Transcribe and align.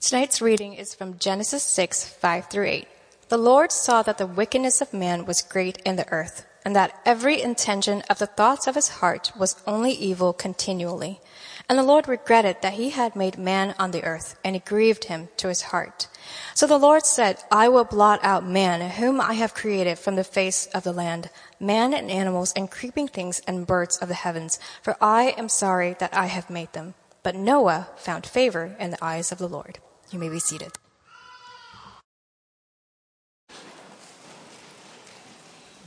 Tonight's 0.00 0.40
reading 0.40 0.72
is 0.72 0.94
from 0.94 1.18
Genesis 1.18 1.62
6, 1.62 2.08
5 2.08 2.46
through 2.46 2.64
8. 2.64 2.88
The 3.28 3.36
Lord 3.36 3.70
saw 3.70 4.02
that 4.02 4.16
the 4.16 4.26
wickedness 4.26 4.80
of 4.80 4.94
man 4.94 5.26
was 5.26 5.42
great 5.42 5.76
in 5.84 5.96
the 5.96 6.10
earth, 6.10 6.46
and 6.64 6.74
that 6.74 6.98
every 7.04 7.42
intention 7.42 8.02
of 8.08 8.18
the 8.18 8.26
thoughts 8.26 8.66
of 8.66 8.76
his 8.76 8.88
heart 8.88 9.30
was 9.38 9.62
only 9.66 9.92
evil 9.92 10.32
continually. 10.32 11.20
And 11.68 11.78
the 11.78 11.82
Lord 11.82 12.08
regretted 12.08 12.62
that 12.62 12.72
he 12.72 12.90
had 12.90 13.14
made 13.14 13.36
man 13.36 13.74
on 13.78 13.90
the 13.90 14.02
earth, 14.02 14.38
and 14.42 14.56
it 14.56 14.64
grieved 14.64 15.04
him 15.04 15.28
to 15.36 15.48
his 15.48 15.64
heart. 15.64 16.08
So 16.54 16.66
the 16.66 16.78
Lord 16.78 17.04
said, 17.04 17.44
I 17.52 17.68
will 17.68 17.84
blot 17.84 18.20
out 18.22 18.48
man, 18.48 18.92
whom 18.92 19.20
I 19.20 19.34
have 19.34 19.52
created 19.52 19.98
from 19.98 20.16
the 20.16 20.24
face 20.24 20.64
of 20.68 20.82
the 20.82 20.94
land, 20.94 21.28
man 21.60 21.92
and 21.92 22.10
animals 22.10 22.54
and 22.56 22.70
creeping 22.70 23.08
things 23.08 23.42
and 23.46 23.66
birds 23.66 23.98
of 23.98 24.08
the 24.08 24.14
heavens, 24.14 24.58
for 24.80 24.96
I 24.98 25.34
am 25.36 25.50
sorry 25.50 25.94
that 25.98 26.14
I 26.16 26.26
have 26.26 26.48
made 26.48 26.72
them. 26.72 26.94
But 27.22 27.36
Noah 27.36 27.90
found 27.96 28.24
favor 28.24 28.74
in 28.80 28.92
the 28.92 29.04
eyes 29.04 29.30
of 29.30 29.36
the 29.36 29.46
Lord. 29.46 29.78
You 30.10 30.18
may 30.18 30.28
be 30.28 30.40
seated. 30.40 30.72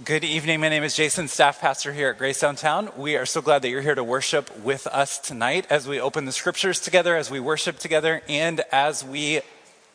Good 0.06 0.24
evening. 0.24 0.62
My 0.62 0.70
name 0.70 0.84
is 0.84 0.96
Jason, 0.96 1.28
staff 1.28 1.60
pastor 1.60 1.92
here 1.92 2.10
at 2.10 2.18
Grace 2.18 2.40
Downtown. 2.40 2.90
We 2.96 3.18
are 3.18 3.26
so 3.26 3.42
glad 3.42 3.64
that 3.64 3.70
you're 3.70 3.82
here 3.82 3.96
to 3.96 4.04
worship 4.04 4.50
with 4.60 4.88
us 4.88 5.20
tonight 5.20 5.68
as 5.70 5.90
we 5.90 6.00
open 6.00 6.24
the 6.24 6.32
scriptures 6.32 6.80
together, 6.80 7.18
as 7.18 7.30
we 7.30 7.42
worship 7.42 7.80
together, 7.80 8.22
and 8.30 8.62
as 8.72 9.04
we 9.04 9.42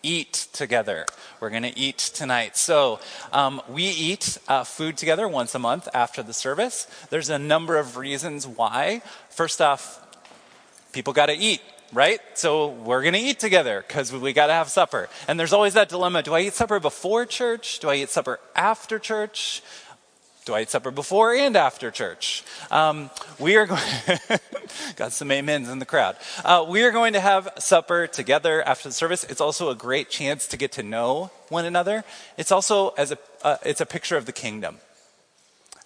eat 0.02 0.48
together. 0.52 1.06
We're 1.40 1.50
going 1.50 1.62
to 1.62 1.78
eat 1.78 1.96
tonight. 1.98 2.54
So, 2.56 3.00
um, 3.32 3.62
we 3.66 3.84
eat 3.84 4.36
uh, 4.46 4.64
food 4.64 4.98
together 4.98 5.26
once 5.26 5.54
a 5.54 5.58
month 5.58 5.88
after 5.94 6.22
the 6.22 6.34
service. 6.34 6.86
There's 7.08 7.30
a 7.30 7.38
number 7.38 7.78
of 7.78 7.96
reasons 7.96 8.46
why. 8.46 9.00
First 9.30 9.62
off, 9.62 10.04
people 10.92 11.14
got 11.14 11.26
to 11.26 11.36
eat 11.36 11.62
right? 11.92 12.20
So 12.34 12.68
we're 12.68 13.02
going 13.02 13.14
to 13.14 13.20
eat 13.20 13.38
together 13.38 13.84
because 13.86 14.12
we 14.12 14.32
got 14.32 14.46
to 14.46 14.52
have 14.52 14.68
supper. 14.68 15.08
And 15.26 15.38
there's 15.38 15.52
always 15.52 15.74
that 15.74 15.88
dilemma 15.88 16.22
do 16.22 16.34
I 16.34 16.40
eat 16.40 16.54
supper 16.54 16.80
before 16.80 17.26
church? 17.26 17.78
Do 17.80 17.88
I 17.88 17.96
eat 17.96 18.10
supper 18.10 18.40
after 18.54 18.98
church? 18.98 19.62
Do 20.44 20.54
I 20.54 20.62
eat 20.62 20.70
supper 20.70 20.90
before 20.90 21.34
and 21.34 21.56
after 21.56 21.90
church? 21.90 22.42
Um, 22.70 23.10
we 23.38 23.56
are 23.56 23.66
going, 23.66 23.82
got 24.96 25.12
some 25.12 25.30
amens 25.30 25.68
in 25.68 25.78
the 25.78 25.84
crowd. 25.84 26.16
Uh, 26.42 26.64
we 26.66 26.84
are 26.84 26.90
going 26.90 27.12
to 27.12 27.20
have 27.20 27.50
supper 27.58 28.06
together 28.06 28.62
after 28.62 28.88
the 28.88 28.94
service. 28.94 29.24
It's 29.24 29.42
also 29.42 29.68
a 29.68 29.74
great 29.74 30.08
chance 30.08 30.46
to 30.46 30.56
get 30.56 30.72
to 30.72 30.82
know 30.82 31.30
one 31.50 31.66
another. 31.66 32.02
It's 32.38 32.50
also 32.50 32.90
as 32.90 33.12
a, 33.12 33.18
uh, 33.42 33.56
it's 33.62 33.82
a 33.82 33.86
picture 33.86 34.16
of 34.16 34.24
the 34.24 34.32
kingdom 34.32 34.78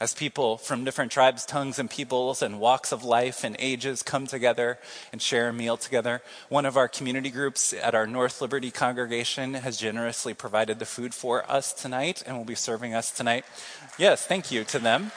as 0.02 0.12
people 0.14 0.56
from 0.56 0.82
different 0.82 1.12
tribes, 1.12 1.46
tongues, 1.46 1.78
and 1.78 1.88
peoples 1.88 2.42
and 2.42 2.58
walks 2.58 2.90
of 2.90 3.04
life 3.04 3.44
and 3.44 3.54
ages 3.60 4.02
come 4.02 4.26
together 4.26 4.76
and 5.12 5.22
share 5.22 5.48
a 5.48 5.52
meal 5.52 5.76
together. 5.76 6.20
One 6.48 6.66
of 6.66 6.76
our 6.76 6.88
community 6.88 7.30
groups 7.30 7.72
at 7.72 7.94
our 7.94 8.04
North 8.04 8.40
Liberty 8.40 8.72
congregation 8.72 9.54
has 9.54 9.76
generously 9.76 10.34
provided 10.34 10.80
the 10.80 10.86
food 10.86 11.14
for 11.14 11.48
us 11.48 11.72
tonight 11.72 12.24
and 12.26 12.36
will 12.36 12.44
be 12.44 12.56
serving 12.56 12.94
us 12.94 13.12
tonight. 13.12 13.44
Yes, 13.96 14.26
thank 14.26 14.50
you 14.50 14.64
to 14.64 14.80
them 14.80 15.12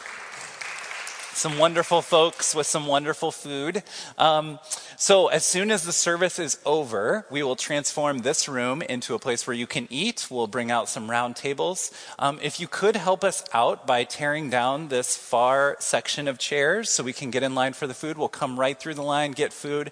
some 1.36 1.58
wonderful 1.58 2.02
folks 2.02 2.56
with 2.56 2.66
some 2.66 2.88
wonderful 2.88 3.30
food. 3.30 3.84
Um, 4.18 4.58
so, 4.96 5.28
as 5.28 5.46
soon 5.46 5.70
as 5.70 5.84
the 5.84 5.92
service 5.92 6.40
is 6.40 6.58
over, 6.66 7.26
we 7.30 7.44
will 7.44 7.58
transform 7.58 8.20
this 8.20 8.48
room 8.48 8.82
into 8.82 9.16
a 9.16 9.20
place 9.20 9.46
where 9.46 9.56
you 9.56 9.68
can 9.68 9.88
eat. 9.90 10.28
We'll 10.30 10.48
bring 10.48 10.72
out 10.72 10.88
some 10.88 11.12
round 11.12 11.36
tables. 11.36 11.92
Um, 12.18 12.40
if 12.42 12.62
you 12.62 12.68
could 12.68 12.96
help 12.96 13.26
us 13.26 13.44
out 13.54 13.86
by 13.86 14.06
tearing 14.06 14.50
down 14.50 14.88
this 14.88 15.18
far 15.18 15.76
section 15.80 16.30
of 16.30 16.40
chairs 16.40 16.90
so 16.90 17.04
we 17.04 17.12
can 17.12 17.32
get 17.32 17.44
in 17.44 17.54
line 17.54 17.74
for 17.74 17.86
the 17.86 17.94
food, 17.94 18.18
we'll 18.18 18.30
come 18.30 18.58
right 18.58 18.80
through 18.80 18.94
the 18.94 19.04
line, 19.04 19.32
get 19.32 19.52
food, 19.52 19.92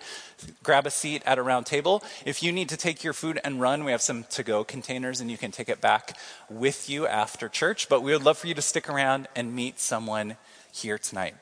grab 0.64 0.88
a 0.88 0.92
seat 0.92 1.22
at 1.26 1.38
a 1.38 1.44
round 1.44 1.66
table. 1.66 2.04
If 2.26 2.42
you 2.42 2.54
need 2.54 2.70
to 2.70 2.78
take 2.78 3.04
your 3.04 3.14
food 3.14 3.38
and 3.44 3.60
run, 3.60 3.84
we 3.84 3.92
have 3.92 4.02
some 4.02 4.24
to 4.30 4.44
go 4.44 4.64
containers 4.64 5.20
and 5.20 5.30
you 5.30 5.38
can 5.38 5.52
take 5.52 5.68
it 5.68 5.82
back 5.82 6.18
with 6.50 6.90
you 6.90 7.06
after 7.06 7.50
church. 7.50 7.90
But 7.90 8.02
we 8.02 8.14
would 8.14 8.24
love 8.24 8.38
for 8.38 8.48
you 8.48 8.54
to 8.54 8.62
stick 8.62 8.88
around 8.88 9.28
and 9.36 9.54
meet 9.54 9.82
someone 9.82 10.38
here 10.72 10.98
tonight. 10.98 11.36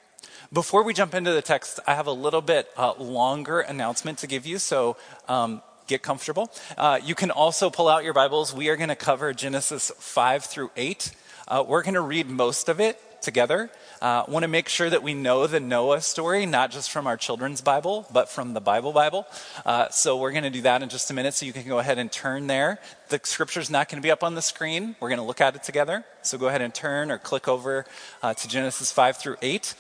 Before 0.54 0.84
we 0.84 0.94
jump 0.94 1.14
into 1.14 1.32
the 1.32 1.42
text, 1.42 1.80
I 1.88 1.96
have 1.96 2.08
a 2.08 2.12
little 2.12 2.42
bit 2.42 2.68
uh, 2.76 2.94
longer 2.96 3.62
announcement 3.62 4.18
to 4.18 4.28
give 4.28 4.46
you, 4.46 4.58
so 4.58 4.98
um, 5.30 5.62
get 5.88 6.02
comfortable. 6.02 6.52
Uh, 6.78 7.00
you 7.02 7.16
can 7.16 7.32
also 7.32 7.70
pull 7.70 7.88
out 7.88 8.04
your 8.04 8.14
Bibles. 8.14 8.54
We 8.54 8.68
are 8.68 8.76
going 8.76 8.90
to 8.90 8.98
cover 8.98 9.32
Genesis 9.32 9.94
5 9.98 10.44
through 10.44 10.72
8. 10.76 11.12
Uh, 11.48 11.64
we're 11.66 11.84
going 11.84 11.94
to 11.94 12.02
read 12.02 12.30
most 12.30 12.68
of 12.68 12.82
it 12.82 13.00
together. 13.22 13.72
Uh, 14.02 14.26
Want 14.28 14.44
to 14.44 14.50
make 14.50 14.68
sure 14.68 14.90
that 14.90 15.02
we 15.02 15.14
know 15.14 15.48
the 15.48 15.62
Noah 15.62 16.02
story, 16.02 16.46
not 16.46 16.70
just 16.70 16.92
from 16.92 17.08
our 17.08 17.16
children's 17.16 17.62
Bible, 17.62 18.06
but 18.12 18.28
from 18.28 18.54
the 18.54 18.60
Bible 18.60 18.92
Bible. 18.92 19.28
Uh, 19.66 19.88
so 19.88 20.18
we're 20.18 20.32
going 20.32 20.44
to 20.44 20.50
do 20.50 20.64
that 20.64 20.84
in 20.84 20.90
just 20.90 21.10
a 21.12 21.14
minute. 21.14 21.34
So 21.34 21.46
you 21.46 21.54
can 21.54 21.66
go 21.66 21.80
ahead 21.80 21.98
and 21.98 22.12
turn 22.12 22.48
there. 22.48 22.80
The 23.08 23.22
scripture's 23.24 23.70
not 23.70 23.88
going 23.88 24.02
to 24.02 24.06
be 24.06 24.12
up 24.12 24.22
on 24.22 24.36
the 24.36 24.42
screen. 24.42 24.98
We're 25.00 25.08
going 25.08 25.20
to 25.20 25.26
look 25.26 25.40
at 25.40 25.56
it 25.56 25.64
together. 25.64 26.04
So 26.24 26.38
go 26.38 26.50
ahead 26.50 26.62
and 26.62 26.76
turn 26.76 27.10
or 27.10 27.18
click 27.18 27.48
over 27.48 27.86
uh, 28.22 28.34
to 28.34 28.48
Genesis 28.50 28.92
5 28.92 29.16
through 29.16 29.38
8. 29.42 29.76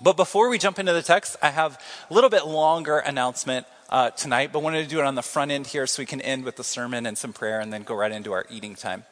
But 0.00 0.16
before 0.16 0.48
we 0.48 0.58
jump 0.58 0.78
into 0.78 0.92
the 0.92 1.02
text, 1.02 1.36
I 1.42 1.50
have 1.50 1.80
a 2.08 2.14
little 2.14 2.30
bit 2.30 2.46
longer 2.46 2.98
announcement 2.98 3.66
uh, 3.90 4.10
tonight, 4.10 4.52
but 4.52 4.62
wanted 4.62 4.82
to 4.84 4.88
do 4.88 5.00
it 5.00 5.04
on 5.04 5.14
the 5.14 5.22
front 5.22 5.50
end 5.50 5.66
here 5.66 5.86
so 5.86 6.02
we 6.02 6.06
can 6.06 6.20
end 6.20 6.44
with 6.44 6.56
the 6.56 6.64
sermon 6.64 7.06
and 7.06 7.18
some 7.18 7.32
prayer 7.32 7.58
and 7.58 7.72
then 7.72 7.82
go 7.82 7.94
right 7.94 8.12
into 8.12 8.32
our 8.32 8.46
eating 8.50 8.74
time. 8.74 9.04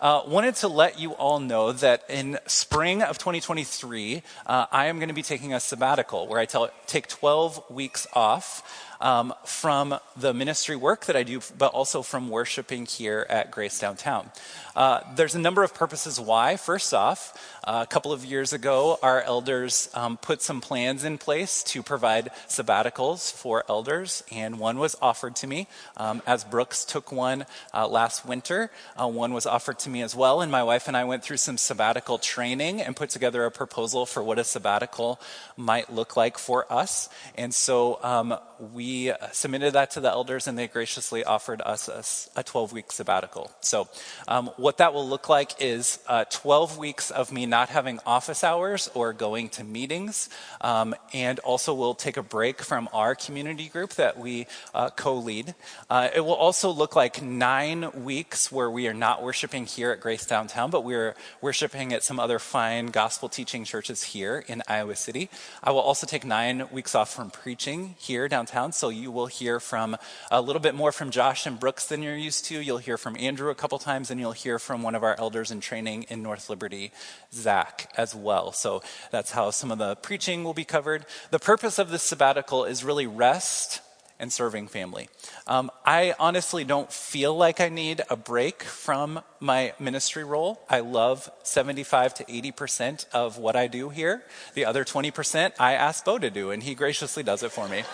Uh, 0.00 0.22
wanted 0.28 0.54
to 0.54 0.68
let 0.68 1.00
you 1.00 1.10
all 1.14 1.40
know 1.40 1.72
that 1.72 2.04
in 2.08 2.38
spring 2.46 3.02
of 3.02 3.18
2023, 3.18 4.22
uh, 4.46 4.66
I 4.70 4.86
am 4.86 4.98
going 4.98 5.08
to 5.08 5.14
be 5.14 5.22
taking 5.22 5.52
a 5.52 5.58
sabbatical 5.58 6.28
where 6.28 6.38
I 6.38 6.44
tell, 6.44 6.70
take 6.86 7.08
12 7.08 7.68
weeks 7.68 8.06
off 8.12 8.62
um, 9.00 9.34
from 9.44 9.98
the 10.16 10.34
ministry 10.34 10.76
work 10.76 11.06
that 11.06 11.16
I 11.16 11.22
do, 11.22 11.40
but 11.56 11.72
also 11.72 12.02
from 12.02 12.28
worshiping 12.28 12.86
here 12.86 13.26
at 13.28 13.50
Grace 13.50 13.78
Downtown. 13.78 14.30
Uh, 14.74 15.00
there's 15.16 15.34
a 15.34 15.38
number 15.38 15.62
of 15.64 15.74
purposes 15.74 16.20
why. 16.20 16.56
First 16.56 16.94
off, 16.94 17.36
uh, 17.64 17.80
a 17.82 17.86
couple 17.86 18.12
of 18.12 18.24
years 18.24 18.52
ago, 18.52 18.98
our 19.02 19.22
elders 19.22 19.90
um, 19.94 20.16
put 20.16 20.42
some 20.42 20.60
plans 20.60 21.04
in 21.04 21.18
place 21.18 21.62
to 21.64 21.82
provide 21.82 22.30
sabbaticals 22.48 23.32
for 23.32 23.64
elders, 23.68 24.22
and 24.30 24.58
one 24.58 24.78
was 24.78 24.96
offered 25.02 25.36
to 25.36 25.46
me. 25.46 25.66
Um, 25.96 26.22
as 26.26 26.44
Brooks 26.44 26.84
took 26.84 27.10
one 27.10 27.46
uh, 27.74 27.88
last 27.88 28.24
winter, 28.24 28.70
uh, 28.96 29.08
one 29.08 29.32
was 29.32 29.46
offered 29.46 29.78
to 29.80 29.87
me 29.88 30.02
as 30.02 30.16
well, 30.16 30.40
and 30.40 30.50
my 30.50 30.62
wife 30.62 30.88
and 30.88 30.96
I 30.96 31.04
went 31.04 31.22
through 31.22 31.36
some 31.36 31.58
sabbatical 31.58 32.18
training 32.18 32.80
and 32.80 32.96
put 32.96 33.10
together 33.10 33.44
a 33.44 33.50
proposal 33.50 34.06
for 34.06 34.22
what 34.22 34.38
a 34.38 34.44
sabbatical 34.44 35.20
might 35.56 35.92
look 35.92 36.16
like 36.16 36.38
for 36.38 36.70
us. 36.72 37.08
And 37.36 37.54
so 37.54 38.02
um, 38.02 38.34
we 38.72 39.12
submitted 39.32 39.74
that 39.74 39.92
to 39.92 40.00
the 40.00 40.08
elders, 40.08 40.46
and 40.46 40.58
they 40.58 40.68
graciously 40.68 41.22
offered 41.22 41.60
us 41.62 42.30
a 42.34 42.42
12 42.42 42.72
week 42.72 42.92
sabbatical. 42.92 43.50
So, 43.60 43.88
um, 44.26 44.48
what 44.56 44.78
that 44.78 44.94
will 44.94 45.08
look 45.08 45.28
like 45.28 45.52
is 45.60 45.98
uh, 46.06 46.24
12 46.30 46.78
weeks 46.78 47.10
of 47.10 47.30
me 47.30 47.46
not 47.46 47.58
not 47.58 47.74
having 47.74 47.98
office 48.06 48.44
hours 48.44 48.88
or 48.94 49.12
going 49.12 49.48
to 49.48 49.64
meetings. 49.64 50.28
Um, 50.60 50.94
and 51.12 51.40
also, 51.40 51.74
we'll 51.74 51.94
take 51.94 52.16
a 52.16 52.22
break 52.22 52.62
from 52.62 52.88
our 52.92 53.14
community 53.14 53.68
group 53.68 53.94
that 53.94 54.16
we 54.18 54.46
uh, 54.74 54.90
co 54.90 55.16
lead. 55.16 55.54
Uh, 55.90 56.08
it 56.14 56.20
will 56.20 56.34
also 56.34 56.70
look 56.70 56.94
like 56.94 57.20
nine 57.20 57.90
weeks 58.04 58.52
where 58.52 58.70
we 58.70 58.86
are 58.86 58.94
not 58.94 59.22
worshiping 59.22 59.66
here 59.78 59.92
at 59.92 60.00
Grace 60.00 60.26
Downtown, 60.26 60.70
but 60.70 60.82
we're 60.82 61.14
worshiping 61.40 61.92
at 61.92 62.02
some 62.02 62.18
other 62.18 62.40
fine 62.40 62.86
gospel 62.86 63.28
teaching 63.28 63.62
churches 63.62 64.02
here 64.02 64.44
in 64.48 64.60
Iowa 64.66 64.96
City. 64.96 65.30
I 65.62 65.70
will 65.70 65.78
also 65.78 66.04
take 66.04 66.24
nine 66.24 66.68
weeks 66.72 66.96
off 66.96 67.14
from 67.14 67.30
preaching 67.30 67.94
here 67.96 68.26
downtown, 68.26 68.72
so 68.72 68.88
you 68.88 69.12
will 69.12 69.28
hear 69.28 69.60
from 69.60 69.96
a 70.32 70.42
little 70.42 70.58
bit 70.58 70.74
more 70.74 70.90
from 70.90 71.12
Josh 71.12 71.46
and 71.46 71.60
Brooks 71.60 71.86
than 71.86 72.02
you're 72.02 72.16
used 72.16 72.44
to. 72.46 72.60
You'll 72.60 72.78
hear 72.78 72.98
from 72.98 73.16
Andrew 73.20 73.50
a 73.50 73.54
couple 73.54 73.78
times, 73.78 74.10
and 74.10 74.18
you'll 74.18 74.32
hear 74.32 74.58
from 74.58 74.82
one 74.82 74.96
of 74.96 75.04
our 75.04 75.14
elders 75.16 75.52
in 75.52 75.60
training 75.60 76.06
in 76.08 76.24
North 76.24 76.50
Liberty, 76.50 76.90
Zach 77.32 77.88
as 77.96 78.16
well. 78.16 78.50
So 78.50 78.82
that's 79.12 79.30
how 79.30 79.52
some 79.52 79.70
of 79.70 79.78
the 79.78 79.94
preaching 79.94 80.42
will 80.42 80.54
be 80.54 80.64
covered. 80.64 81.06
The 81.30 81.38
purpose 81.38 81.78
of 81.78 81.90
this 81.90 82.02
sabbatical 82.02 82.64
is 82.64 82.82
really 82.82 83.06
rest 83.06 83.80
and 84.18 84.32
serving 84.32 84.68
family. 84.68 85.08
Um, 85.46 85.70
I 85.84 86.14
honestly 86.18 86.64
don't 86.64 86.92
feel 86.92 87.36
like 87.36 87.60
I 87.60 87.68
need 87.68 88.02
a 88.10 88.16
break 88.16 88.62
from 88.62 89.20
my 89.40 89.72
ministry 89.78 90.24
role. 90.24 90.60
I 90.68 90.80
love 90.80 91.30
75 91.42 92.14
to 92.14 92.24
80% 92.24 93.06
of 93.12 93.38
what 93.38 93.56
I 93.56 93.66
do 93.66 93.88
here. 93.88 94.22
The 94.54 94.64
other 94.64 94.84
20% 94.84 95.52
I 95.58 95.74
ask 95.74 96.04
Bo 96.04 96.18
to 96.18 96.30
do, 96.30 96.50
and 96.50 96.62
he 96.62 96.74
graciously 96.74 97.22
does 97.22 97.42
it 97.42 97.52
for 97.52 97.68
me. 97.68 97.84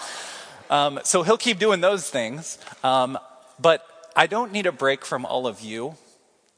Um, 0.70 1.00
so 1.04 1.22
he'll 1.22 1.36
keep 1.36 1.58
doing 1.58 1.80
those 1.80 2.08
things. 2.08 2.58
Um, 2.82 3.18
but 3.60 3.86
I 4.16 4.26
don't 4.26 4.52
need 4.52 4.66
a 4.66 4.72
break 4.72 5.04
from 5.04 5.24
all 5.24 5.46
of 5.46 5.60
you. 5.60 5.96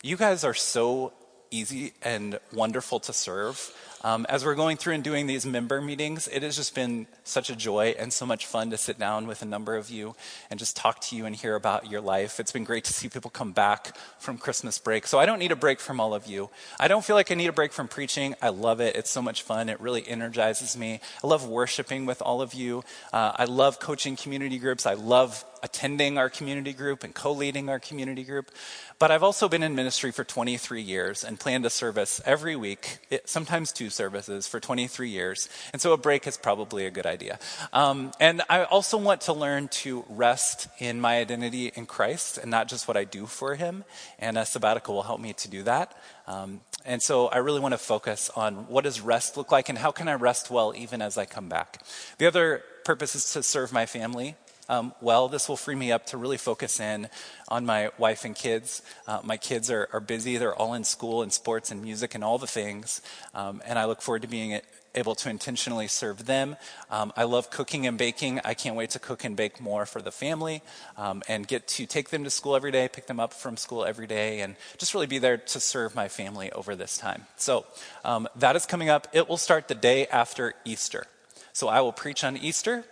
You 0.03 0.17
guys 0.17 0.45
are 0.45 0.55
so 0.55 1.13
easy 1.51 1.93
and 2.03 2.39
wonderful 2.53 3.01
to 3.01 3.13
serve. 3.13 3.73
Um, 4.03 4.27
as 4.29 4.45
we're 4.45 4.55
going 4.55 4.77
through 4.77 4.95
and 4.95 5.03
doing 5.03 5.27
these 5.27 5.47
member 5.47 5.81
meetings, 5.81 6.29
it 6.29 6.43
has 6.43 6.57
just 6.57 6.75
been 6.75 7.07
such 7.25 7.51
a 7.51 7.57
joy 7.57 7.95
and 7.99 8.13
so 8.13 8.27
much 8.27 8.47
fun 8.47 8.71
to 8.71 8.77
sit 8.77 8.99
down 8.99 9.27
with 9.27 9.43
a 9.43 9.45
number 9.47 9.77
of 9.77 9.91
you 9.91 10.15
and 10.51 10.59
just 10.59 10.77
talk 10.77 11.01
to 11.01 11.17
you 11.17 11.25
and 11.25 11.35
hear 11.35 11.55
about 11.55 11.91
your 11.91 12.01
life. 12.01 12.39
It's 12.39 12.53
been 12.53 12.65
great 12.65 12.85
to 12.85 12.93
see 12.93 13.09
people 13.09 13.31
come 13.31 13.53
back 13.53 13.97
from 14.19 14.39
Christmas 14.39 14.79
break. 14.79 15.07
So 15.07 15.19
I 15.19 15.27
don't 15.27 15.39
need 15.39 15.53
a 15.53 15.57
break 15.57 15.81
from 15.81 15.99
all 15.99 16.15
of 16.15 16.27
you. 16.27 16.51
I 16.79 16.89
don't 16.89 17.05
feel 17.05 17.17
like 17.17 17.31
I 17.31 17.35
need 17.35 17.49
a 17.49 17.53
break 17.53 17.73
from 17.73 17.89
preaching. 17.89 18.35
I 18.43 18.51
love 18.51 18.81
it. 18.81 18.97
It's 18.97 19.11
so 19.11 19.23
much 19.23 19.43
fun. 19.43 19.69
It 19.69 19.81
really 19.81 20.07
energizes 20.07 20.77
me. 20.77 21.01
I 21.25 21.27
love 21.27 21.49
worshiping 21.49 22.07
with 22.07 22.21
all 22.21 22.43
of 22.43 22.55
you. 22.55 22.85
Uh, 23.13 23.33
I 23.35 23.45
love 23.45 23.81
coaching 23.81 24.17
community 24.17 24.59
groups. 24.59 24.87
I 24.87 24.95
love 24.95 25.45
attending 25.63 26.17
our 26.17 26.31
community 26.31 26.73
group 26.73 27.03
and 27.03 27.15
co 27.15 27.33
leading 27.33 27.69
our 27.69 27.81
community 27.81 28.25
group. 28.25 28.51
But 28.99 29.11
I've 29.11 29.23
also 29.23 29.49
been 29.49 29.63
in 29.63 29.75
ministry 29.75 30.11
for 30.11 30.25
23 30.25 30.81
years 30.81 31.23
and 31.23 31.39
planned 31.39 31.67
a 31.67 31.71
service 31.71 32.21
every 32.25 32.57
week, 32.57 32.99
sometimes 33.27 33.71
two 33.71 33.91
services 33.91 34.47
for 34.47 34.59
23 34.59 35.11
years. 35.11 35.51
And 35.73 35.83
so 35.83 35.93
a 35.93 35.99
break 35.99 36.27
is 36.27 36.39
probably 36.39 36.87
a 36.87 36.91
good 36.91 37.05
idea. 37.05 37.39
Um, 37.75 38.13
and 38.21 38.41
I 38.49 38.65
also 38.65 38.97
want 38.97 39.23
to 39.23 39.35
learn 39.35 39.69
to 39.69 40.05
rest 40.09 40.69
in 40.79 40.99
my 40.99 41.19
identity 41.19 41.71
in 41.75 41.85
Christ 41.85 42.39
and 42.39 42.51
not 42.51 42.69
just 42.69 42.89
what 42.89 42.97
I 42.97 43.05
do 43.05 43.27
for 43.27 43.55
Him. 43.55 43.85
And 44.19 44.39
a 44.39 44.47
sabbatical 44.47 44.95
will 44.95 45.03
help 45.03 45.21
me 45.21 45.35
to 45.35 45.51
do 45.51 45.63
that. 45.65 45.95
Um, 46.27 46.63
and 46.87 47.03
so 47.03 47.27
I 47.27 47.39
really 47.39 47.61
want 47.61 47.73
to 47.73 47.79
focus 47.79 48.31
on 48.35 48.67
what 48.69 48.85
does 48.85 49.01
rest 49.01 49.37
look 49.37 49.53
like 49.53 49.69
and 49.69 49.77
how 49.77 49.91
can 49.91 50.09
I 50.09 50.15
rest 50.15 50.51
well 50.51 50.73
even 50.75 51.03
as 51.03 51.19
I 51.19 51.27
come 51.27 51.51
back. 51.51 51.83
The 52.17 52.27
other 52.27 52.63
purpose 52.85 53.15
is 53.15 53.33
to 53.33 53.43
serve 53.43 53.73
my 53.73 53.85
family 53.85 54.37
um, 54.69 54.93
well. 55.01 55.29
This 55.29 55.49
will 55.49 55.57
free 55.57 55.75
me 55.75 55.93
up 55.93 56.07
to 56.07 56.17
really 56.17 56.37
focus 56.37 56.81
in 56.81 57.09
on 57.49 57.67
my 57.67 57.91
wife 57.99 58.25
and 58.25 58.35
kids. 58.35 58.83
Uh, 59.07 59.21
my 59.23 59.37
kids 59.37 59.71
are, 59.71 59.89
are, 59.93 60.01
busy, 60.01 60.37
they're 60.37 60.55
all 60.55 60.75
in 60.75 60.85
school 60.85 61.23
and 61.23 61.33
sports 61.33 61.71
and 61.71 61.83
music 61.83 62.15
and 62.15 62.23
all 62.23 62.39
the 62.39 62.47
things. 62.47 63.01
Um, 63.35 63.63
and 63.67 63.79
I 63.79 63.85
look 63.85 64.03
forward 64.03 64.23
to 64.23 64.29
being 64.29 64.61
able 64.97 65.15
to 65.15 65.31
intentionally 65.31 65.89
serve 65.89 66.27
them. 66.27 66.57
Um, 66.91 67.13
I 67.17 67.25
love 67.25 67.51
cooking 67.51 67.87
and 67.87 67.99
baking. 67.99 68.41
I 68.45 68.55
can't 68.55 68.77
wait 68.77 68.91
to 68.91 68.99
cook 68.99 69.25
and 69.25 69.37
bake 69.37 69.61
more 69.61 69.87
for 69.87 70.01
the 70.01 70.11
family 70.11 70.63
um, 70.97 71.23
and 71.29 71.47
get 71.47 71.69
to 71.69 71.87
take 71.87 72.11
them 72.11 72.25
to 72.25 72.31
school 72.31 72.57
every 72.57 72.73
day, 72.73 72.89
pick 72.89 73.07
them 73.07 73.21
up 73.21 73.33
from 73.33 73.57
school 73.57 73.85
every 73.85 74.07
day, 74.07 74.41
and 74.41 74.57
just 74.79 74.95
really 74.95 75.07
be 75.07 75.19
there 75.19 75.37
to 75.37 75.61
serve 75.61 75.95
my 75.95 76.09
family 76.09 76.51
over 76.53 76.75
this 76.75 76.97
time. 76.97 77.27
So 77.37 77.67
um, 78.05 78.27
that 78.37 78.57
is 78.57 78.67
coming 78.67 78.89
up. 78.89 79.09
It 79.13 79.29
will 79.29 79.37
start 79.37 79.69
the 79.69 79.75
day 79.75 80.07
after 80.07 80.55
Easter. 80.65 81.07
So 81.53 81.69
I 81.69 81.81
will 81.81 81.93
preach 81.93 82.25
on 82.25 82.37
Easter. 82.37 82.85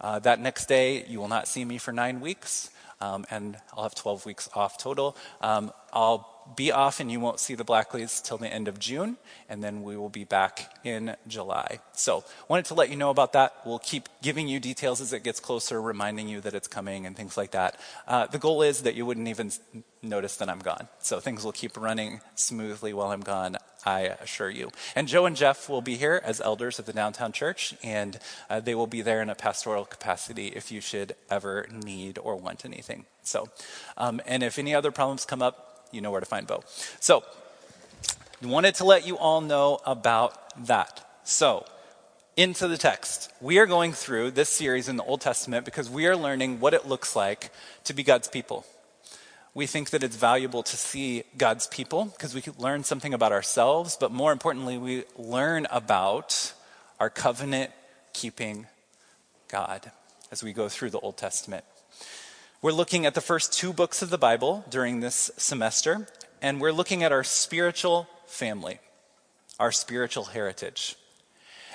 Uh, 0.00 0.18
that 0.20 0.40
next 0.40 0.66
day, 0.66 1.04
you 1.06 1.18
will 1.18 1.28
not 1.28 1.48
see 1.48 1.64
me 1.64 1.78
for 1.78 1.92
nine 1.92 2.20
weeks, 2.20 2.70
um, 3.00 3.24
and 3.30 3.56
I'll 3.76 3.82
have 3.82 3.94
12 3.94 4.26
weeks 4.26 4.48
off 4.54 4.78
total. 4.78 5.16
Um, 5.40 5.72
I'll 5.92 6.37
be 6.56 6.72
off 6.72 7.00
and 7.00 7.10
you 7.10 7.20
won't 7.20 7.40
see 7.40 7.54
the 7.54 7.64
Blackleys 7.64 8.22
till 8.22 8.38
the 8.38 8.48
end 8.48 8.68
of 8.68 8.78
June, 8.78 9.16
and 9.48 9.62
then 9.62 9.82
we 9.82 9.96
will 9.96 10.08
be 10.08 10.24
back 10.24 10.76
in 10.84 11.16
July. 11.26 11.80
So, 11.92 12.24
wanted 12.48 12.66
to 12.66 12.74
let 12.74 12.90
you 12.90 12.96
know 12.96 13.10
about 13.10 13.32
that. 13.32 13.54
We'll 13.64 13.78
keep 13.78 14.08
giving 14.22 14.48
you 14.48 14.60
details 14.60 15.00
as 15.00 15.12
it 15.12 15.24
gets 15.24 15.40
closer, 15.40 15.80
reminding 15.80 16.28
you 16.28 16.40
that 16.40 16.54
it's 16.54 16.68
coming 16.68 17.06
and 17.06 17.16
things 17.16 17.36
like 17.36 17.52
that. 17.52 17.78
Uh, 18.06 18.26
the 18.26 18.38
goal 18.38 18.62
is 18.62 18.82
that 18.82 18.94
you 18.94 19.04
wouldn't 19.04 19.28
even 19.28 19.52
notice 20.02 20.36
that 20.36 20.48
I'm 20.48 20.60
gone. 20.60 20.88
So, 21.00 21.20
things 21.20 21.44
will 21.44 21.52
keep 21.52 21.76
running 21.76 22.20
smoothly 22.34 22.92
while 22.92 23.10
I'm 23.10 23.20
gone, 23.20 23.56
I 23.84 24.00
assure 24.00 24.50
you. 24.50 24.70
And 24.94 25.08
Joe 25.08 25.26
and 25.26 25.36
Jeff 25.36 25.68
will 25.68 25.82
be 25.82 25.96
here 25.96 26.20
as 26.24 26.40
elders 26.40 26.78
at 26.78 26.86
the 26.86 26.92
downtown 26.92 27.32
church, 27.32 27.74
and 27.82 28.18
uh, 28.48 28.60
they 28.60 28.74
will 28.74 28.86
be 28.86 29.02
there 29.02 29.22
in 29.22 29.30
a 29.30 29.34
pastoral 29.34 29.84
capacity 29.84 30.48
if 30.48 30.72
you 30.72 30.80
should 30.80 31.14
ever 31.30 31.66
need 31.72 32.18
or 32.18 32.36
want 32.36 32.64
anything. 32.64 33.06
So, 33.22 33.48
um, 33.96 34.20
and 34.26 34.42
if 34.42 34.58
any 34.58 34.74
other 34.74 34.90
problems 34.90 35.24
come 35.24 35.42
up, 35.42 35.67
you 35.90 36.00
know 36.00 36.10
where 36.10 36.20
to 36.20 36.26
find 36.26 36.46
Bo. 36.46 36.62
So, 37.00 37.22
wanted 38.42 38.76
to 38.76 38.84
let 38.84 39.06
you 39.06 39.18
all 39.18 39.40
know 39.40 39.80
about 39.84 40.66
that. 40.66 41.04
So, 41.24 41.64
into 42.38 42.68
the 42.68 42.78
text. 42.78 43.32
We 43.40 43.58
are 43.58 43.66
going 43.66 43.92
through 43.92 44.30
this 44.30 44.48
series 44.48 44.88
in 44.88 44.96
the 44.96 45.02
Old 45.02 45.20
Testament 45.20 45.64
because 45.64 45.90
we 45.90 46.06
are 46.06 46.16
learning 46.16 46.60
what 46.60 46.72
it 46.72 46.86
looks 46.86 47.16
like 47.16 47.50
to 47.82 47.92
be 47.92 48.04
God's 48.04 48.28
people. 48.28 48.64
We 49.54 49.66
think 49.66 49.90
that 49.90 50.04
it's 50.04 50.14
valuable 50.14 50.62
to 50.62 50.76
see 50.76 51.24
God's 51.36 51.66
people 51.66 52.04
because 52.04 52.36
we 52.36 52.42
learn 52.56 52.84
something 52.84 53.12
about 53.12 53.32
ourselves, 53.32 53.96
but 53.98 54.12
more 54.12 54.30
importantly, 54.30 54.78
we 54.78 55.02
learn 55.16 55.66
about 55.68 56.52
our 57.00 57.10
covenant 57.10 57.72
keeping 58.12 58.68
God 59.48 59.90
as 60.30 60.44
we 60.44 60.52
go 60.52 60.68
through 60.68 60.90
the 60.90 61.00
Old 61.00 61.16
Testament. 61.16 61.64
We're 62.60 62.72
looking 62.72 63.06
at 63.06 63.14
the 63.14 63.20
first 63.20 63.52
two 63.52 63.72
books 63.72 64.02
of 64.02 64.10
the 64.10 64.18
Bible 64.18 64.64
during 64.68 64.98
this 64.98 65.30
semester, 65.36 66.08
and 66.42 66.60
we're 66.60 66.72
looking 66.72 67.04
at 67.04 67.12
our 67.12 67.22
spiritual 67.22 68.08
family, 68.26 68.80
our 69.60 69.70
spiritual 69.70 70.24
heritage. 70.24 70.96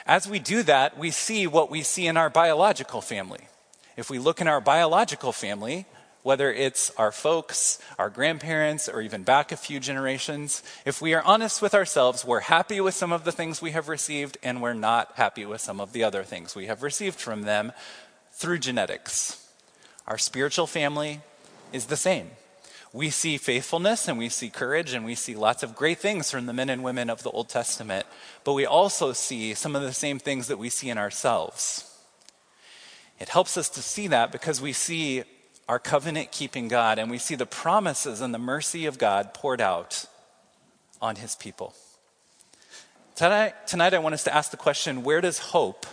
As 0.06 0.28
we 0.28 0.40
do 0.40 0.62
that, 0.64 0.98
we 0.98 1.10
see 1.10 1.48
what 1.48 1.72
we 1.72 1.84
see 1.84 2.06
in 2.06 2.18
our 2.18 2.30
biological 2.30 3.00
family. 3.00 3.48
If 3.96 4.10
we 4.10 4.20
look 4.20 4.42
in 4.42 4.50
our 4.50 4.60
biological 4.60 5.32
family, 5.32 5.86
whether 6.22 6.52
it's 6.52 6.92
our 6.98 7.14
folks, 7.14 7.80
our 7.98 8.10
grandparents, 8.10 8.90
or 8.90 9.00
even 9.00 9.24
back 9.24 9.54
a 9.54 9.58
few 9.58 9.80
generations, 9.80 10.64
if 10.86 11.02
we 11.02 11.14
are 11.14 11.24
honest 11.24 11.62
with 11.62 11.74
ourselves, 11.74 12.26
we're 12.26 12.42
happy 12.42 12.82
with 12.82 12.94
some 12.94 13.14
of 13.14 13.24
the 13.24 13.32
things 13.32 13.62
we 13.62 13.72
have 13.72 13.88
received, 13.88 14.38
and 14.44 14.62
we're 14.62 14.74
not 14.74 15.14
happy 15.16 15.46
with 15.46 15.62
some 15.62 15.80
of 15.80 15.94
the 15.94 16.04
other 16.04 16.24
things 16.24 16.58
we 16.58 16.66
have 16.66 16.84
received 16.84 17.22
from 17.22 17.44
them 17.44 17.72
through 18.34 18.60
genetics. 18.60 19.43
Our 20.08 20.18
spiritual 20.18 20.68
family 20.68 21.22
is 21.72 21.86
the 21.86 21.98
same. 21.98 22.32
We 22.92 23.10
see 23.10 23.38
faithfulness 23.38 24.08
and 24.08 24.20
we 24.20 24.30
see 24.30 24.50
courage 24.50 24.94
and 24.94 25.04
we 25.04 25.16
see 25.16 25.36
lots 25.36 25.64
of 25.64 25.76
great 25.76 25.98
things 25.98 26.30
from 26.30 26.46
the 26.46 26.54
men 26.54 26.70
and 26.70 26.84
women 26.84 27.10
of 27.10 27.24
the 27.24 27.32
Old 27.32 27.50
Testament, 27.50 28.06
but 28.44 28.54
we 28.54 28.66
also 28.66 29.14
see 29.14 29.56
some 29.56 29.76
of 29.76 29.82
the 29.82 29.94
same 29.94 30.20
things 30.20 30.48
that 30.48 30.60
we 30.60 30.70
see 30.70 30.90
in 30.90 30.98
ourselves. 31.00 31.90
It 33.20 33.30
helps 33.30 33.58
us 33.58 33.70
to 33.70 33.82
see 33.82 34.08
that 34.08 34.32
because 34.32 34.62
we 34.62 34.74
see 34.74 35.24
our 35.68 35.80
covenant 35.80 36.32
keeping 36.32 36.68
God 36.68 37.00
and 37.00 37.10
we 37.10 37.18
see 37.18 37.36
the 37.36 37.46
promises 37.46 38.22
and 38.22 38.34
the 38.34 38.40
mercy 38.40 38.86
of 38.86 38.98
God 39.00 39.34
poured 39.34 39.62
out 39.62 40.06
on 41.02 41.16
his 41.16 41.36
people. 41.36 41.74
Tonight, 43.16 43.68
tonight 43.68 43.94
I 43.94 44.00
want 44.00 44.14
us 44.14 44.24
to 44.26 44.36
ask 44.36 44.52
the 44.52 44.58
question 44.58 45.04
where 45.04 45.22
does 45.22 45.40
hope 45.40 45.86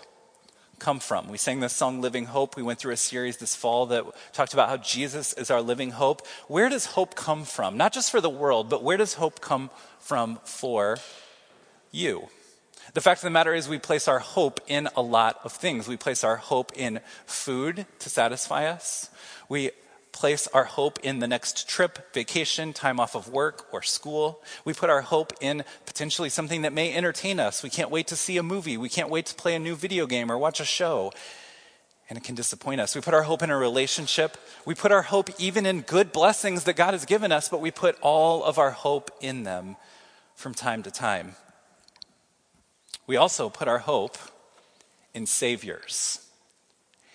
come 0.80 0.98
from? 0.98 1.28
We 1.28 1.38
sang 1.38 1.60
this 1.60 1.72
song, 1.72 2.00
Living 2.00 2.24
Hope. 2.24 2.56
We 2.56 2.62
went 2.62 2.78
through 2.78 2.94
a 2.94 2.96
series 2.96 3.36
this 3.36 3.54
fall 3.54 3.86
that 3.86 4.04
talked 4.32 4.54
about 4.54 4.68
how 4.68 4.78
Jesus 4.78 5.32
is 5.34 5.50
our 5.50 5.62
living 5.62 5.90
hope. 5.90 6.26
Where 6.48 6.68
does 6.68 6.86
hope 6.86 7.14
come 7.14 7.44
from? 7.44 7.76
Not 7.76 7.92
just 7.92 8.10
for 8.10 8.20
the 8.20 8.30
world, 8.30 8.68
but 8.68 8.82
where 8.82 8.96
does 8.96 9.14
hope 9.14 9.40
come 9.40 9.70
from 10.00 10.40
for 10.44 10.96
you? 11.92 12.28
The 12.94 13.00
fact 13.00 13.20
of 13.20 13.24
the 13.24 13.30
matter 13.30 13.54
is, 13.54 13.68
we 13.68 13.78
place 13.78 14.08
our 14.08 14.18
hope 14.18 14.60
in 14.66 14.88
a 14.96 15.02
lot 15.02 15.38
of 15.44 15.52
things. 15.52 15.86
We 15.86 15.96
place 15.96 16.24
our 16.24 16.36
hope 16.36 16.72
in 16.74 17.00
food 17.24 17.86
to 18.00 18.10
satisfy 18.10 18.66
us. 18.66 19.10
We 19.48 19.70
place 20.12 20.46
our 20.48 20.64
hope 20.64 20.98
in 21.02 21.18
the 21.18 21.28
next 21.28 21.68
trip, 21.68 22.12
vacation, 22.12 22.72
time 22.72 23.00
off 23.00 23.14
of 23.14 23.28
work 23.28 23.66
or 23.72 23.82
school. 23.82 24.42
We 24.64 24.74
put 24.74 24.90
our 24.90 25.02
hope 25.02 25.32
in 25.40 25.64
potentially 25.86 26.28
something 26.28 26.62
that 26.62 26.72
may 26.72 26.94
entertain 26.94 27.40
us. 27.40 27.62
We 27.62 27.70
can't 27.70 27.90
wait 27.90 28.06
to 28.08 28.16
see 28.16 28.36
a 28.36 28.42
movie. 28.42 28.76
We 28.76 28.88
can't 28.88 29.10
wait 29.10 29.26
to 29.26 29.34
play 29.34 29.54
a 29.54 29.58
new 29.58 29.74
video 29.74 30.06
game 30.06 30.30
or 30.30 30.38
watch 30.38 30.60
a 30.60 30.64
show. 30.64 31.12
And 32.08 32.16
it 32.16 32.24
can 32.24 32.34
disappoint 32.34 32.80
us. 32.80 32.94
We 32.94 33.00
put 33.00 33.14
our 33.14 33.22
hope 33.22 33.42
in 33.42 33.50
a 33.50 33.56
relationship. 33.56 34.36
We 34.64 34.74
put 34.74 34.92
our 34.92 35.02
hope 35.02 35.30
even 35.38 35.66
in 35.66 35.82
good 35.82 36.12
blessings 36.12 36.64
that 36.64 36.74
God 36.74 36.92
has 36.92 37.04
given 37.04 37.30
us, 37.30 37.48
but 37.48 37.60
we 37.60 37.70
put 37.70 37.96
all 38.00 38.42
of 38.44 38.58
our 38.58 38.72
hope 38.72 39.10
in 39.20 39.44
them 39.44 39.76
from 40.34 40.54
time 40.54 40.82
to 40.82 40.90
time. 40.90 41.36
We 43.06 43.16
also 43.16 43.48
put 43.48 43.68
our 43.68 43.78
hope 43.78 44.18
in 45.14 45.26
saviors 45.26 46.26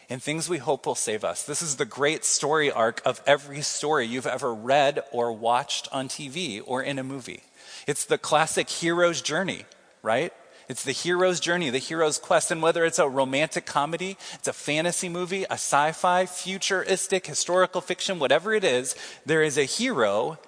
in 0.09 0.19
things 0.19 0.49
we 0.49 0.57
hope 0.57 0.85
will 0.85 0.95
save 0.95 1.23
us. 1.23 1.43
This 1.43 1.61
is 1.61 1.75
the 1.75 1.85
great 1.85 2.23
story 2.23 2.71
arc 2.71 3.01
of 3.05 3.21
every 3.25 3.61
story 3.61 4.05
you've 4.05 4.27
ever 4.27 4.53
read 4.53 5.03
or 5.11 5.31
watched 5.31 5.87
on 5.91 6.07
TV 6.07 6.61
or 6.65 6.83
in 6.83 6.99
a 6.99 7.03
movie. 7.03 7.41
It's 7.87 8.05
the 8.05 8.17
classic 8.17 8.69
hero's 8.69 9.21
journey, 9.21 9.65
right? 10.01 10.33
It's 10.67 10.83
the 10.83 10.91
hero's 10.91 11.39
journey, 11.39 11.69
the 11.69 11.77
hero's 11.77 12.17
quest. 12.17 12.51
And 12.51 12.61
whether 12.61 12.85
it's 12.85 12.99
a 12.99 13.07
romantic 13.07 13.65
comedy, 13.65 14.17
it's 14.33 14.47
a 14.47 14.53
fantasy 14.53 15.09
movie, 15.09 15.43
a 15.43 15.53
sci 15.53 15.91
fi, 15.91 16.25
futuristic, 16.25 17.27
historical 17.27 17.81
fiction, 17.81 18.19
whatever 18.19 18.53
it 18.53 18.63
is, 18.63 18.95
there 19.25 19.43
is 19.43 19.57
a 19.57 19.63
hero, 19.63 20.39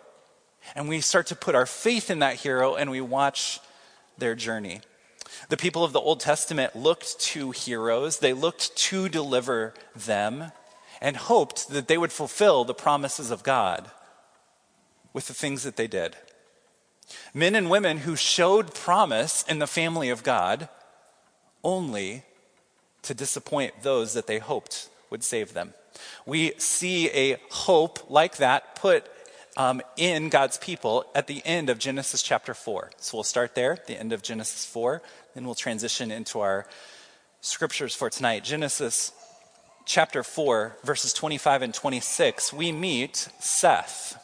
and 0.75 0.89
we 0.89 1.01
start 1.01 1.27
to 1.27 1.35
put 1.35 1.55
our 1.55 1.65
faith 1.65 2.09
in 2.09 2.19
that 2.19 2.35
hero 2.35 2.75
and 2.75 2.91
we 2.91 3.01
watch 3.01 3.59
their 4.17 4.35
journey. 4.35 4.81
The 5.49 5.57
people 5.57 5.83
of 5.83 5.93
the 5.93 5.99
Old 5.99 6.19
Testament 6.19 6.75
looked 6.75 7.19
to 7.19 7.51
heroes, 7.51 8.19
they 8.19 8.33
looked 8.33 8.75
to 8.75 9.09
deliver 9.09 9.73
them, 9.95 10.51
and 11.01 11.17
hoped 11.17 11.69
that 11.69 11.87
they 11.87 11.97
would 11.97 12.11
fulfill 12.11 12.63
the 12.63 12.73
promises 12.73 13.31
of 13.31 13.43
God 13.43 13.91
with 15.13 15.27
the 15.27 15.33
things 15.33 15.63
that 15.63 15.75
they 15.75 15.87
did. 15.87 16.15
Men 17.33 17.55
and 17.55 17.69
women 17.69 17.99
who 17.99 18.15
showed 18.15 18.73
promise 18.73 19.43
in 19.47 19.59
the 19.59 19.67
family 19.67 20.09
of 20.09 20.23
God 20.23 20.69
only 21.63 22.23
to 23.03 23.13
disappoint 23.13 23.83
those 23.83 24.13
that 24.13 24.27
they 24.27 24.39
hoped 24.39 24.89
would 25.09 25.23
save 25.23 25.53
them. 25.53 25.73
We 26.25 26.53
see 26.57 27.09
a 27.09 27.37
hope 27.49 28.09
like 28.09 28.37
that 28.37 28.75
put 28.75 29.09
um, 29.57 29.81
in 29.97 30.29
God's 30.29 30.57
people 30.59 31.05
at 31.15 31.27
the 31.27 31.41
end 31.43 31.69
of 31.69 31.79
Genesis 31.79 32.21
chapter 32.21 32.53
4. 32.53 32.91
So 32.97 33.17
we'll 33.17 33.23
start 33.23 33.55
there, 33.55 33.79
the 33.87 33.99
end 33.99 34.13
of 34.13 34.21
Genesis 34.21 34.65
4, 34.67 35.01
then 35.33 35.45
we'll 35.45 35.55
transition 35.55 36.11
into 36.11 36.39
our 36.39 36.67
scriptures 37.41 37.95
for 37.95 38.09
tonight. 38.09 38.43
Genesis 38.43 39.11
chapter 39.85 40.23
4, 40.23 40.77
verses 40.83 41.11
25 41.11 41.63
and 41.63 41.73
26, 41.73 42.53
we 42.53 42.71
meet 42.71 43.29
Seth. 43.39 44.23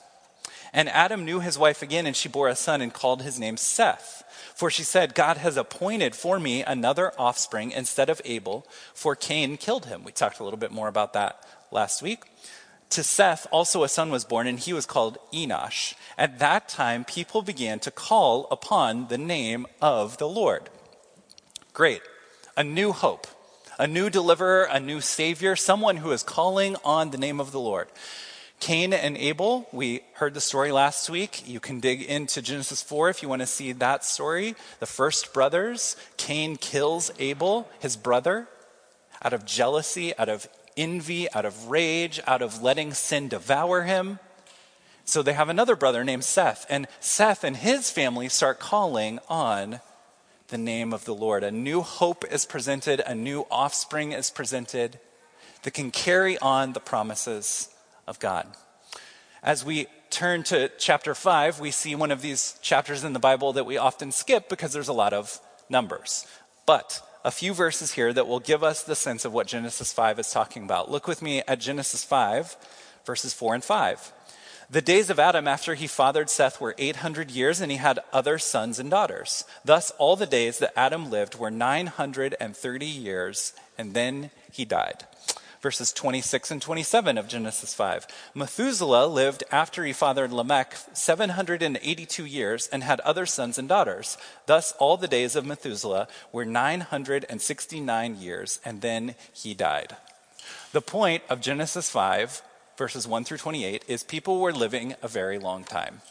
And 0.72 0.88
Adam 0.90 1.26
knew 1.26 1.40
his 1.40 1.58
wife 1.58 1.82
again, 1.82 2.06
and 2.06 2.16
she 2.16 2.30
bore 2.30 2.48
a 2.48 2.56
son 2.56 2.82
and 2.82 2.94
called 2.94 3.24
his 3.24 3.40
name 3.40 3.58
Seth. 3.58 4.24
For 4.56 4.70
she 4.70 4.84
said, 4.84 5.16
God 5.16 5.38
has 5.38 5.58
appointed 5.58 6.16
for 6.16 6.40
me 6.40 6.64
another 6.64 7.12
offspring 7.18 7.72
instead 7.72 8.10
of 8.10 8.22
Abel, 8.24 8.68
for 8.94 9.16
Cain 9.16 9.58
killed 9.58 9.88
him. 9.88 10.04
We 10.04 10.12
talked 10.12 10.40
a 10.40 10.44
little 10.44 10.60
bit 10.60 10.72
more 10.72 10.88
about 10.88 11.14
that 11.14 11.44
last 11.72 12.04
week. 12.04 12.24
To 12.94 13.02
Seth 13.02 13.48
also 13.50 13.84
a 13.84 13.90
son 13.90 14.12
was 14.12 14.24
born, 14.24 14.46
and 14.46 14.60
he 14.60 14.72
was 14.72 14.86
called 14.86 15.18
Enosh. 15.34 15.96
At 16.16 16.38
that 16.38 16.70
time, 16.70 17.04
people 17.04 17.42
began 17.42 17.80
to 17.80 17.90
call 17.90 18.48
upon 18.52 19.08
the 19.08 19.18
name 19.18 19.66
of 19.82 20.20
the 20.20 20.28
Lord. 20.28 20.70
Great. 21.74 22.04
A 22.56 22.64
new 22.64 22.92
hope, 22.92 23.26
a 23.80 23.88
new 23.88 24.12
deliverer, 24.12 24.66
a 24.66 24.80
new 24.80 25.02
savior, 25.02 25.56
someone 25.56 25.98
who 25.98 26.12
is 26.12 26.22
calling 26.22 26.76
on 26.86 27.10
the 27.10 27.18
name 27.18 27.40
of 27.40 27.52
the 27.52 27.60
Lord. 27.60 27.88
Cain 28.60 28.94
and 28.94 29.18
Abel, 29.18 29.68
we 29.72 30.02
heard 30.14 30.36
the 30.36 30.40
story 30.40 30.72
last 30.72 31.10
week. 31.10 31.42
You 31.48 31.60
can 31.60 31.80
dig 31.80 32.04
into 32.04 32.44
Genesis 32.44 32.84
4 32.84 33.10
if 33.10 33.24
you 33.24 33.28
want 33.28 33.42
to 33.42 33.48
see 33.48 33.72
that 33.72 34.06
story. 34.06 34.54
The 34.80 34.86
first 34.86 35.34
brothers, 35.34 35.96
Cain 36.18 36.58
kills 36.58 37.10
Abel, 37.18 37.68
his 37.80 37.98
brother, 37.98 38.48
out 39.24 39.34
of 39.34 39.46
jealousy, 39.46 40.16
out 40.20 40.30
of 40.30 40.48
envy, 40.78 41.32
out 41.34 41.46
of 41.46 41.70
rage, 41.70 42.20
out 42.26 42.42
of 42.42 42.62
letting 42.62 42.94
sin 42.94 43.28
devour 43.28 43.84
him. 43.84 44.20
So 45.06 45.22
they 45.22 45.34
have 45.34 45.50
another 45.50 45.76
brother 45.76 46.04
named 46.04 46.24
Seth, 46.24 46.66
and 46.70 46.88
Seth 47.00 47.44
and 47.44 47.58
his 47.58 47.90
family 47.90 48.30
start 48.30 48.60
calling 48.60 49.20
on 49.28 49.82
the 50.48 50.58
name 50.58 50.94
of 50.94 51.06
the 51.06 51.16
Lord. 51.16 51.44
A 51.44 51.52
new 51.52 51.82
hope 51.82 52.24
is 52.32 52.46
presented, 52.46 53.02
a 53.06 53.16
new 53.16 53.46
offspring 53.52 54.12
is 54.12 54.30
presented 54.30 55.00
that 55.64 55.72
can 55.72 55.92
carry 55.92 56.38
on 56.38 56.74
the 56.74 56.80
promises 56.80 57.70
of 58.08 58.20
God. 58.20 58.48
As 59.42 59.66
we 59.66 59.88
turn 60.10 60.44
to 60.44 60.70
chapter 60.78 61.16
5, 61.16 61.60
we 61.60 61.72
see 61.72 61.96
one 61.96 62.12
of 62.12 62.22
these 62.22 62.58
chapters 62.62 63.04
in 63.04 63.14
the 63.14 63.20
Bible 63.20 63.54
that 63.54 63.66
we 63.66 63.78
often 63.78 64.12
skip 64.12 64.48
because 64.48 64.72
there's 64.72 64.88
a 64.88 64.94
lot 64.94 65.12
of 65.12 65.40
numbers. 65.70 66.26
But 66.66 67.02
a 67.24 67.32
few 67.32 67.54
verses 67.54 67.94
here 67.94 68.12
that 68.12 68.28
will 68.28 68.40
give 68.40 68.64
us 68.64 68.84
the 68.84 68.96
sense 68.96 69.26
of 69.26 69.34
what 69.34 69.48
Genesis 69.48 69.94
5 69.94 70.20
is 70.20 70.32
talking 70.32 70.64
about. 70.64 70.92
Look 70.92 71.08
with 71.08 71.22
me 71.22 71.42
at 71.48 71.60
Genesis 71.60 72.04
5, 72.04 72.58
verses 73.06 73.34
4 73.34 73.56
and 73.56 73.64
5. 73.64 74.14
The 74.70 74.82
days 74.82 75.10
of 75.10 75.20
Adam 75.20 75.48
after 75.48 75.76
he 75.76 75.88
fathered 75.88 76.30
Seth 76.30 76.60
were 76.60 76.76
800 76.78 77.32
years, 77.32 77.62
and 77.62 77.72
he 77.72 77.78
had 77.78 78.00
other 78.12 78.38
sons 78.38 78.80
and 78.80 78.90
daughters. 78.90 79.44
Thus, 79.64 79.92
all 79.98 80.16
the 80.16 80.26
days 80.26 80.60
that 80.60 80.78
Adam 80.78 81.10
lived 81.10 81.36
were 81.36 81.52
930 81.52 82.86
years, 82.86 83.54
and 83.78 83.94
then 83.94 84.32
he 84.52 84.66
died 84.66 85.06
verses 85.64 85.94
26 85.94 86.52
and 86.52 86.62
27 86.62 87.18
of 87.18 87.30
Genesis 87.30 87.74
5. 87.74 88.06
Methuselah 88.36 89.08
lived 89.08 89.46
after 89.50 89.86
he 89.86 89.94
fathered 89.94 90.34
Lamech 90.34 90.76
782 90.92 92.26
years 92.26 92.68
and 92.68 92.84
had 92.84 93.00
other 93.00 93.26
sons 93.26 93.58
and 93.58 93.70
daughters. 93.70 94.18
Thus, 94.46 94.74
all 94.78 94.98
the 94.98 95.08
days 95.08 95.38
of 95.38 95.46
Methuselah 95.46 96.10
were 96.34 96.44
969 96.44 98.18
years, 98.20 98.60
and 98.66 98.82
then 98.82 99.16
he 99.32 99.54
died. 99.54 99.96
The 100.74 100.82
point 100.82 101.24
of 101.30 101.40
Genesis 101.40 101.90
5, 101.90 102.42
verses 102.78 103.08
1 103.08 103.24
through 103.24 103.38
28, 103.38 103.86
is 103.88 104.04
people 104.04 104.42
were 104.42 104.52
living 104.52 104.96
a 105.02 105.08
very 105.08 105.40
long 105.40 105.64
time. 105.64 106.02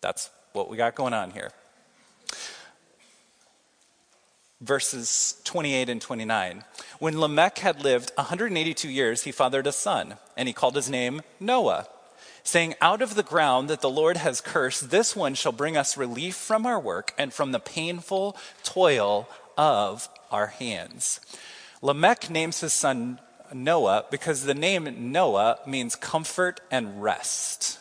That's 0.00 0.30
what 0.54 0.70
we 0.70 0.78
got 0.78 0.94
going 0.94 1.12
on 1.12 1.32
here 1.32 1.52
verses 4.60 5.40
28 5.44 5.88
and 5.88 6.00
29. 6.00 6.64
When 6.98 7.20
Lamech 7.20 7.58
had 7.58 7.82
lived 7.82 8.12
182 8.16 8.88
years, 8.88 9.24
he 9.24 9.32
fathered 9.32 9.66
a 9.66 9.72
son, 9.72 10.16
and 10.36 10.48
he 10.48 10.54
called 10.54 10.76
his 10.76 10.90
name 10.90 11.22
Noah, 11.38 11.88
saying, 12.42 12.74
Out 12.80 13.02
of 13.02 13.14
the 13.14 13.22
ground 13.22 13.68
that 13.68 13.80
the 13.80 13.90
Lord 13.90 14.18
has 14.18 14.40
cursed, 14.40 14.90
this 14.90 15.16
one 15.16 15.34
shall 15.34 15.52
bring 15.52 15.76
us 15.76 15.96
relief 15.96 16.36
from 16.36 16.66
our 16.66 16.78
work 16.78 17.14
and 17.18 17.32
from 17.32 17.52
the 17.52 17.58
painful 17.58 18.36
toil 18.62 19.28
of 19.56 20.08
our 20.30 20.48
hands. 20.48 21.20
Lamech 21.82 22.30
names 22.30 22.60
his 22.60 22.74
son 22.74 23.18
Noah 23.52 24.04
because 24.10 24.44
the 24.44 24.54
name 24.54 25.10
Noah 25.10 25.58
means 25.66 25.96
comfort 25.96 26.60
and 26.70 27.02
rest. 27.02 27.79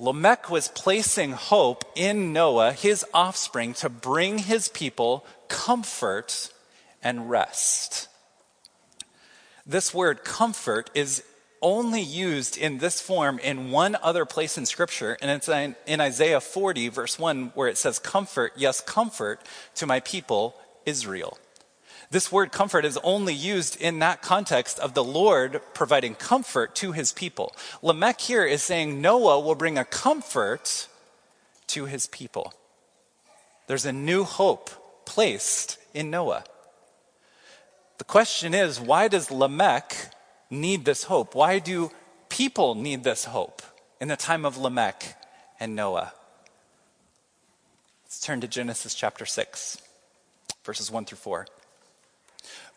Lamech 0.00 0.48
was 0.50 0.68
placing 0.68 1.32
hope 1.32 1.84
in 1.94 2.32
Noah, 2.32 2.72
his 2.72 3.04
offspring, 3.12 3.74
to 3.74 3.90
bring 3.90 4.38
his 4.38 4.68
people 4.68 5.26
comfort 5.48 6.50
and 7.02 7.28
rest. 7.28 8.08
This 9.66 9.92
word 9.92 10.24
comfort 10.24 10.90
is 10.94 11.22
only 11.60 12.00
used 12.00 12.56
in 12.56 12.78
this 12.78 13.02
form 13.02 13.38
in 13.40 13.70
one 13.70 13.94
other 14.02 14.24
place 14.24 14.56
in 14.56 14.64
Scripture, 14.64 15.18
and 15.20 15.30
it's 15.30 15.50
in, 15.50 16.00
Isaiah 16.00 16.40
40, 16.40 16.88
verse 16.88 17.18
1, 17.18 17.52
where 17.54 17.68
it 17.68 17.76
says, 17.76 17.98
Comfort, 17.98 18.54
yes, 18.56 18.80
comfort 18.80 19.42
to 19.74 19.86
my 19.86 20.00
people, 20.00 20.54
Israel. 20.86 21.36
This 22.10 22.32
word 22.32 22.50
comfort 22.50 22.84
is 22.84 22.98
only 23.04 23.34
used 23.34 23.80
in 23.80 24.00
that 24.00 24.20
context 24.20 24.80
of 24.80 24.94
the 24.94 25.04
Lord 25.04 25.60
providing 25.74 26.16
comfort 26.16 26.74
to 26.76 26.90
his 26.90 27.12
people. 27.12 27.54
Lamech 27.82 28.20
here 28.20 28.44
is 28.44 28.64
saying 28.64 29.00
Noah 29.00 29.38
will 29.38 29.54
bring 29.54 29.78
a 29.78 29.84
comfort 29.84 30.88
to 31.68 31.84
his 31.84 32.08
people. 32.08 32.52
There's 33.68 33.86
a 33.86 33.92
new 33.92 34.24
hope 34.24 34.70
placed 35.04 35.78
in 35.94 36.10
Noah. 36.10 36.42
The 37.98 38.04
question 38.04 38.54
is 38.54 38.80
why 38.80 39.06
does 39.06 39.30
Lamech 39.30 39.94
need 40.50 40.84
this 40.84 41.04
hope? 41.04 41.36
Why 41.36 41.60
do 41.60 41.92
people 42.28 42.74
need 42.74 43.04
this 43.04 43.26
hope 43.26 43.62
in 44.00 44.08
the 44.08 44.16
time 44.16 44.44
of 44.44 44.58
Lamech 44.58 45.16
and 45.60 45.76
Noah? 45.76 46.12
Let's 48.02 48.18
turn 48.18 48.40
to 48.40 48.48
Genesis 48.48 48.96
chapter 48.96 49.24
6, 49.24 49.80
verses 50.64 50.90
1 50.90 51.04
through 51.04 51.18
4. 51.18 51.46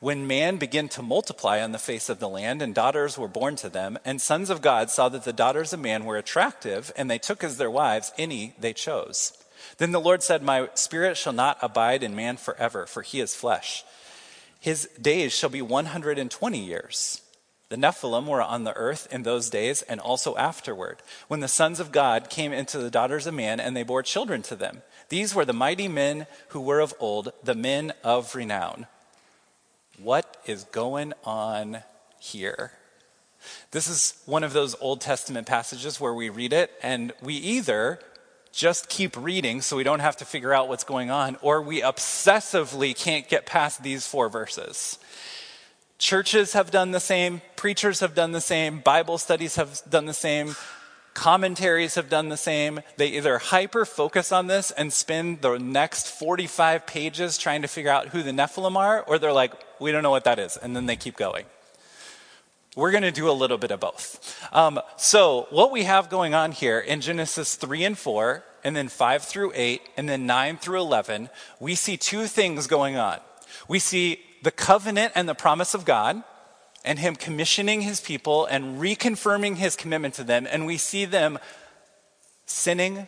When 0.04 0.28
man 0.28 0.58
began 0.58 0.90
to 0.90 1.02
multiply 1.02 1.62
on 1.62 1.72
the 1.72 1.80
face 1.80 2.10
of 2.10 2.20
the 2.20 2.28
land, 2.28 2.62
and 2.62 2.76
daughters 2.76 3.18
were 3.18 3.30
born 3.30 3.56
to 3.56 3.70
them, 3.70 3.98
and 4.04 4.22
sons 4.22 4.50
of 4.50 4.62
God 4.62 4.90
saw 4.90 5.08
that 5.08 5.24
the 5.24 5.32
daughters 5.32 5.72
of 5.72 5.80
man 5.80 6.04
were 6.04 6.18
attractive, 6.18 6.92
and 6.98 7.10
they 7.10 7.18
took 7.18 7.42
as 7.42 7.56
their 7.56 7.72
wives 7.72 8.12
any 8.18 8.54
they 8.60 8.74
chose. 8.74 9.32
Then 9.78 9.94
the 9.94 10.02
Lord 10.02 10.22
said, 10.22 10.44
My 10.44 10.68
spirit 10.74 11.16
shall 11.16 11.32
not 11.32 11.58
abide 11.62 12.04
in 12.04 12.18
man 12.18 12.36
forever, 12.36 12.86
for 12.86 13.02
he 13.02 13.22
is 13.22 13.34
flesh. 13.34 13.86
His 14.60 14.90
days 15.02 15.32
shall 15.32 15.50
be 15.50 15.62
120 15.62 16.60
years. 16.60 17.22
The 17.70 17.78
Nephilim 17.78 18.26
were 18.26 18.44
on 18.44 18.66
the 18.66 18.76
earth 18.76 19.08
in 19.10 19.24
those 19.24 19.50
days 19.50 19.84
and 19.84 20.02
also 20.02 20.36
afterward, 20.36 20.98
when 21.30 21.40
the 21.40 21.48
sons 21.48 21.80
of 21.80 21.94
God 21.94 22.30
came 22.30 22.52
into 22.52 22.78
the 22.78 22.92
daughters 22.92 23.26
of 23.26 23.36
man, 23.36 23.62
and 23.62 23.74
they 23.74 23.84
bore 23.84 24.04
children 24.04 24.42
to 24.42 24.58
them. 24.58 24.82
These 25.08 25.34
were 25.34 25.46
the 25.46 25.54
mighty 25.54 25.88
men 25.88 26.28
who 26.50 26.60
were 26.60 26.82
of 26.82 26.94
old, 27.00 27.32
the 27.42 27.56
men 27.56 27.94
of 28.04 28.36
renown. 28.36 28.88
What 30.00 30.38
is 30.46 30.64
going 30.66 31.14
on 31.24 31.84
here? 32.20 32.72
This 33.72 33.88
is 33.88 34.22
one 34.26 34.44
of 34.44 34.54
those 34.54 34.76
Old 34.82 35.02
Testament 35.02 35.46
passages 35.46 36.00
where 36.00 36.14
we 36.14 36.30
read 36.30 36.52
it 36.52 36.72
and 36.82 37.14
we 37.22 37.36
either 37.36 38.00
just 38.52 38.90
keep 38.90 39.16
reading 39.18 39.62
so 39.62 39.76
we 39.76 39.84
don't 39.84 40.00
have 40.00 40.18
to 40.18 40.26
figure 40.26 40.54
out 40.54 40.68
what's 40.68 40.84
going 40.84 41.10
on, 41.10 41.38
or 41.42 41.62
we 41.62 41.82
obsessively 41.82 42.96
can't 42.96 43.28
get 43.28 43.46
past 43.46 43.82
these 43.82 44.06
four 44.06 44.30
verses. 44.30 45.00
Churches 45.98 46.54
have 46.54 46.70
done 46.70 46.92
the 46.92 47.00
same, 47.00 47.42
preachers 47.56 48.00
have 48.00 48.14
done 48.14 48.32
the 48.32 48.42
same, 48.42 48.80
Bible 48.80 49.18
studies 49.18 49.56
have 49.56 49.82
done 49.90 50.06
the 50.06 50.14
same, 50.14 50.56
Commentaries 51.14 51.96
have 51.96 52.10
done 52.10 52.30
the 52.30 52.38
same. 52.38 52.82
They 52.98 53.08
either 53.08 53.38
hyper 53.38 53.86
focus 53.86 54.32
on 54.32 54.48
this 54.48 54.72
and 54.72 54.92
spend 54.92 55.42
the 55.42 55.58
next 55.58 56.08
45 56.08 56.88
pages 56.88 57.38
trying 57.38 57.62
to 57.62 57.68
figure 57.68 57.92
out 57.92 58.08
who 58.08 58.24
the 58.24 58.32
Nephilim 58.32 58.76
are, 58.76 59.02
or 59.02 59.20
they're 59.20 59.34
like, 59.34 59.54
we 59.80 59.92
don't 59.92 60.04
know 60.04 60.12
what 60.12 60.24
that 60.24 60.40
is, 60.40 60.58
and 60.58 60.76
then 60.76 60.88
they 60.88 60.96
keep 60.96 61.16
going. 61.16 61.46
We're 62.76 62.92
going 62.92 63.04
to 63.04 63.12
do 63.12 63.30
a 63.30 63.32
little 63.32 63.60
bit 63.60 63.70
of 63.70 63.80
both. 63.80 64.50
Um, 64.52 64.80
so, 64.98 65.46
what 65.52 65.72
we 65.72 65.84
have 65.84 66.10
going 66.10 66.34
on 66.34 66.52
here 66.52 66.80
in 66.80 67.02
Genesis 67.02 67.56
3 67.56 67.84
and 67.84 67.98
4, 67.98 68.44
and 68.64 68.76
then 68.76 68.88
5 68.88 69.24
through 69.24 69.52
8, 69.54 69.82
and 69.96 70.10
then 70.10 70.26
9 70.26 70.58
through 70.58 70.80
11, 70.80 71.30
we 71.60 71.76
see 71.76 71.98
two 71.98 72.26
things 72.26 72.66
going 72.66 72.96
on. 72.98 73.20
We 73.68 73.78
see 73.78 74.20
the 74.42 74.52
covenant 74.52 75.14
and 75.16 75.30
the 75.30 75.36
promise 75.36 75.76
of 75.76 75.86
God, 75.86 76.24
and 76.84 77.00
him 77.00 77.16
commissioning 77.16 77.82
his 77.82 78.02
people 78.02 78.46
and 78.46 78.80
reconfirming 78.80 79.56
his 79.56 79.76
commitment 79.76 80.14
to 80.16 80.24
them. 80.24 80.48
And 80.50 80.66
we 80.66 80.78
see 80.78 81.06
them 81.06 81.40
sinning, 82.46 83.08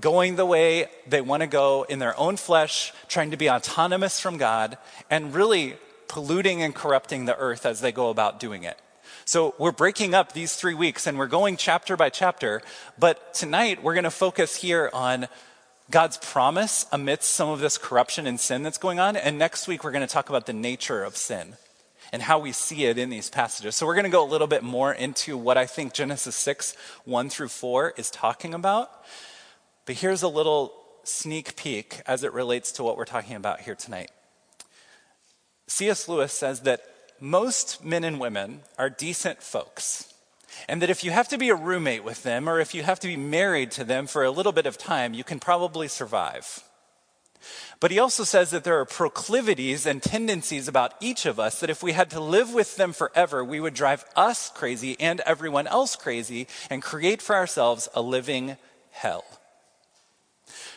going 0.00 0.36
the 0.36 0.46
way 0.46 0.86
they 1.06 1.20
want 1.20 1.42
to 1.42 1.46
go 1.46 1.84
in 1.88 1.98
their 1.98 2.18
own 2.18 2.36
flesh, 2.36 2.92
trying 3.08 3.32
to 3.32 3.36
be 3.36 3.50
autonomous 3.50 4.20
from 4.20 4.38
God, 4.38 4.78
and 5.10 5.34
really 5.34 5.76
polluting 6.08 6.62
and 6.62 6.74
corrupting 6.74 7.24
the 7.24 7.36
earth 7.36 7.66
as 7.66 7.80
they 7.80 7.92
go 7.92 8.10
about 8.10 8.38
doing 8.38 8.62
it. 8.62 8.78
So 9.24 9.54
we're 9.58 9.72
breaking 9.72 10.14
up 10.14 10.32
these 10.32 10.54
three 10.54 10.74
weeks 10.74 11.06
and 11.06 11.18
we're 11.18 11.26
going 11.26 11.56
chapter 11.56 11.96
by 11.96 12.10
chapter. 12.10 12.62
But 12.98 13.34
tonight 13.34 13.82
we're 13.82 13.94
going 13.94 14.04
to 14.04 14.10
focus 14.10 14.56
here 14.56 14.90
on 14.92 15.28
God's 15.90 16.16
promise 16.18 16.86
amidst 16.92 17.32
some 17.32 17.48
of 17.48 17.60
this 17.60 17.78
corruption 17.78 18.26
and 18.26 18.38
sin 18.40 18.62
that's 18.62 18.78
going 18.78 18.98
on. 18.98 19.16
And 19.16 19.38
next 19.38 19.68
week 19.68 19.84
we're 19.84 19.92
going 19.92 20.06
to 20.06 20.12
talk 20.12 20.28
about 20.28 20.46
the 20.46 20.52
nature 20.52 21.04
of 21.04 21.16
sin 21.16 21.56
and 22.12 22.20
how 22.22 22.38
we 22.38 22.52
see 22.52 22.84
it 22.84 22.98
in 22.98 23.08
these 23.08 23.30
passages. 23.30 23.74
So 23.74 23.86
we're 23.86 23.94
going 23.94 24.04
to 24.04 24.10
go 24.10 24.24
a 24.24 24.28
little 24.28 24.46
bit 24.46 24.62
more 24.62 24.92
into 24.92 25.36
what 25.36 25.56
I 25.56 25.64
think 25.66 25.94
Genesis 25.94 26.36
6, 26.36 26.76
1 27.04 27.28
through 27.30 27.48
4 27.48 27.94
is 27.96 28.10
talking 28.10 28.52
about. 28.52 28.90
But 29.86 29.96
here's 29.96 30.22
a 30.22 30.28
little 30.28 30.74
sneak 31.04 31.56
peek 31.56 32.02
as 32.06 32.22
it 32.22 32.32
relates 32.32 32.70
to 32.72 32.82
what 32.82 32.96
we're 32.96 33.06
talking 33.06 33.34
about 33.34 33.60
here 33.60 33.74
tonight. 33.74 34.10
C.S. 35.66 36.06
Lewis 36.06 36.32
says 36.32 36.60
that 36.60 36.82
most 37.18 37.84
men 37.84 38.04
and 38.04 38.20
women 38.20 38.60
are 38.78 38.90
decent 38.90 39.42
folks. 39.42 40.12
And 40.68 40.82
that 40.82 40.90
if 40.90 41.02
you 41.02 41.10
have 41.12 41.28
to 41.28 41.38
be 41.38 41.48
a 41.48 41.54
roommate 41.54 42.04
with 42.04 42.22
them 42.24 42.46
or 42.46 42.60
if 42.60 42.74
you 42.74 42.82
have 42.82 43.00
to 43.00 43.08
be 43.08 43.16
married 43.16 43.70
to 43.72 43.84
them 43.84 44.06
for 44.06 44.22
a 44.22 44.30
little 44.30 44.52
bit 44.52 44.66
of 44.66 44.76
time, 44.76 45.14
you 45.14 45.24
can 45.24 45.40
probably 45.40 45.88
survive. 45.88 46.62
But 47.80 47.90
he 47.90 47.98
also 47.98 48.24
says 48.24 48.50
that 48.50 48.64
there 48.64 48.80
are 48.80 48.84
proclivities 48.84 49.86
and 49.86 50.02
tendencies 50.02 50.68
about 50.68 50.94
each 51.00 51.26
of 51.26 51.40
us 51.40 51.60
that 51.60 51.70
if 51.70 51.82
we 51.82 51.92
had 51.92 52.10
to 52.10 52.20
live 52.20 52.52
with 52.52 52.76
them 52.76 52.92
forever, 52.92 53.44
we 53.44 53.60
would 53.60 53.74
drive 53.74 54.04
us 54.16 54.50
crazy 54.54 54.96
and 55.00 55.20
everyone 55.20 55.66
else 55.66 55.96
crazy 55.96 56.46
and 56.70 56.82
create 56.82 57.22
for 57.22 57.36
ourselves 57.36 57.88
a 57.94 58.02
living 58.02 58.56
hell. 58.90 59.24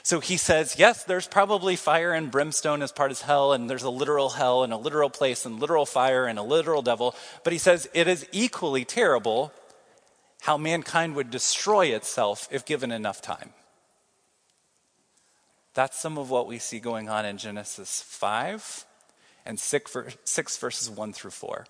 So 0.04 0.20
he 0.20 0.38
says, 0.38 0.78
yes, 0.78 1.04
there's 1.04 1.28
probably 1.28 1.76
fire 1.76 2.14
and 2.14 2.30
brimstone 2.30 2.84
as 2.84 2.92
part 2.92 3.10
of 3.10 3.22
hell, 3.22 3.54
and 3.54 3.68
there's 3.68 3.82
a 3.82 3.90
literal 3.90 4.30
hell 4.30 4.64
and 4.64 4.72
a 4.72 4.78
literal 4.78 5.10
place 5.10 5.48
and 5.48 5.60
literal 5.60 5.88
fire 5.88 6.28
and 6.28 6.38
a 6.38 6.44
literal 6.44 6.84
devil. 6.84 7.16
But 7.44 7.54
he 7.54 7.60
says 7.60 7.90
it 7.92 8.08
is 8.08 8.28
equally 8.32 8.86
terrible 8.86 9.52
how 10.42 10.58
mankind 10.58 11.16
would 11.16 11.32
destroy 11.32 11.88
itself 11.88 12.48
if 12.52 12.68
given 12.68 12.92
enough 12.92 13.20
time. 13.20 13.50
That's 15.76 16.00
some 16.00 16.18
of 16.18 16.30
what 16.30 16.48
we 16.48 16.58
see 16.58 16.80
going 16.80 17.10
on 17.10 17.26
in 17.26 17.38
Genesis 17.38 18.02
5 18.02 18.86
and 19.46 19.60
6, 19.60 20.58
verses 20.58 20.90
1 20.90 21.14
through 21.14 21.32
4. 21.32 21.68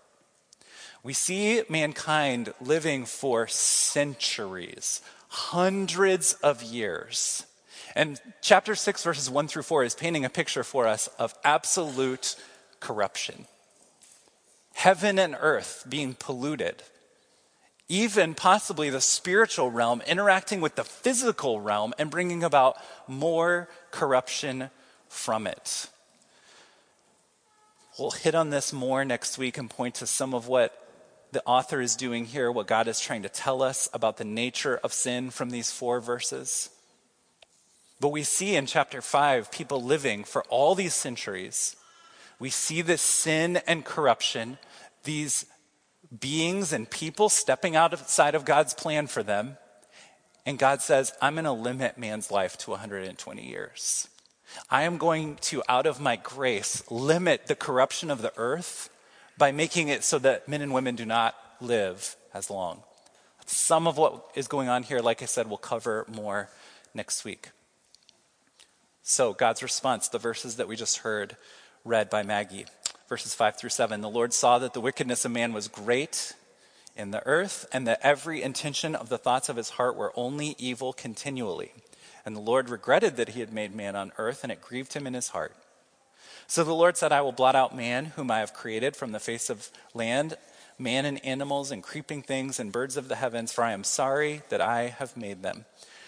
We 1.03 1.13
see 1.13 1.63
mankind 1.69 2.53
living 2.61 3.05
for 3.05 3.47
centuries, 3.47 5.01
hundreds 5.27 6.33
of 6.35 6.61
years. 6.61 7.47
And 7.95 8.21
chapter 8.41 8.75
6, 8.75 9.03
verses 9.03 9.29
1 9.29 9.47
through 9.47 9.63
4 9.63 9.83
is 9.83 9.95
painting 9.95 10.23
a 10.23 10.29
picture 10.29 10.63
for 10.63 10.87
us 10.87 11.07
of 11.19 11.33
absolute 11.43 12.35
corruption. 12.79 13.47
Heaven 14.73 15.17
and 15.17 15.35
earth 15.39 15.83
being 15.89 16.13
polluted 16.13 16.83
even 17.87 18.33
possibly 18.33 18.89
the 18.89 19.01
spiritual 19.01 19.69
realm 19.69 20.01
interacting 20.07 20.61
with 20.61 20.75
the 20.75 20.83
physical 20.83 21.59
realm 21.59 21.93
and 21.99 22.09
bringing 22.09 22.43
about 22.43 22.77
more 23.07 23.69
corruption 23.91 24.69
from 25.07 25.45
it. 25.47 25.87
We'll 27.97 28.11
hit 28.11 28.35
on 28.35 28.49
this 28.49 28.73
more 28.73 29.05
next 29.05 29.37
week 29.37 29.57
and 29.57 29.69
point 29.69 29.95
to 29.95 30.07
some 30.07 30.33
of 30.33 30.47
what 30.47 30.81
the 31.31 31.43
author 31.45 31.79
is 31.79 31.95
doing 31.95 32.25
here, 32.25 32.51
what 32.51 32.67
God 32.67 32.87
is 32.87 32.99
trying 32.99 33.23
to 33.23 33.29
tell 33.29 33.61
us 33.61 33.87
about 33.93 34.17
the 34.17 34.25
nature 34.25 34.79
of 34.83 34.93
sin 34.93 35.29
from 35.29 35.49
these 35.49 35.71
four 35.71 35.99
verses. 35.99 36.69
But 37.99 38.09
we 38.09 38.23
see 38.23 38.55
in 38.55 38.65
chapter 38.65 39.01
5 39.01 39.51
people 39.51 39.81
living 39.81 40.23
for 40.23 40.43
all 40.49 40.75
these 40.75 40.93
centuries. 40.93 41.75
We 42.39 42.49
see 42.49 42.81
this 42.81 43.01
sin 43.01 43.57
and 43.67 43.85
corruption, 43.85 44.57
these 45.03 45.45
beings 46.19 46.73
and 46.73 46.89
people 46.89 47.29
stepping 47.29 47.75
outside 47.75 48.35
of 48.35 48.45
God's 48.45 48.73
plan 48.73 49.07
for 49.07 49.23
them. 49.23 49.57
And 50.45 50.59
God 50.59 50.81
says, 50.81 51.13
I'm 51.21 51.33
going 51.35 51.45
to 51.45 51.51
limit 51.51 51.97
man's 51.97 52.29
life 52.29 52.57
to 52.59 52.71
120 52.71 53.47
years. 53.47 54.07
I 54.69 54.83
am 54.83 54.97
going 54.97 55.37
to, 55.41 55.63
out 55.67 55.87
of 55.87 55.99
my 55.99 56.15
grace, 56.15 56.83
limit 56.91 57.47
the 57.47 57.55
corruption 57.55 58.11
of 58.11 58.21
the 58.21 58.33
earth 58.37 58.89
by 59.37 59.51
making 59.51 59.87
it 59.87 60.03
so 60.03 60.19
that 60.19 60.47
men 60.47 60.61
and 60.61 60.73
women 60.73 60.95
do 60.95 61.05
not 61.05 61.35
live 61.59 62.15
as 62.33 62.49
long. 62.49 62.83
Some 63.45 63.87
of 63.87 63.97
what 63.97 64.29
is 64.35 64.47
going 64.47 64.69
on 64.69 64.83
here, 64.83 64.99
like 64.99 65.21
I 65.21 65.25
said, 65.25 65.47
we'll 65.47 65.57
cover 65.57 66.05
more 66.07 66.49
next 66.93 67.25
week. 67.25 67.49
So, 69.01 69.33
God's 69.33 69.61
response, 69.61 70.07
the 70.07 70.17
verses 70.17 70.55
that 70.55 70.67
we 70.67 70.75
just 70.75 70.99
heard 70.99 71.37
read 71.83 72.09
by 72.09 72.23
Maggie 72.23 72.65
verses 73.07 73.33
5 73.33 73.57
through 73.57 73.69
7. 73.69 74.01
The 74.01 74.09
Lord 74.09 74.33
saw 74.33 74.59
that 74.59 74.73
the 74.73 74.81
wickedness 74.81 75.25
of 75.25 75.31
man 75.31 75.53
was 75.53 75.67
great 75.67 76.33
in 76.95 77.11
the 77.11 77.25
earth, 77.25 77.65
and 77.73 77.85
that 77.87 77.99
every 78.01 78.41
intention 78.41 78.95
of 78.95 79.09
the 79.09 79.17
thoughts 79.17 79.49
of 79.49 79.57
his 79.57 79.71
heart 79.71 79.95
were 79.95 80.13
only 80.15 80.55
evil 80.57 80.93
continually. 80.93 81.71
And 82.25 82.35
the 82.35 82.41
Lord 82.41 82.69
regretted 82.69 83.17
that 83.17 83.29
he 83.29 83.41
had 83.41 83.53
made 83.53 83.75
man 83.75 83.95
on 83.95 84.13
earth, 84.17 84.43
and 84.43 84.51
it 84.51 84.61
grieved 84.61 84.93
him 84.93 85.05
in 85.05 85.13
his 85.13 85.29
heart. 85.29 85.55
So 86.47 86.63
the 86.63 86.73
Lord 86.73 86.95
said, 86.95 87.11
I 87.11 87.21
will 87.21 87.31
blot 87.31 87.55
out 87.55 87.75
man, 87.75 88.05
whom 88.15 88.31
I 88.31 88.39
have 88.39 88.53
created 88.53 88.95
from 88.95 89.11
the 89.11 89.19
face 89.19 89.49
of 89.49 89.69
land, 89.93 90.35
man 90.77 91.05
and 91.05 91.23
animals 91.25 91.71
and 91.71 91.83
creeping 91.83 92.21
things 92.21 92.59
and 92.59 92.71
birds 92.71 92.97
of 92.97 93.07
the 93.07 93.15
heavens, 93.15 93.51
for 93.51 93.63
I 93.63 93.73
am 93.73 93.83
sorry 93.83 94.41
that 94.49 94.61
I 94.61 94.87
have 94.87 95.17
made 95.17 95.41
them. 95.41 95.65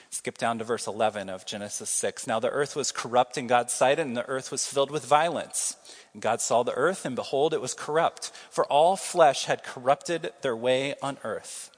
Skip 0.09 0.37
down 0.37 0.57
to 0.57 0.63
verse 0.63 0.87
11 0.87 1.29
of 1.29 1.45
Genesis 1.45 1.89
6. 1.89 2.27
Now 2.27 2.39
the 2.39 2.49
earth 2.49 2.75
was 2.75 2.91
corrupt 2.91 3.37
in 3.37 3.47
God's 3.47 3.73
sight, 3.73 3.99
and 3.99 4.15
the 4.15 4.27
earth 4.27 4.51
was 4.51 4.65
filled 4.65 4.89
with 4.89 5.05
violence. 5.05 5.75
And 6.13 6.21
God 6.21 6.41
saw 6.41 6.63
the 6.63 6.73
earth, 6.73 7.05
and 7.05 7.15
behold, 7.15 7.53
it 7.53 7.61
was 7.61 7.73
corrupt, 7.73 8.31
for 8.49 8.65
all 8.65 8.95
flesh 8.95 9.45
had 9.45 9.63
corrupted 9.63 10.31
their 10.41 10.55
way 10.55 10.95
on 11.01 11.17
earth. 11.23 11.71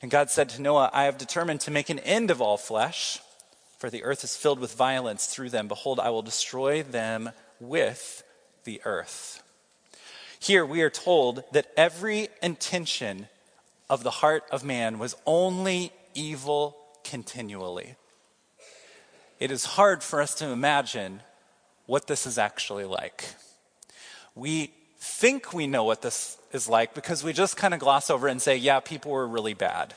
And 0.00 0.10
God 0.10 0.30
said 0.30 0.48
to 0.50 0.62
Noah, 0.62 0.90
I 0.92 1.04
have 1.04 1.18
determined 1.18 1.60
to 1.62 1.70
make 1.70 1.90
an 1.90 1.98
end 1.98 2.30
of 2.30 2.40
all 2.40 2.56
flesh, 2.56 3.20
for 3.78 3.90
the 3.90 4.04
earth 4.04 4.24
is 4.24 4.36
filled 4.36 4.60
with 4.60 4.74
violence 4.74 5.26
through 5.26 5.50
them. 5.50 5.68
Behold, 5.68 6.00
I 6.00 6.10
will 6.10 6.22
destroy 6.22 6.82
them 6.82 7.30
with 7.58 8.22
the 8.64 8.80
earth. 8.84 9.42
Here 10.38 10.64
we 10.64 10.80
are 10.82 10.90
told 10.90 11.44
that 11.52 11.70
every 11.76 12.28
intention 12.42 13.28
of 13.90 14.02
the 14.02 14.10
heart 14.10 14.44
of 14.50 14.64
man 14.64 14.98
was 14.98 15.14
only 15.26 15.92
evil 16.14 16.76
continually. 17.04 17.96
It 19.38 19.50
is 19.50 19.64
hard 19.64 20.02
for 20.02 20.20
us 20.20 20.34
to 20.36 20.46
imagine 20.46 21.22
what 21.86 22.06
this 22.06 22.26
is 22.26 22.38
actually 22.38 22.84
like. 22.84 23.24
We 24.34 24.72
think 24.98 25.54
we 25.54 25.66
know 25.66 25.84
what 25.84 26.02
this 26.02 26.38
is 26.52 26.68
like 26.68 26.94
because 26.94 27.24
we 27.24 27.32
just 27.32 27.56
kind 27.56 27.72
of 27.74 27.80
gloss 27.80 28.10
over 28.10 28.28
and 28.28 28.40
say, 28.40 28.56
yeah, 28.56 28.80
people 28.80 29.10
were 29.12 29.26
really 29.26 29.54
bad 29.54 29.94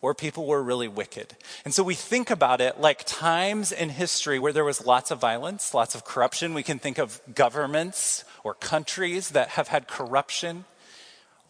or 0.00 0.14
people 0.14 0.46
were 0.46 0.62
really 0.62 0.88
wicked. 0.88 1.36
And 1.64 1.72
so 1.72 1.84
we 1.84 1.94
think 1.94 2.28
about 2.30 2.60
it 2.60 2.80
like 2.80 3.04
times 3.06 3.70
in 3.70 3.88
history 3.88 4.38
where 4.38 4.52
there 4.52 4.64
was 4.64 4.84
lots 4.84 5.10
of 5.12 5.20
violence, 5.20 5.74
lots 5.74 5.94
of 5.94 6.04
corruption. 6.04 6.54
We 6.54 6.64
can 6.64 6.80
think 6.80 6.98
of 6.98 7.20
governments 7.34 8.24
or 8.42 8.54
countries 8.54 9.30
that 9.30 9.50
have 9.50 9.68
had 9.68 9.86
corruption 9.86 10.64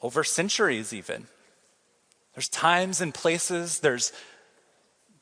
over 0.02 0.22
centuries, 0.22 0.92
even. 0.92 1.28
There's 2.34 2.48
times 2.48 3.00
and 3.00 3.14
places, 3.14 3.80
there's 3.80 4.12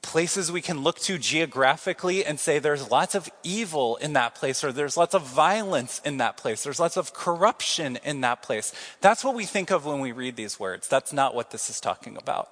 places 0.03 0.51
we 0.51 0.63
can 0.63 0.83
look 0.83 0.99
to 0.99 1.19
geographically 1.19 2.25
and 2.25 2.41
say 2.41 2.59
there's 2.59 2.91
lots 2.91 3.15
of 3.15 3.29
evil 3.43 3.97
in 3.97 4.15
that 4.15 4.35
place 4.35 4.65
or 4.65 4.73
there's 4.73 4.97
lots 4.97 5.15
of 5.15 5.23
violence 5.23 6.01
in 6.05 6.17
that 6.19 6.37
place. 6.37 6.65
There's 6.65 6.81
lots 6.81 6.97
of 6.97 7.13
corruption 7.13 7.99
in 8.05 8.23
that 8.23 8.43
place. 8.43 8.73
That's 9.01 9.25
what 9.25 9.35
we 9.35 9.45
think 9.45 9.71
of 9.71 9.85
when 9.85 10.01
we 10.01 10.13
read 10.13 10.37
these 10.37 10.59
words. 10.59 10.89
That's 10.89 11.13
not 11.13 11.35
what 11.35 11.51
this 11.51 11.69
is 11.69 11.81
talking 11.81 12.17
about. 12.17 12.49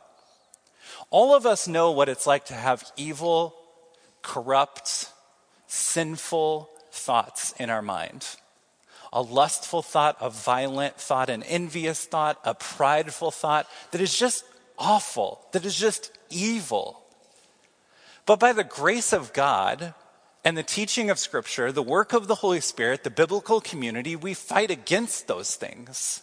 All 1.11 1.35
of 1.35 1.47
us 1.47 1.67
know 1.67 1.91
what 1.91 2.09
it's 2.09 2.27
like 2.27 2.47
to 2.47 2.55
have 2.55 2.91
evil 2.97 3.55
corrupt 4.23 5.11
sinful 5.67 6.69
thoughts 6.91 7.55
in 7.59 7.71
our 7.71 7.83
mind. 7.83 8.27
A 9.13 9.23
lustful 9.23 9.81
thought 9.81 10.19
a 10.21 10.29
violent 10.29 10.97
thought 10.97 11.31
an 11.31 11.43
envious 11.45 12.05
thought 12.05 12.39
a 12.45 12.55
prideful 12.55 13.31
thought 13.31 13.67
that 13.91 14.03
is 14.03 14.17
just 14.17 14.45
awful 14.79 15.47
that 15.53 15.65
is 15.65 15.75
just 15.75 16.13
evil 16.31 16.98
but 18.29 18.39
by 18.39 18.53
the 18.53 18.63
grace 18.63 19.15
of 19.15 19.33
God 19.33 19.95
and 20.45 20.55
the 20.55 20.63
teaching 20.63 21.09
of 21.09 21.19
Scripture, 21.19 21.73
the 21.73 21.83
work 21.83 22.13
of 22.13 22.27
the 22.27 22.35
Holy 22.35 22.61
Spirit, 22.61 23.03
the 23.03 23.09
biblical 23.09 23.59
community, 23.59 24.17
we 24.17 24.35
fight 24.35 24.71
against 24.71 25.29
those 25.29 25.55
things. 25.55 26.23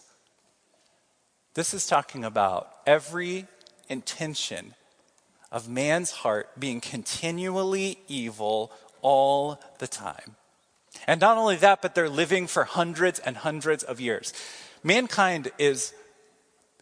This 1.54 1.74
is 1.74 1.84
talking 1.84 2.24
about 2.24 2.70
every 2.86 3.46
intention 3.88 4.74
of 5.50 5.68
man's 5.68 6.12
heart 6.12 6.48
being 6.60 6.80
continually 6.80 7.98
evil 8.06 8.70
all 9.02 9.60
the 9.80 9.88
time. 9.88 10.36
And 11.08 11.20
not 11.20 11.36
only 11.36 11.56
that, 11.56 11.82
but 11.82 11.96
they're 11.96 12.08
living 12.08 12.46
for 12.46 12.62
hundreds 12.62 13.18
and 13.18 13.38
hundreds 13.38 13.82
of 13.82 14.00
years. 14.00 14.32
Mankind 14.84 15.50
is 15.58 15.92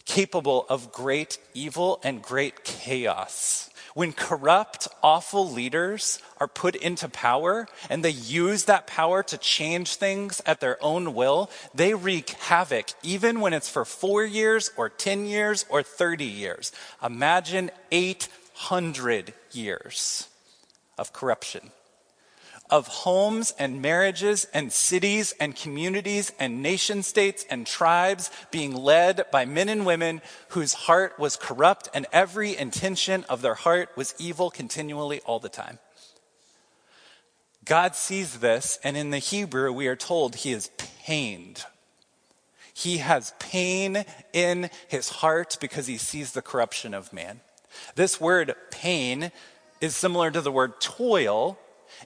capable 0.05 0.67
of 0.69 0.93
great 0.93 1.39
evil 1.55 1.99
and 2.05 2.21
great 2.21 2.63
chaos. 2.63 3.71
When 3.95 4.13
corrupt, 4.13 4.89
awful 5.03 5.49
leaders 5.49 6.19
are 6.39 6.49
put 6.49 6.75
into 6.75 7.09
power 7.09 7.69
and 7.89 8.05
they 8.05 8.11
use 8.11 8.65
that 8.65 8.89
power 8.89 9.23
to 9.23 9.39
change 9.39 9.95
things 9.95 10.43
at 10.45 10.59
their 10.61 10.83
own 10.83 11.15
will, 11.15 11.49
they 11.73 11.95
wreak 11.95 12.31
havoc, 12.31 12.87
even 13.05 13.41
when 13.41 13.53
it's 13.53 13.69
for 13.69 13.85
four 13.85 14.25
years 14.25 14.73
or 14.77 14.89
10 14.89 15.27
years 15.27 15.65
or 15.69 15.85
30 15.85 16.25
years. 16.25 16.73
Imagine 17.05 17.71
800 17.93 19.33
years 19.53 20.29
of 20.99 21.13
corruption 21.13 21.71
of 22.75 22.89
homes 22.89 23.55
and 23.57 23.81
marriages 23.81 24.49
and 24.53 24.73
cities 24.73 25.33
and 25.39 25.55
communities 25.55 26.33
and 26.41 26.61
nation 26.61 27.05
states 27.05 27.47
and 27.49 27.69
tribes 27.69 28.33
being 28.51 28.75
led 28.75 29.25
by 29.31 29.45
men 29.45 29.69
and 29.69 29.87
women 29.87 30.21
whose 30.49 30.75
heart 30.75 31.17
was 31.17 31.37
corrupt 31.37 31.89
and 31.95 32.05
every 32.13 32.57
intention 32.57 33.23
of 33.29 33.43
their 33.43 33.55
heart 33.55 33.91
was 33.95 34.13
evil 34.19 34.51
continually 34.51 35.21
all 35.21 35.39
the 35.39 35.49
time. 35.49 35.79
God 37.65 37.95
sees 37.95 38.41
this, 38.41 38.81
and 38.83 38.97
in 38.97 39.11
the 39.11 39.19
Hebrew, 39.19 39.73
we 39.73 39.87
are 39.87 39.95
told 39.95 40.35
he 40.35 40.51
is 40.51 40.73
pained. 40.77 41.65
He 42.75 42.99
has 42.99 43.35
pain 43.39 44.05
in 44.33 44.69
his 44.89 45.09
heart 45.11 45.59
because 45.61 45.87
he 45.87 45.97
sees 45.97 46.33
the 46.33 46.43
corruption 46.43 46.93
of 46.93 47.13
man. 47.13 47.41
This 47.95 48.21
word 48.21 48.53
pain 48.73 49.31
is 49.81 49.95
similar 49.95 50.33
to 50.33 50.41
the 50.41 50.51
word 50.51 50.81
toil, 50.81 51.57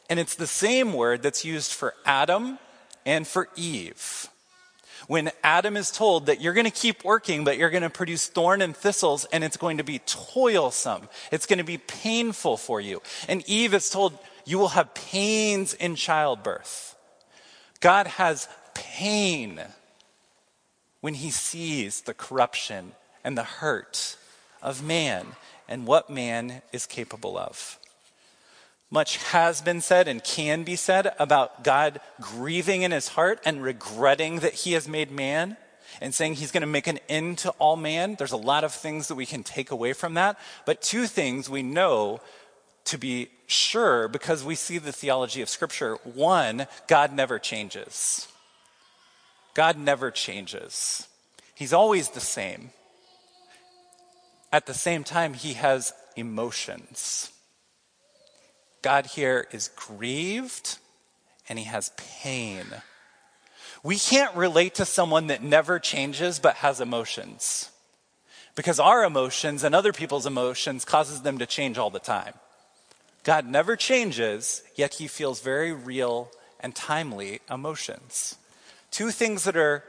and 0.08 0.18
it's 0.18 0.34
the 0.34 0.46
same 0.46 0.92
word 0.92 1.22
that's 1.22 1.44
used 1.44 1.72
for 1.72 1.94
Adam 2.04 2.58
and 3.04 3.26
for 3.26 3.48
Eve. 3.56 4.28
When 5.06 5.30
Adam 5.42 5.76
is 5.76 5.90
told 5.90 6.26
that 6.26 6.40
you're 6.40 6.52
going 6.52 6.66
to 6.66 6.70
keep 6.70 7.04
working, 7.04 7.44
but 7.44 7.56
you're 7.56 7.70
going 7.70 7.82
to 7.82 7.90
produce 7.90 8.26
thorn 8.26 8.60
and 8.60 8.76
thistles, 8.76 9.24
and 9.32 9.42
it's 9.42 9.56
going 9.56 9.78
to 9.78 9.84
be 9.84 10.00
toilsome, 10.00 11.08
it's 11.32 11.46
going 11.46 11.58
to 11.58 11.64
be 11.64 11.78
painful 11.78 12.56
for 12.56 12.80
you. 12.80 13.00
And 13.28 13.42
Eve 13.48 13.72
is 13.74 13.88
told, 13.88 14.18
you 14.44 14.58
will 14.58 14.68
have 14.68 14.92
pains 14.94 15.72
in 15.74 15.94
childbirth. 15.94 16.94
God 17.80 18.06
has 18.06 18.48
pain 18.74 19.60
when 21.00 21.14
he 21.14 21.30
sees 21.30 22.02
the 22.02 22.14
corruption 22.14 22.92
and 23.24 23.38
the 23.38 23.44
hurt 23.44 24.16
of 24.62 24.82
man 24.82 25.26
and 25.68 25.86
what 25.86 26.10
man 26.10 26.62
is 26.72 26.86
capable 26.86 27.38
of. 27.38 27.78
Much 28.90 29.18
has 29.18 29.60
been 29.60 29.80
said 29.80 30.08
and 30.08 30.24
can 30.24 30.64
be 30.64 30.76
said 30.76 31.12
about 31.18 31.62
God 31.62 32.00
grieving 32.20 32.82
in 32.82 32.90
his 32.90 33.08
heart 33.08 33.40
and 33.44 33.62
regretting 33.62 34.40
that 34.40 34.54
he 34.54 34.72
has 34.72 34.88
made 34.88 35.10
man 35.10 35.56
and 36.00 36.14
saying 36.14 36.34
he's 36.34 36.52
going 36.52 36.62
to 36.62 36.66
make 36.66 36.86
an 36.86 36.98
end 37.08 37.38
to 37.38 37.50
all 37.58 37.76
man. 37.76 38.14
There's 38.14 38.32
a 38.32 38.36
lot 38.36 38.64
of 38.64 38.72
things 38.72 39.08
that 39.08 39.14
we 39.14 39.26
can 39.26 39.42
take 39.42 39.70
away 39.70 39.92
from 39.92 40.14
that. 40.14 40.38
But 40.64 40.80
two 40.80 41.06
things 41.06 41.50
we 41.50 41.62
know 41.62 42.20
to 42.84 42.96
be 42.96 43.28
sure 43.46 44.08
because 44.08 44.42
we 44.42 44.54
see 44.54 44.78
the 44.78 44.92
theology 44.92 45.42
of 45.42 45.48
Scripture. 45.48 45.96
One, 46.04 46.66
God 46.86 47.12
never 47.12 47.38
changes. 47.38 48.28
God 49.54 49.76
never 49.76 50.10
changes. 50.10 51.06
He's 51.54 51.72
always 51.72 52.10
the 52.10 52.20
same. 52.20 52.70
At 54.50 54.66
the 54.66 54.74
same 54.74 55.04
time, 55.04 55.34
he 55.34 55.54
has 55.54 55.92
emotions. 56.16 57.32
God 58.82 59.06
here 59.06 59.46
is 59.52 59.68
grieved 59.76 60.78
and 61.48 61.58
he 61.58 61.64
has 61.64 61.90
pain. 61.96 62.64
We 63.82 63.96
can't 63.96 64.36
relate 64.36 64.74
to 64.76 64.84
someone 64.84 65.28
that 65.28 65.42
never 65.42 65.78
changes 65.78 66.38
but 66.38 66.56
has 66.56 66.80
emotions. 66.80 67.70
Because 68.54 68.80
our 68.80 69.04
emotions 69.04 69.62
and 69.62 69.74
other 69.74 69.92
people's 69.92 70.26
emotions 70.26 70.84
causes 70.84 71.22
them 71.22 71.38
to 71.38 71.46
change 71.46 71.78
all 71.78 71.90
the 71.90 72.00
time. 72.00 72.34
God 73.22 73.46
never 73.46 73.76
changes, 73.76 74.62
yet 74.74 74.94
he 74.94 75.06
feels 75.06 75.40
very 75.40 75.72
real 75.72 76.30
and 76.60 76.74
timely 76.74 77.40
emotions. 77.50 78.36
Two 78.90 79.10
things 79.10 79.44
that 79.44 79.56
are 79.56 79.84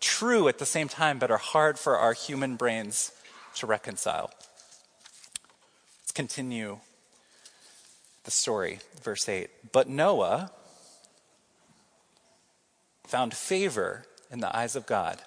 true 0.00 0.46
at 0.46 0.58
the 0.58 0.66
same 0.66 0.88
time 0.88 1.18
but 1.18 1.30
are 1.30 1.38
hard 1.38 1.78
for 1.78 1.96
our 1.96 2.12
human 2.12 2.56
brains 2.56 3.12
to 3.56 3.66
reconcile. 3.66 4.30
Let's 6.02 6.12
continue 6.12 6.78
the 8.26 8.30
story, 8.30 8.80
verse 9.02 9.26
8. 9.28 9.48
But 9.72 9.88
Noah 9.88 10.50
found 13.06 13.32
favor 13.32 14.04
in 14.30 14.40
the 14.40 14.54
eyes 14.54 14.76
of 14.76 14.84
God. 14.84 15.22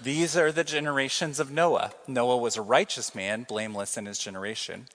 These 0.00 0.36
are 0.36 0.52
the 0.52 0.64
generations 0.64 1.40
of 1.40 1.50
Noah. 1.50 1.92
Noah 2.06 2.36
was 2.36 2.56
a 2.56 2.62
righteous 2.62 3.14
man, 3.14 3.44
blameless 3.48 3.96
in 3.96 4.06
his 4.06 4.18
generation. 4.18 4.86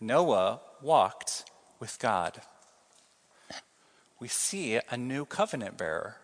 Noah 0.00 0.60
walked 0.82 1.44
with 1.80 1.98
God. 1.98 2.42
We 4.20 4.28
see 4.28 4.78
a 4.90 4.96
new 4.96 5.24
covenant 5.24 5.78
bearer. 5.78 6.16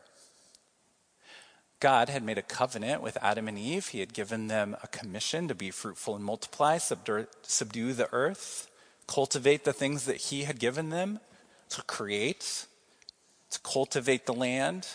God 1.81 2.11
had 2.11 2.23
made 2.23 2.39
a 2.39 2.43
covenant 2.43 3.03
with 3.03 3.17
Adam 3.23 3.49
and 3.49 3.59
Eve. 3.59 3.89
He 3.89 4.01
had 4.01 4.13
given 4.13 4.49
them 4.49 4.77
a 4.83 4.89
commission 4.89 5.49
to 5.49 5.55
be 5.55 5.71
fruitful 5.71 6.15
and 6.15 6.25
multiply, 6.25 6.77
subdue 6.77 7.93
the 7.95 8.09
earth 8.13 8.69
cultivate 9.09 9.65
the 9.65 9.73
things 9.73 10.05
that 10.05 10.17
he 10.17 10.45
had 10.45 10.61
given 10.61 10.91
them, 10.91 11.19
to 11.71 11.83
create, 11.83 12.67
to 13.51 13.59
cultivate 13.61 14.27
the 14.27 14.33
land, 14.33 14.87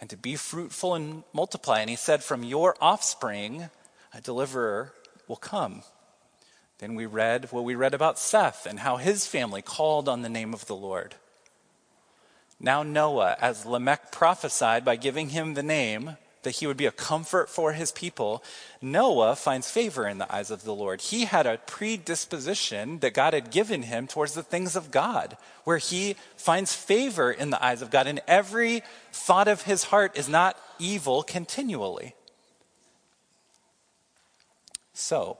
and 0.00 0.08
to 0.08 0.16
be 0.16 0.36
fruitful 0.36 0.94
and 0.94 1.24
multiply. 1.32 1.80
And 1.80 1.90
he 1.90 1.96
said, 1.96 2.22
From 2.22 2.44
your 2.44 2.76
offspring, 2.80 3.70
a 4.14 4.20
deliverer 4.20 4.92
will 5.26 5.36
come. 5.36 5.82
Then 6.78 6.94
we 6.94 7.06
read 7.06 7.50
what 7.50 7.64
we 7.64 7.74
read 7.74 7.94
about 7.94 8.18
Seth 8.18 8.64
and 8.64 8.80
how 8.80 8.98
his 8.98 9.26
family 9.26 9.62
called 9.62 10.08
on 10.08 10.22
the 10.22 10.28
name 10.28 10.54
of 10.54 10.66
the 10.66 10.76
Lord. 10.76 11.16
Now, 12.60 12.82
Noah, 12.82 13.36
as 13.40 13.66
Lamech 13.66 14.12
prophesied 14.12 14.84
by 14.84 14.96
giving 14.96 15.30
him 15.30 15.54
the 15.54 15.62
name, 15.62 16.16
that 16.48 16.56
he 16.56 16.66
would 16.66 16.78
be 16.78 16.86
a 16.86 16.90
comfort 16.90 17.50
for 17.50 17.74
his 17.74 17.92
people, 17.92 18.42
Noah 18.80 19.36
finds 19.36 19.70
favor 19.70 20.08
in 20.08 20.16
the 20.16 20.34
eyes 20.34 20.50
of 20.50 20.64
the 20.64 20.74
Lord. 20.74 21.02
He 21.02 21.26
had 21.26 21.46
a 21.46 21.58
predisposition 21.58 23.00
that 23.00 23.12
God 23.12 23.34
had 23.34 23.50
given 23.50 23.82
him 23.82 24.06
towards 24.06 24.32
the 24.32 24.42
things 24.42 24.74
of 24.74 24.90
God, 24.90 25.36
where 25.64 25.76
he 25.76 26.16
finds 26.38 26.74
favor 26.74 27.30
in 27.30 27.50
the 27.50 27.62
eyes 27.62 27.82
of 27.82 27.90
God, 27.90 28.06
and 28.06 28.22
every 28.26 28.82
thought 29.12 29.46
of 29.46 29.64
his 29.64 29.84
heart 29.84 30.16
is 30.16 30.26
not 30.26 30.56
evil 30.78 31.22
continually. 31.22 32.14
So, 34.94 35.36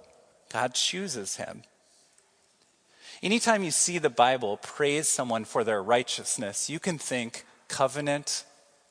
God 0.52 0.74
chooses 0.74 1.36
him. 1.36 1.62
Anytime 3.22 3.64
you 3.64 3.70
see 3.70 3.96
the 3.96 4.10
Bible 4.10 4.58
praise 4.58 5.08
someone 5.08 5.46
for 5.46 5.64
their 5.64 5.82
righteousness, 5.82 6.68
you 6.68 6.78
can 6.78 6.98
think 6.98 7.46
covenant 7.66 8.44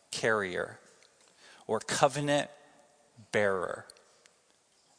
carrier 0.09 0.79
or 1.67 1.79
covenant 1.79 2.49
bearer. 3.31 3.85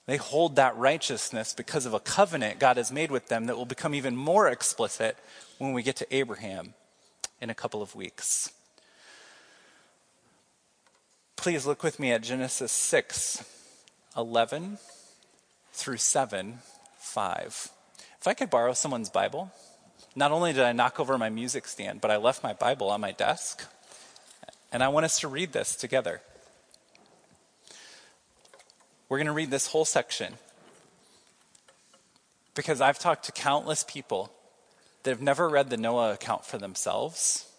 They 0.06 0.16
hold 0.16 0.56
that 0.56 0.76
righteousness 0.76 1.52
because 1.52 1.84
of 1.84 1.92
a 1.92 2.00
covenant 2.00 2.58
God 2.58 2.76
has 2.76 2.90
made 2.90 3.10
with 3.10 3.28
them 3.28 3.46
that 3.46 3.56
will 3.56 3.66
become 3.66 3.94
even 3.94 4.16
more 4.16 4.48
explicit 4.48 5.18
when 5.58 5.72
we 5.72 5.82
get 5.82 5.96
to 5.96 6.14
Abraham 6.14 6.74
in 7.40 7.50
a 7.50 7.54
couple 7.54 7.82
of 7.82 7.94
weeks. 7.94 8.52
Please 11.36 11.66
look 11.66 11.82
with 11.82 12.00
me 12.00 12.12
at 12.12 12.22
Genesis 12.22 12.72
6 12.72 13.44
11 14.16 14.78
through 15.72 15.98
7 15.98 16.58
5. 16.98 17.70
If 18.20 18.26
I 18.26 18.34
could 18.34 18.50
borrow 18.50 18.72
someone's 18.72 19.10
Bible, 19.10 19.52
not 20.16 20.32
only 20.32 20.52
did 20.52 20.64
I 20.64 20.72
knock 20.72 20.98
over 20.98 21.16
my 21.16 21.30
music 21.30 21.68
stand, 21.68 22.00
but 22.00 22.10
I 22.10 22.16
left 22.16 22.42
my 22.42 22.52
Bible 22.52 22.90
on 22.90 23.00
my 23.00 23.12
desk. 23.12 23.64
And 24.72 24.82
I 24.82 24.88
want 24.88 25.04
us 25.04 25.20
to 25.20 25.28
read 25.28 25.52
this 25.52 25.76
together. 25.76 26.20
We're 29.08 29.16
going 29.18 29.26
to 29.26 29.32
read 29.32 29.50
this 29.50 29.68
whole 29.68 29.86
section 29.86 30.34
because 32.54 32.82
I've 32.82 32.98
talked 32.98 33.24
to 33.24 33.32
countless 33.32 33.82
people 33.82 34.30
that 35.02 35.10
have 35.10 35.22
never 35.22 35.48
read 35.48 35.70
the 35.70 35.78
Noah 35.78 36.12
account 36.12 36.44
for 36.44 36.58
themselves, 36.58 37.50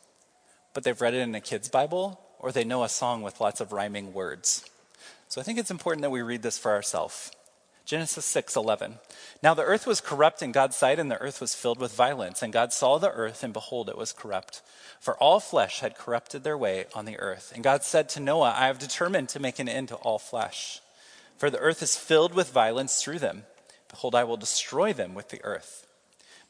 but 0.76 0.84
they've 0.84 1.02
read 1.02 1.16
it 1.16 1.22
in 1.22 1.34
a 1.34 1.42
kid's 1.42 1.68
Bible 1.68 2.22
or 2.38 2.52
they 2.52 2.64
know 2.64 2.84
a 2.84 2.90
song 2.90 3.24
with 3.24 3.42
lots 3.42 3.62
of 3.62 3.72
rhyming 3.72 4.14
words. 4.14 4.70
So 5.28 5.42
I 5.42 5.44
think 5.44 5.58
it's 5.58 5.72
important 5.72 6.04
that 6.04 6.12
we 6.12 6.22
read 6.22 6.44
this 6.44 6.60
for 6.60 6.72
ourselves. 6.72 7.32
Genesis 7.84 8.26
6:11. 8.26 9.00
Now 9.42 9.56
the 9.56 9.64
earth 9.64 9.88
was 9.88 10.02
corrupt 10.02 10.44
in 10.44 10.52
God's 10.52 10.76
sight 10.76 11.00
and 11.00 11.10
the 11.10 11.18
earth 11.18 11.42
was 11.42 11.56
filled 11.56 11.80
with 11.80 11.94
violence 11.96 12.44
and 12.44 12.54
God 12.54 12.72
saw 12.72 13.00
the 13.00 13.10
earth 13.10 13.42
and 13.42 13.52
behold 13.52 13.90
it 13.90 13.98
was 13.98 14.14
corrupt 14.14 14.62
for 15.00 15.18
all 15.18 15.40
flesh 15.40 15.80
had 15.80 15.98
corrupted 15.98 16.44
their 16.44 16.58
way 16.58 16.86
on 16.94 17.06
the 17.06 17.18
earth. 17.18 17.52
And 17.56 17.64
God 17.64 17.84
said 17.84 18.08
to 18.10 18.20
Noah, 18.20 18.54
I 18.56 18.68
have 18.68 18.78
determined 18.78 19.30
to 19.30 19.40
make 19.40 19.58
an 19.58 19.68
end 19.68 19.88
to 19.88 19.96
all 19.96 20.20
flesh 20.20 20.82
for 21.40 21.50
the 21.50 21.58
earth 21.58 21.82
is 21.82 21.96
filled 21.96 22.34
with 22.34 22.52
violence 22.52 23.02
through 23.02 23.20
them. 23.20 23.46
Behold, 23.88 24.14
I 24.14 24.26
will 24.26 24.38
destroy 24.38 24.92
them 24.92 25.16
with 25.16 25.30
the 25.30 25.44
earth. 25.46 25.88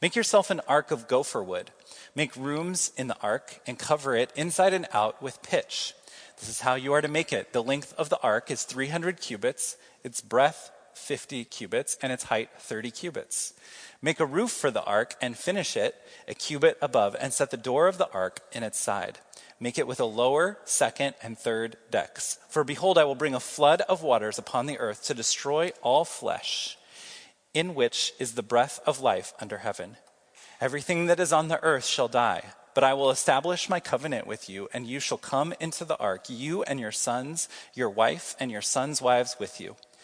Make 0.02 0.16
yourself 0.16 0.50
an 0.50 0.60
ark 0.66 0.90
of 0.90 1.06
gopher 1.06 1.42
wood. 1.42 1.70
Make 2.16 2.34
rooms 2.34 2.90
in 2.96 3.06
the 3.06 3.18
ark 3.22 3.60
and 3.68 3.78
cover 3.78 4.16
it 4.16 4.32
inside 4.34 4.74
and 4.74 4.88
out 4.92 5.22
with 5.22 5.42
pitch. 5.42 5.94
This 6.38 6.48
is 6.48 6.62
how 6.62 6.74
you 6.74 6.92
are 6.92 7.00
to 7.00 7.08
make 7.08 7.32
it. 7.32 7.52
The 7.52 7.62
length 7.62 7.94
of 7.96 8.08
the 8.08 8.20
ark 8.20 8.50
is 8.50 8.64
300 8.64 9.20
cubits, 9.20 9.76
its 10.02 10.20
breadth 10.20 10.72
50 10.94 11.44
cubits 11.44 11.96
and 12.02 12.12
its 12.12 12.24
height 12.24 12.50
30 12.58 12.90
cubits. 12.90 13.54
Make 14.02 14.20
a 14.20 14.26
roof 14.26 14.50
for 14.50 14.70
the 14.70 14.84
ark 14.84 15.14
and 15.20 15.36
finish 15.36 15.76
it 15.76 15.94
a 16.26 16.34
cubit 16.34 16.78
above 16.80 17.16
and 17.18 17.32
set 17.32 17.50
the 17.50 17.56
door 17.56 17.86
of 17.88 17.98
the 17.98 18.10
ark 18.12 18.40
in 18.52 18.62
its 18.62 18.78
side. 18.78 19.18
Make 19.58 19.78
it 19.78 19.86
with 19.86 20.00
a 20.00 20.06
lower, 20.06 20.58
second, 20.64 21.14
and 21.22 21.38
third 21.38 21.76
decks. 21.90 22.38
For 22.48 22.64
behold, 22.64 22.96
I 22.96 23.04
will 23.04 23.14
bring 23.14 23.34
a 23.34 23.40
flood 23.40 23.82
of 23.82 24.02
waters 24.02 24.38
upon 24.38 24.64
the 24.64 24.78
earth 24.78 25.04
to 25.04 25.14
destroy 25.14 25.72
all 25.82 26.06
flesh, 26.06 26.78
in 27.52 27.74
which 27.74 28.14
is 28.18 28.32
the 28.32 28.42
breath 28.42 28.80
of 28.86 29.00
life 29.00 29.34
under 29.38 29.58
heaven. 29.58 29.96
Everything 30.62 31.06
that 31.06 31.20
is 31.20 31.32
on 31.32 31.48
the 31.48 31.62
earth 31.62 31.84
shall 31.84 32.08
die. 32.08 32.42
But 32.74 32.84
I 32.84 32.94
will 32.94 33.10
establish 33.10 33.68
my 33.68 33.80
covenant 33.80 34.26
with 34.26 34.48
you, 34.48 34.68
and 34.72 34.86
you 34.86 35.00
shall 35.00 35.18
come 35.18 35.52
into 35.60 35.84
the 35.84 35.98
ark, 35.98 36.26
you 36.28 36.62
and 36.62 36.78
your 36.78 36.92
sons, 36.92 37.48
your 37.74 37.90
wife, 37.90 38.36
and 38.38 38.50
your 38.50 38.62
sons' 38.62 39.02
wives 39.02 39.36
with 39.40 39.60
you. 39.60 39.76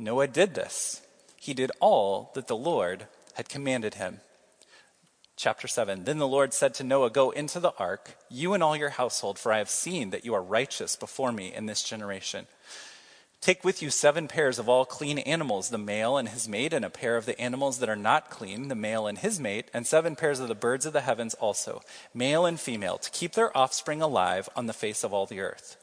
Noah 0.00 0.28
did 0.28 0.54
this. 0.54 1.02
He 1.36 1.52
did 1.52 1.70
all 1.78 2.30
that 2.34 2.46
the 2.46 2.56
Lord 2.56 3.06
had 3.34 3.50
commanded 3.50 3.94
him. 3.94 4.20
Chapter 5.36 5.68
7 5.68 6.04
Then 6.04 6.16
the 6.16 6.26
Lord 6.26 6.54
said 6.54 6.72
to 6.74 6.84
Noah, 6.84 7.10
Go 7.10 7.30
into 7.30 7.60
the 7.60 7.74
ark, 7.78 8.16
you 8.30 8.54
and 8.54 8.62
all 8.62 8.74
your 8.74 8.90
household, 8.90 9.38
for 9.38 9.52
I 9.52 9.58
have 9.58 9.68
seen 9.68 10.08
that 10.10 10.24
you 10.24 10.32
are 10.32 10.42
righteous 10.42 10.96
before 10.96 11.32
me 11.32 11.52
in 11.52 11.66
this 11.66 11.82
generation. 11.82 12.46
Take 13.42 13.62
with 13.62 13.82
you 13.82 13.90
seven 13.90 14.26
pairs 14.26 14.58
of 14.58 14.70
all 14.70 14.86
clean 14.86 15.18
animals, 15.18 15.68
the 15.68 15.78
male 15.78 16.16
and 16.16 16.30
his 16.30 16.48
mate, 16.48 16.72
and 16.72 16.84
a 16.84 16.90
pair 16.90 17.18
of 17.18 17.26
the 17.26 17.38
animals 17.38 17.78
that 17.78 17.88
are 17.88 17.96
not 17.96 18.30
clean, 18.30 18.68
the 18.68 18.74
male 18.74 19.06
and 19.06 19.18
his 19.18 19.38
mate, 19.38 19.70
and 19.74 19.86
seven 19.86 20.16
pairs 20.16 20.40
of 20.40 20.48
the 20.48 20.54
birds 20.54 20.86
of 20.86 20.94
the 20.94 21.00
heavens 21.02 21.34
also, 21.34 21.82
male 22.14 22.46
and 22.46 22.58
female, 22.58 22.96
to 22.96 23.10
keep 23.10 23.32
their 23.32 23.56
offspring 23.56 24.00
alive 24.00 24.48
on 24.56 24.66
the 24.66 24.72
face 24.72 25.04
of 25.04 25.12
all 25.12 25.26
the 25.26 25.40
earth. 25.40 25.76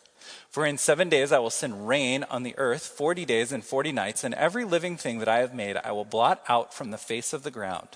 For 0.50 0.66
in 0.66 0.78
seven 0.78 1.10
days 1.10 1.32
I 1.32 1.40
will 1.40 1.50
send 1.50 1.88
rain 1.88 2.24
on 2.30 2.44
the 2.44 2.56
earth, 2.58 2.86
forty 2.86 3.26
days 3.26 3.52
and 3.52 3.63
forty 3.63 3.92
nights, 3.92 4.24
and 4.24 4.34
every 4.34 4.66
living 4.66 4.98
thing 4.98 5.20
that 5.20 5.28
I 5.28 5.40
have 5.40 5.54
made 5.54 5.78
I 5.78 5.92
will 5.92 6.06
blot 6.06 6.44
out 6.48 6.74
from 6.74 6.92
the 6.92 6.98
face 6.98 7.34
of 7.34 7.44
the 7.44 7.52
ground. 7.52 7.90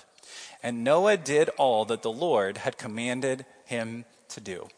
And 0.62 0.84
Noah 0.84 1.16
did 1.16 1.48
all 1.58 1.84
that 1.86 2.02
the 2.02 2.12
Lord 2.12 2.58
had 2.58 2.78
commanded 2.78 3.44
him 3.64 4.04
to 4.28 4.40
do. 4.40 4.68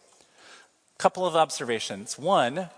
Couple 0.99 1.27
of 1.27 1.37
observations. 1.37 2.19
One, 2.19 2.71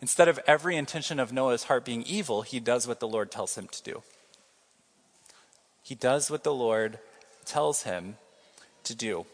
Instead 0.00 0.28
of 0.28 0.40
every 0.46 0.76
intention 0.76 1.20
of 1.20 1.32
Noah's 1.32 1.64
heart 1.64 1.84
being 1.84 2.02
evil, 2.02 2.42
he 2.42 2.58
does 2.58 2.88
what 2.88 3.00
the 3.00 3.08
Lord 3.08 3.30
tells 3.30 3.56
him 3.56 3.68
to 3.68 3.82
do. 3.82 4.02
He 5.82 5.94
does 5.94 6.30
what 6.30 6.42
the 6.42 6.54
Lord 6.54 6.98
tells 7.44 7.82
him 7.82 8.16
to 8.84 8.94
do. 8.94 9.26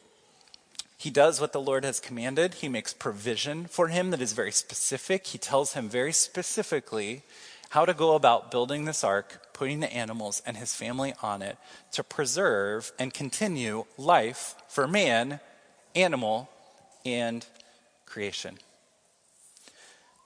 He 0.96 1.10
does 1.10 1.40
what 1.40 1.52
the 1.52 1.60
Lord 1.60 1.84
has 1.84 2.00
commanded. 2.00 2.54
He 2.54 2.68
makes 2.68 2.94
provision 2.94 3.66
for 3.66 3.88
him 3.88 4.10
that 4.10 4.22
is 4.22 4.32
very 4.32 4.52
specific. 4.52 5.26
He 5.26 5.38
tells 5.38 5.74
him 5.74 5.88
very 5.88 6.12
specifically 6.12 7.22
how 7.70 7.84
to 7.84 7.92
go 7.92 8.14
about 8.14 8.50
building 8.50 8.84
this 8.84 9.04
ark, 9.04 9.52
putting 9.52 9.80
the 9.80 9.92
animals 9.92 10.42
and 10.46 10.56
his 10.56 10.74
family 10.74 11.12
on 11.22 11.42
it 11.42 11.58
to 11.92 12.02
preserve 12.02 12.92
and 12.98 13.12
continue 13.12 13.84
life 13.98 14.54
for 14.68 14.88
man, 14.88 15.40
animal, 15.94 16.48
and 17.04 17.44
creation. 18.06 18.58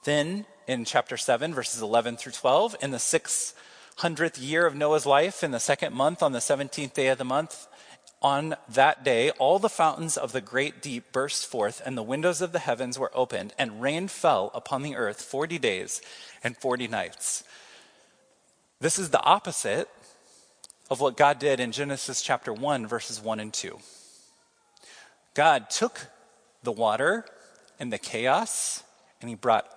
Then 0.03 0.45
in 0.67 0.85
chapter 0.85 1.17
7, 1.17 1.53
verses 1.53 1.81
11 1.81 2.17
through 2.17 2.31
12, 2.31 2.77
in 2.81 2.91
the 2.91 2.97
600th 2.97 4.41
year 4.41 4.65
of 4.65 4.75
Noah's 4.75 5.05
life, 5.05 5.43
in 5.43 5.51
the 5.51 5.59
second 5.59 5.93
month, 5.93 6.23
on 6.23 6.31
the 6.31 6.39
17th 6.39 6.93
day 6.93 7.07
of 7.07 7.17
the 7.17 7.25
month, 7.25 7.67
on 8.21 8.55
that 8.69 9.03
day, 9.03 9.31
all 9.31 9.57
the 9.57 9.69
fountains 9.69 10.15
of 10.15 10.31
the 10.31 10.41
great 10.41 10.81
deep 10.81 11.11
burst 11.11 11.45
forth, 11.45 11.81
and 11.85 11.97
the 11.97 12.03
windows 12.03 12.41
of 12.41 12.51
the 12.51 12.59
heavens 12.59 12.99
were 12.99 13.11
opened, 13.15 13.53
and 13.57 13.81
rain 13.81 14.07
fell 14.07 14.51
upon 14.53 14.83
the 14.83 14.95
earth 14.95 15.21
40 15.21 15.57
days 15.57 16.01
and 16.43 16.55
40 16.55 16.87
nights. 16.87 17.43
This 18.79 18.99
is 18.99 19.09
the 19.09 19.21
opposite 19.21 19.89
of 20.89 20.99
what 20.99 21.17
God 21.17 21.39
did 21.39 21.59
in 21.59 21.71
Genesis 21.71 22.21
chapter 22.21 22.53
1, 22.53 22.85
verses 22.85 23.21
1 23.21 23.39
and 23.39 23.53
2. 23.53 23.79
God 25.33 25.69
took 25.69 26.07
the 26.63 26.71
water 26.71 27.25
and 27.79 27.91
the 27.91 27.97
chaos, 27.97 28.83
and 29.19 29.29
he 29.29 29.35
brought 29.35 29.67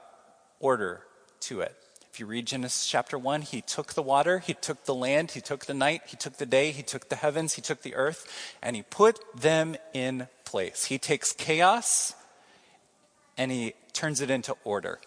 order 0.60 1.02
to 1.40 1.60
it. 1.60 1.74
If 2.14 2.20
you 2.20 2.26
read 2.26 2.46
Genesis 2.46 2.86
chapter 2.86 3.18
1, 3.18 3.42
he 3.42 3.60
took 3.60 3.94
the 3.94 4.02
water, 4.02 4.38
he 4.38 4.54
took 4.54 4.84
the 4.84 4.94
land, 4.94 5.32
he 5.32 5.40
took 5.40 5.64
the 5.66 5.74
night, 5.74 6.02
he 6.06 6.16
took 6.16 6.36
the 6.36 6.46
day, 6.46 6.70
he 6.70 6.84
took 6.84 7.08
the 7.08 7.16
heavens, 7.16 7.54
he 7.54 7.60
took 7.60 7.82
the 7.82 7.96
earth, 7.96 8.54
and 8.62 8.76
he 8.76 8.82
put 8.82 9.18
them 9.34 9.74
in 9.92 10.28
place. 10.44 10.84
He 10.84 10.96
takes 10.96 11.32
chaos 11.32 12.14
and 13.36 13.50
he 13.50 13.74
turns 13.92 14.20
it 14.20 14.30
into 14.30 14.54
order. 14.62 15.00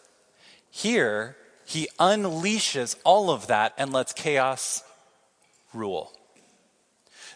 Here, 0.69 1.37
he 1.65 1.87
unleashes 1.97 2.97
all 3.05 3.29
of 3.29 3.47
that 3.47 3.73
and 3.77 3.93
lets 3.93 4.11
chaos 4.11 4.83
rule. 5.73 6.11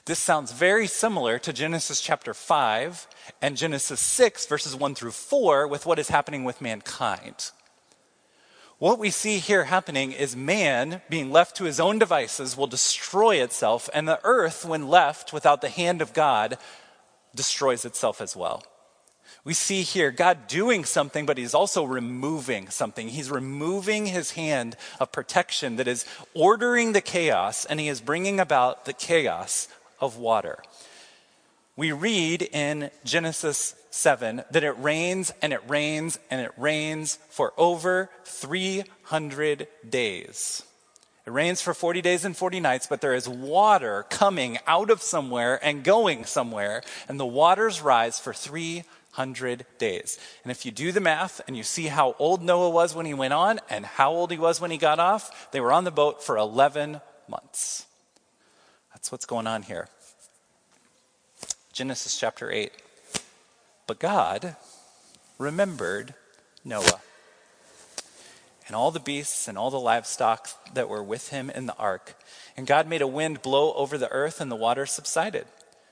This 0.04 0.20
sounds 0.20 0.52
very 0.52 0.88
similar 0.88 1.40
to 1.40 1.54
Genesis 1.54 2.02
chapter 2.02 2.34
5 2.34 3.08
and 3.42 3.56
Genesis 3.56 4.02
6, 4.02 4.48
verses 4.48 4.76
1 4.76 4.96
through 4.96 5.12
4, 5.12 5.66
with 5.66 5.86
what 5.86 5.98
is 5.98 6.10
happening 6.10 6.44
with 6.44 6.60
mankind. 6.60 7.52
What 8.82 8.98
we 8.98 9.12
see 9.12 9.38
here 9.38 9.66
happening 9.66 10.12
is 10.12 10.36
man, 10.36 11.04
being 11.08 11.32
left 11.32 11.56
to 11.58 11.66
his 11.66 11.80
own 11.80 12.00
devices, 12.00 12.58
will 12.58 12.66
destroy 12.66 13.36
itself, 13.36 13.88
and 13.94 14.08
the 14.08 14.20
earth, 14.24 14.66
when 14.66 14.88
left 14.88 15.32
without 15.32 15.62
the 15.62 15.70
hand 15.70 16.02
of 16.02 16.14
God, 16.14 16.58
destroys 17.36 17.86
itself 17.86 18.22
as 18.22 18.36
well. 18.36 18.64
We 19.44 19.54
see 19.54 19.84
here 19.84 20.10
God 20.10 20.48
doing 20.48 20.84
something, 20.84 21.28
but 21.28 21.38
He's 21.38 21.54
also 21.54 21.84
removing 21.84 22.70
something. 22.70 23.10
He's 23.10 23.30
removing 23.30 24.08
His 24.08 24.32
hand 24.32 24.76
of 25.00 25.12
protection 25.12 25.76
that 25.76 25.88
is 25.88 26.04
ordering 26.34 26.94
the 26.94 27.02
chaos, 27.02 27.66
and 27.66 27.80
He 27.80 27.88
is 27.88 28.02
bringing 28.02 28.40
about 28.40 28.86
the 28.86 28.94
chaos 28.94 29.68
of 30.00 30.18
water 30.18 30.58
we 31.82 31.92
read 31.92 32.44
in 32.54 32.92
Genesis 33.04 33.76
7 33.92 34.44
that 34.50 34.64
it 34.64 34.78
rains 34.80 35.32
and 35.42 35.54
it 35.54 35.62
rains 35.68 36.18
and 36.32 36.42
it 36.42 36.52
rains 36.58 37.20
for 37.30 37.54
over 37.58 38.10
300 38.26 39.68
days. 39.88 40.64
It 41.26 41.32
rains 41.32 41.62
for 41.62 41.74
40 41.76 42.02
days 42.02 42.26
and 42.26 42.36
40 42.36 42.60
nights, 42.62 42.88
but 42.88 43.02
there 43.02 43.14
is 43.14 43.30
water 43.30 44.06
coming 44.10 44.58
out 44.66 44.90
of 44.90 45.04
somewhere 45.04 45.60
and 45.64 45.84
going 45.84 46.26
somewhere, 46.26 46.82
and 47.08 47.20
the 47.20 47.26
waters 47.26 47.82
rise 47.82 48.20
for 48.20 48.34
300 48.34 49.66
days. 49.78 50.18
And 50.44 50.52
if 50.52 50.66
you 50.66 50.72
do 50.72 50.92
the 50.92 51.00
math 51.00 51.40
and 51.46 51.56
you 51.56 51.62
see 51.62 51.88
how 51.88 52.16
old 52.18 52.42
Noah 52.42 52.72
was 52.72 52.96
when 52.96 53.06
he 53.06 53.14
went 53.14 53.34
on 53.34 53.60
and 53.70 53.86
how 53.86 54.12
old 54.12 54.32
he 54.32 54.38
was 54.40 54.60
when 54.60 54.72
he 54.72 54.78
got 54.78 55.00
off, 55.00 55.52
they 55.52 55.62
were 55.62 55.72
on 55.72 55.84
the 55.84 55.92
boat 55.92 56.24
for 56.24 56.38
11 56.38 57.02
months. 57.28 57.86
That's 58.94 59.12
what's 59.12 59.26
going 59.26 59.46
on 59.46 59.62
here. 59.62 59.90
Genesis 61.72 62.18
chapter 62.20 62.52
8. 62.52 62.72
But 63.92 64.00
God 64.00 64.56
remembered 65.38 66.14
Noah 66.64 67.02
and 68.66 68.74
all 68.74 68.90
the 68.90 69.02
beasts 69.02 69.50
and 69.50 69.58
all 69.58 69.70
the 69.70 69.82
livestock 69.82 70.48
that 70.74 70.88
were 70.88 71.04
with 71.04 71.28
him 71.28 71.50
in 71.50 71.66
the 71.66 71.76
ark. 71.76 72.16
And 72.56 72.66
God 72.66 72.88
made 72.88 73.02
a 73.02 73.06
wind 73.08 73.42
blow 73.42 73.74
over 73.74 73.98
the 73.98 74.10
earth, 74.10 74.40
and 74.40 74.50
the 74.50 74.56
waters 74.56 74.92
subsided. 74.92 75.46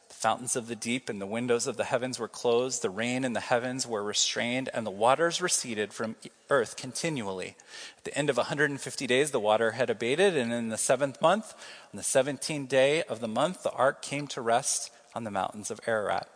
The 0.07 0.13
fountains 0.13 0.55
of 0.55 0.67
the 0.67 0.77
deep 0.77 1.09
and 1.09 1.19
the 1.19 1.25
windows 1.25 1.67
of 1.67 1.75
the 1.75 1.83
heavens 1.83 2.17
were 2.17 2.29
closed, 2.29 2.83
the 2.83 2.89
rain 2.89 3.25
in 3.25 3.33
the 3.33 3.41
heavens 3.41 3.85
were 3.85 4.01
restrained, 4.01 4.69
and 4.73 4.87
the 4.87 4.91
waters 4.91 5.41
receded 5.41 5.91
from 5.91 6.15
earth 6.49 6.77
continually. 6.77 7.57
At 7.97 8.05
the 8.05 8.17
end 8.17 8.29
of 8.29 8.37
150 8.37 9.07
days, 9.07 9.31
the 9.31 9.41
water 9.41 9.71
had 9.71 9.89
abated, 9.89 10.37
and 10.37 10.53
in 10.53 10.69
the 10.69 10.77
seventh 10.77 11.21
month, 11.21 11.53
on 11.93 11.97
the 11.97 12.01
17th 12.01 12.69
day 12.69 13.03
of 13.03 13.19
the 13.19 13.27
month, 13.27 13.63
the 13.63 13.73
ark 13.73 14.01
came 14.01 14.25
to 14.27 14.41
rest 14.41 14.89
on 15.13 15.25
the 15.25 15.31
mountains 15.31 15.69
of 15.69 15.81
Ararat. 15.85 16.29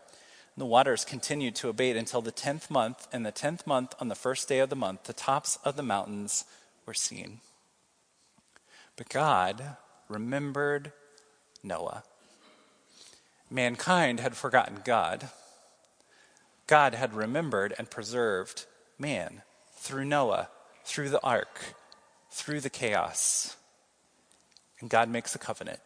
The 0.56 0.66
waters 0.66 1.04
continued 1.04 1.56
to 1.56 1.70
abate 1.70 1.98
until 1.98 2.22
the 2.22 2.32
tenth 2.32 2.70
month, 2.70 3.08
and 3.12 3.26
the 3.26 3.32
tenth 3.32 3.66
month, 3.66 3.96
on 4.00 4.08
the 4.08 4.16
first 4.16 4.48
day 4.48 4.60
of 4.60 4.70
the 4.70 4.76
month, 4.76 5.06
the 5.06 5.14
tops 5.14 5.58
of 5.64 5.76
the 5.76 5.84
mountains 5.84 6.46
were 6.86 6.94
seen. 6.94 7.42
But 8.96 9.10
God 9.10 9.78
remembered 10.08 10.92
Noah. 11.64 12.04
Mankind 13.50 14.20
had 14.20 14.36
forgotten 14.36 14.82
God. 14.84 15.30
God 16.68 16.94
had 16.94 17.14
remembered 17.14 17.74
and 17.78 17.90
preserved 17.90 18.66
man 19.00 19.42
through 19.76 20.06
Noah, 20.06 20.50
through 20.86 21.10
the 21.10 21.22
ark, 21.24 21.76
through 22.30 22.62
the 22.62 22.70
chaos. 22.70 23.58
And 24.80 24.90
God 24.90 25.10
makes 25.10 25.34
a 25.34 25.40
covenant. 25.40 25.80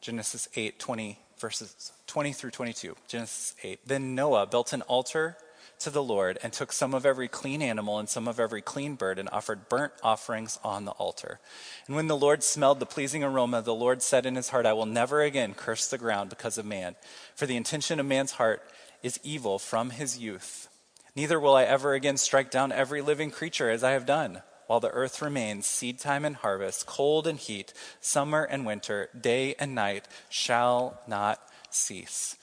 Genesis 0.00 0.48
8, 0.54 0.78
20, 0.78 1.18
verses 1.40 1.92
20 2.06 2.32
through 2.32 2.50
22. 2.50 2.94
Genesis 3.08 3.54
8. 3.62 3.80
Then 3.86 4.14
Noah 4.14 4.46
built 4.46 4.72
an 4.72 4.82
altar 4.82 5.36
to 5.80 5.90
the 5.90 6.02
Lord 6.02 6.38
and 6.42 6.52
took 6.52 6.72
some 6.72 6.94
of 6.94 7.06
every 7.06 7.26
clean 7.26 7.62
animal 7.62 7.98
and 7.98 8.08
some 8.08 8.28
of 8.28 8.38
every 8.38 8.60
clean 8.60 8.94
bird 8.94 9.18
and 9.18 9.28
offered 9.30 9.68
burnt 9.68 9.92
offerings 10.02 10.58
on 10.62 10.84
the 10.84 10.92
altar. 10.92 11.40
And 11.86 11.96
when 11.96 12.06
the 12.06 12.16
Lord 12.16 12.42
smelled 12.42 12.80
the 12.80 12.86
pleasing 12.86 13.24
aroma, 13.24 13.62
the 13.62 13.74
Lord 13.74 14.02
said 14.02 14.26
in 14.26 14.36
his 14.36 14.50
heart, 14.50 14.66
I 14.66 14.74
will 14.74 14.86
never 14.86 15.22
again 15.22 15.54
curse 15.54 15.88
the 15.88 15.98
ground 15.98 16.30
because 16.30 16.58
of 16.58 16.66
man, 16.66 16.96
for 17.34 17.46
the 17.46 17.56
intention 17.56 17.98
of 17.98 18.06
man's 18.06 18.32
heart 18.32 18.62
is 19.02 19.18
evil 19.22 19.58
from 19.58 19.90
his 19.90 20.18
youth. 20.18 20.68
Neither 21.16 21.40
will 21.40 21.54
I 21.54 21.64
ever 21.64 21.94
again 21.94 22.18
strike 22.18 22.50
down 22.50 22.72
every 22.72 23.00
living 23.00 23.30
creature 23.30 23.70
as 23.70 23.82
I 23.82 23.92
have 23.92 24.06
done. 24.06 24.42
While 24.70 24.78
the 24.78 24.90
earth 24.90 25.20
remains, 25.20 25.66
seed 25.66 25.98
time 25.98 26.24
and 26.24 26.36
harvest, 26.36 26.86
cold 26.86 27.26
and 27.26 27.40
heat, 27.40 27.72
summer 28.00 28.44
and 28.44 28.64
winter, 28.64 29.08
day 29.20 29.56
and 29.58 29.74
night 29.74 30.06
shall 30.28 31.00
not 31.08 31.40
cease. 31.70 32.36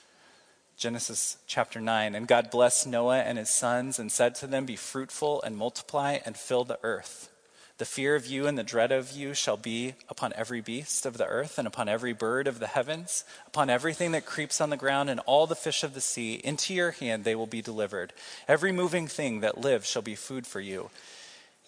Genesis 0.76 1.38
chapter 1.48 1.80
9. 1.80 2.16
And 2.16 2.28
God 2.28 2.52
blessed 2.52 2.86
Noah 2.86 3.20
and 3.20 3.38
his 3.38 3.50
sons 3.50 3.98
and 3.98 4.12
said 4.12 4.36
to 4.36 4.46
them, 4.46 4.66
Be 4.66 4.76
fruitful 4.76 5.42
and 5.44 5.56
multiply 5.56 6.18
and 6.26 6.36
fill 6.36 6.66
the 6.66 6.80
earth. 6.84 7.30
The 7.78 7.86
fear 7.86 8.14
of 8.14 8.28
you 8.28 8.46
and 8.46 8.58
the 8.58 8.64
dread 8.64 8.92
of 8.92 9.14
you 9.14 9.34
shall 9.34 9.56
be 9.56 9.94
upon 10.10 10.34
every 10.34 10.60
beast 10.60 11.06
of 11.06 11.18
the 11.18 11.28
earth 11.28 11.58
and 11.58 11.66
upon 11.66 11.88
every 11.88 12.12
bird 12.12 12.50
of 12.50 12.60
the 12.60 12.68
heavens, 12.68 13.24
upon 13.46 13.70
everything 13.70 14.12
that 14.12 14.26
creeps 14.26 14.60
on 14.60 14.70
the 14.70 14.76
ground 14.76 15.10
and 15.10 15.22
all 15.22 15.48
the 15.48 15.56
fish 15.56 15.82
of 15.82 15.94
the 15.94 16.02
sea. 16.02 16.42
Into 16.44 16.74
your 16.74 16.92
hand 16.92 17.24
they 17.24 17.36
will 17.36 17.48
be 17.48 17.62
delivered. 17.62 18.12
Every 18.50 18.74
moving 18.74 19.08
thing 19.08 19.40
that 19.40 19.62
lives 19.62 19.88
shall 19.88 20.02
be 20.02 20.16
food 20.16 20.46
for 20.46 20.60
you. 20.60 20.90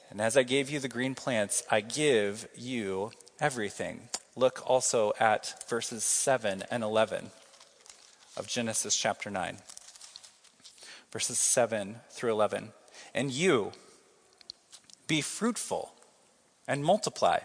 And 0.09 0.19
as 0.19 0.35
I 0.35 0.43
gave 0.43 0.69
you 0.69 0.79
the 0.79 0.87
green 0.87 1.13
plants, 1.13 1.63
I 1.69 1.81
give 1.81 2.47
you 2.55 3.11
everything. 3.39 4.09
Look 4.35 4.63
also 4.65 5.13
at 5.19 5.65
verses 5.69 6.03
7 6.03 6.63
and 6.71 6.83
11 6.83 7.29
of 8.35 8.47
Genesis 8.47 8.95
chapter 8.95 9.29
9, 9.29 9.57
verses 11.11 11.37
7 11.37 11.97
through 12.09 12.31
11. 12.31 12.71
And 13.13 13.31
you, 13.31 13.71
be 15.07 15.21
fruitful 15.21 15.93
and 16.67 16.83
multiply, 16.83 17.39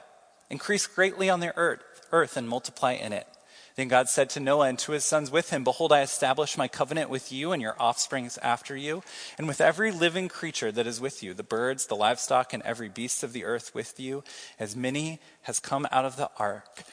increase 0.48 0.86
greatly 0.86 1.28
on 1.28 1.40
the 1.40 1.56
earth, 1.56 1.82
earth 2.12 2.36
and 2.36 2.48
multiply 2.48 2.92
in 2.92 3.12
it. 3.12 3.26
Then 3.76 3.88
God 3.88 4.08
said 4.08 4.30
to 4.30 4.40
Noah 4.40 4.68
and 4.68 4.78
to 4.80 4.92
his 4.92 5.04
sons 5.04 5.32
with 5.32 5.50
him, 5.50 5.64
Behold, 5.64 5.92
I 5.92 6.02
establish 6.02 6.56
my 6.56 6.68
covenant 6.68 7.10
with 7.10 7.32
you 7.32 7.50
and 7.50 7.60
your 7.60 7.74
offsprings 7.80 8.38
after 8.38 8.76
you, 8.76 9.02
and 9.36 9.48
with 9.48 9.60
every 9.60 9.90
living 9.90 10.28
creature 10.28 10.70
that 10.70 10.86
is 10.86 11.00
with 11.00 11.22
you, 11.24 11.34
the 11.34 11.42
birds, 11.42 11.86
the 11.86 11.96
livestock, 11.96 12.52
and 12.52 12.62
every 12.62 12.88
beast 12.88 13.24
of 13.24 13.32
the 13.32 13.44
earth 13.44 13.74
with 13.74 13.98
you, 13.98 14.22
as 14.60 14.76
many 14.76 15.18
has 15.42 15.58
come 15.58 15.88
out 15.90 16.04
of 16.04 16.16
the 16.16 16.30
ark. 16.38 16.84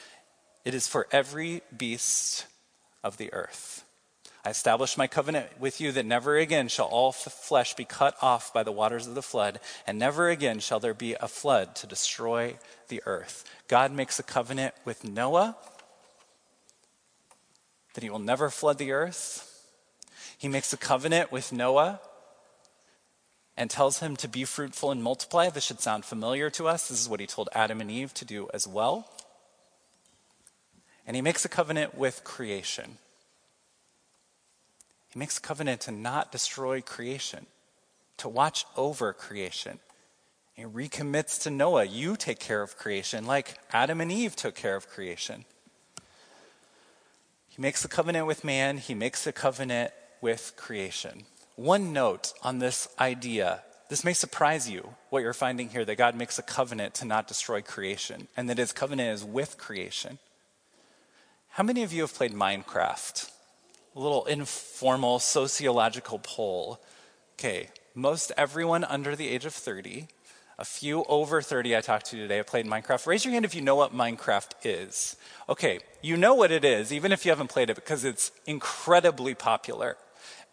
It 0.66 0.74
is 0.74 0.88
for 0.88 1.08
every 1.12 1.62
beast 1.76 2.48
of 3.04 3.18
the 3.18 3.32
earth. 3.32 3.86
I 4.44 4.50
establish 4.50 4.98
my 4.98 5.06
covenant 5.06 5.60
with 5.60 5.80
you 5.80 5.92
that 5.92 6.06
never 6.06 6.36
again 6.36 6.68
shall 6.68 6.88
all 6.88 7.10
f- 7.10 7.32
flesh 7.32 7.76
be 7.76 7.86
cut 7.86 8.16
off 8.24 8.52
by 8.52 8.64
the 8.64 8.72
waters 8.72 9.06
of 9.06 9.14
the 9.14 9.22
flood, 9.22 9.60
and 9.86 10.00
never 10.00 10.30
again 10.30 10.60
shall 10.60 10.80
there 10.80 10.96
be 10.96 11.14
a 11.14 11.28
flood 11.28 11.76
to 11.76 11.86
destroy 11.86 12.58
the 12.88 13.04
earth. 13.06 13.46
God 13.68 13.92
makes 13.92 14.18
a 14.18 14.24
covenant 14.24 14.74
with 14.84 15.04
Noah 15.04 15.56
that 17.94 18.04
he 18.04 18.10
will 18.10 18.20
never 18.20 18.50
flood 18.50 18.78
the 18.78 18.92
earth. 18.92 19.48
He 20.38 20.48
makes 20.48 20.74
a 20.74 20.78
covenant 20.78 21.32
with 21.32 21.52
Noah 21.52 22.00
and 23.58 23.70
tells 23.70 24.00
him 24.00 24.16
to 24.18 24.28
be 24.28 24.44
fruitful 24.44 24.92
and 24.92 25.04
multiply. 25.04 25.50
This 25.50 25.66
should 25.66 25.82
sound 25.82 26.06
familiar 26.06 26.50
to 26.52 26.68
us. 26.68 26.88
This 26.88 27.02
is 27.02 27.10
what 27.10 27.20
he 27.20 27.28
told 27.28 27.50
Adam 27.54 27.82
and 27.82 27.92
Eve 27.92 28.14
to 28.16 28.26
do 28.26 28.50
as 28.54 28.68
well. 28.68 29.08
And 31.06 31.16
he 31.16 31.22
makes 31.22 31.46
a 31.46 31.50
covenant 31.50 31.96
with 31.96 32.24
creation. 32.24 32.98
He 35.10 35.20
makes 35.20 35.38
a 35.38 35.42
covenant 35.42 35.82
to 35.82 35.92
not 35.92 36.32
destroy 36.32 36.82
creation, 36.82 37.46
to 38.18 38.30
watch 38.30 38.66
over 38.78 39.12
creation. 39.12 39.80
He 40.54 40.64
recommits 40.64 41.42
to 41.44 41.50
Noah, 41.50 41.86
you 41.86 42.16
take 42.16 42.40
care 42.40 42.62
of 42.62 42.78
creation 42.78 43.26
like 43.26 43.58
Adam 43.74 44.00
and 44.00 44.12
Eve 44.12 44.36
took 44.36 44.56
care 44.56 44.76
of 44.76 44.88
creation. 44.88 45.46
He 47.52 47.62
makes 47.62 47.86
a 47.86 47.88
covenant 47.88 48.26
with 48.26 48.44
man, 48.44 48.78
he 48.78 48.96
makes 48.96 49.28
a 49.28 49.32
covenant 49.32 49.92
with 50.22 50.54
creation. 50.56 51.26
One 51.56 51.94
note 51.94 52.34
on 52.42 52.58
this 52.58 52.88
idea 53.00 53.62
this 53.90 54.06
may 54.06 54.14
surprise 54.14 54.70
you 54.70 54.96
what 55.10 55.22
you're 55.22 55.34
finding 55.34 55.68
here 55.68 55.84
that 55.84 55.98
God 55.98 56.16
makes 56.16 56.40
a 56.40 56.44
covenant 56.44 56.94
to 56.96 57.06
not 57.06 57.28
destroy 57.28 57.62
creation 57.62 58.30
and 58.38 58.50
that 58.50 58.58
his 58.58 58.72
covenant 58.72 59.14
is 59.14 59.26
with 59.26 59.58
creation. 59.58 60.18
How 61.50 61.64
many 61.64 61.84
of 61.84 61.92
you 61.92 62.04
have 62.04 62.14
played 62.14 62.32
Minecraft? 62.32 63.30
a 63.96 64.00
little 64.00 64.26
informal 64.26 65.20
sociological 65.20 66.20
poll. 66.20 66.82
Okay, 67.34 67.70
most 67.94 68.32
everyone 68.38 68.84
under 68.84 69.16
the 69.16 69.28
age 69.28 69.46
of 69.46 69.54
30, 69.54 70.08
a 70.58 70.66
few 70.66 71.04
over 71.06 71.42
30 71.42 71.76
I 71.76 71.82
talked 71.82 72.08
to 72.08 72.18
today 72.18 72.38
have 72.38 72.48
played 72.48 72.66
Minecraft. 72.66 73.08
Raise 73.08 73.26
your 73.26 73.34
hand 73.34 73.46
if 73.46 73.56
you 73.56 73.62
know 73.62 73.76
what 73.76 73.96
Minecraft 73.96 74.52
is. 74.64 75.16
Okay, 75.50 75.80
you 76.02 76.18
know 76.18 76.36
what 76.36 76.52
it 76.52 76.64
is, 76.64 76.94
even 76.94 77.12
if 77.12 77.26
you 77.26 77.32
haven't 77.32 77.50
played 77.50 77.70
it, 77.70 77.76
because 77.76 78.04
it's 78.04 78.32
incredibly 78.46 79.34
popular. 79.34 79.98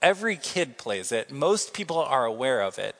Every 0.01 0.37
kid 0.37 0.79
plays 0.79 1.13
it, 1.13 1.31
most 1.31 1.75
people 1.75 1.99
are 1.99 2.25
aware 2.25 2.63
of 2.63 2.79
it. 2.79 2.97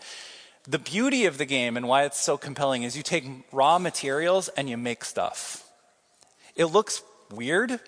The 0.67 0.79
beauty 0.79 1.25
of 1.25 1.39
the 1.39 1.47
game 1.47 1.77
and 1.77 1.89
why 1.89 2.05
it's 2.05 2.21
so 2.21 2.37
compelling 2.37 2.83
is 2.83 2.97
you 2.97 3.03
take 3.03 3.25
raw 3.53 3.79
materials 3.79 4.49
and 4.49 4.69
you 4.69 4.77
make 4.77 5.05
stuff. 5.05 5.65
It 6.57 6.67
looks 6.67 7.03
weird, 7.31 7.81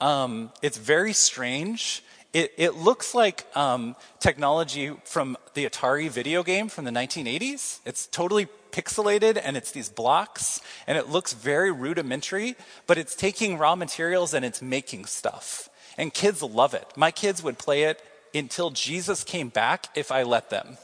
um, 0.00 0.50
it's 0.62 0.76
very 0.76 1.12
strange. 1.12 2.02
It, 2.36 2.52
it 2.58 2.74
looks 2.74 3.14
like 3.14 3.46
um, 3.56 3.96
technology 4.20 4.92
from 5.04 5.38
the 5.54 5.64
Atari 5.64 6.10
video 6.10 6.42
game 6.42 6.68
from 6.68 6.84
the 6.84 6.90
1980s. 6.90 7.78
It's 7.86 8.06
totally 8.08 8.46
pixelated 8.72 9.40
and 9.42 9.56
it's 9.56 9.70
these 9.70 9.88
blocks 9.88 10.60
and 10.86 10.98
it 10.98 11.08
looks 11.08 11.32
very 11.32 11.72
rudimentary, 11.72 12.54
but 12.86 12.98
it's 12.98 13.14
taking 13.14 13.56
raw 13.56 13.74
materials 13.74 14.34
and 14.34 14.44
it's 14.44 14.60
making 14.60 15.06
stuff. 15.06 15.70
And 15.96 16.12
kids 16.12 16.42
love 16.42 16.74
it. 16.74 16.86
My 16.94 17.10
kids 17.10 17.42
would 17.42 17.56
play 17.56 17.84
it 17.84 18.04
until 18.34 18.68
Jesus 18.68 19.24
came 19.24 19.48
back 19.48 19.86
if 19.94 20.12
I 20.12 20.22
let 20.22 20.50
them. 20.50 20.76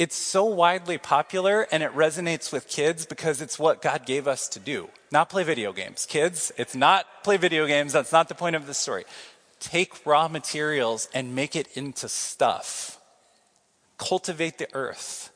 It's 0.00 0.16
so 0.16 0.46
widely 0.46 0.96
popular 0.96 1.68
and 1.70 1.82
it 1.82 1.94
resonates 1.94 2.50
with 2.50 2.68
kids 2.68 3.04
because 3.04 3.42
it's 3.42 3.58
what 3.58 3.82
God 3.82 4.06
gave 4.06 4.26
us 4.26 4.48
to 4.48 4.58
do, 4.58 4.88
not 5.12 5.28
play 5.28 5.44
video 5.44 5.74
games. 5.74 6.06
Kids, 6.06 6.50
it's 6.56 6.74
not 6.74 7.22
play 7.22 7.36
video 7.36 7.66
games. 7.66 7.92
That's 7.92 8.10
not 8.10 8.30
the 8.30 8.34
point 8.34 8.56
of 8.56 8.66
the 8.66 8.72
story. 8.72 9.04
Take 9.58 10.06
raw 10.06 10.26
materials 10.28 11.10
and 11.12 11.34
make 11.34 11.54
it 11.54 11.68
into 11.76 12.08
stuff. 12.08 12.98
Cultivate 13.98 14.56
the 14.56 14.74
earth. 14.74 15.30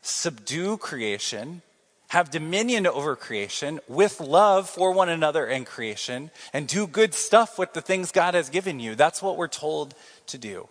Subdue 0.00 0.76
creation. 0.76 1.62
Have 2.10 2.30
dominion 2.30 2.86
over 2.86 3.16
creation 3.16 3.80
with 3.88 4.20
love 4.20 4.70
for 4.70 4.92
one 4.92 5.08
another 5.08 5.44
and 5.44 5.66
creation 5.66 6.30
and 6.52 6.68
do 6.68 6.86
good 6.86 7.14
stuff 7.14 7.58
with 7.58 7.72
the 7.72 7.82
things 7.82 8.12
God 8.12 8.34
has 8.34 8.48
given 8.48 8.78
you. 8.78 8.94
That's 8.94 9.20
what 9.20 9.36
we're 9.36 9.48
told 9.48 9.96
to 10.28 10.38
do 10.38 10.68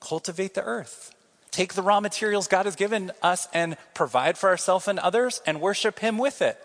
cultivate 0.00 0.54
the 0.54 0.64
earth. 0.64 1.14
Take 1.50 1.74
the 1.74 1.82
raw 1.82 2.00
materials 2.00 2.46
God 2.46 2.66
has 2.66 2.76
given 2.76 3.10
us 3.22 3.48
and 3.52 3.76
provide 3.94 4.38
for 4.38 4.48
ourselves 4.48 4.86
and 4.88 4.98
others 4.98 5.42
and 5.46 5.60
worship 5.60 5.98
Him 5.98 6.16
with 6.16 6.42
it. 6.42 6.58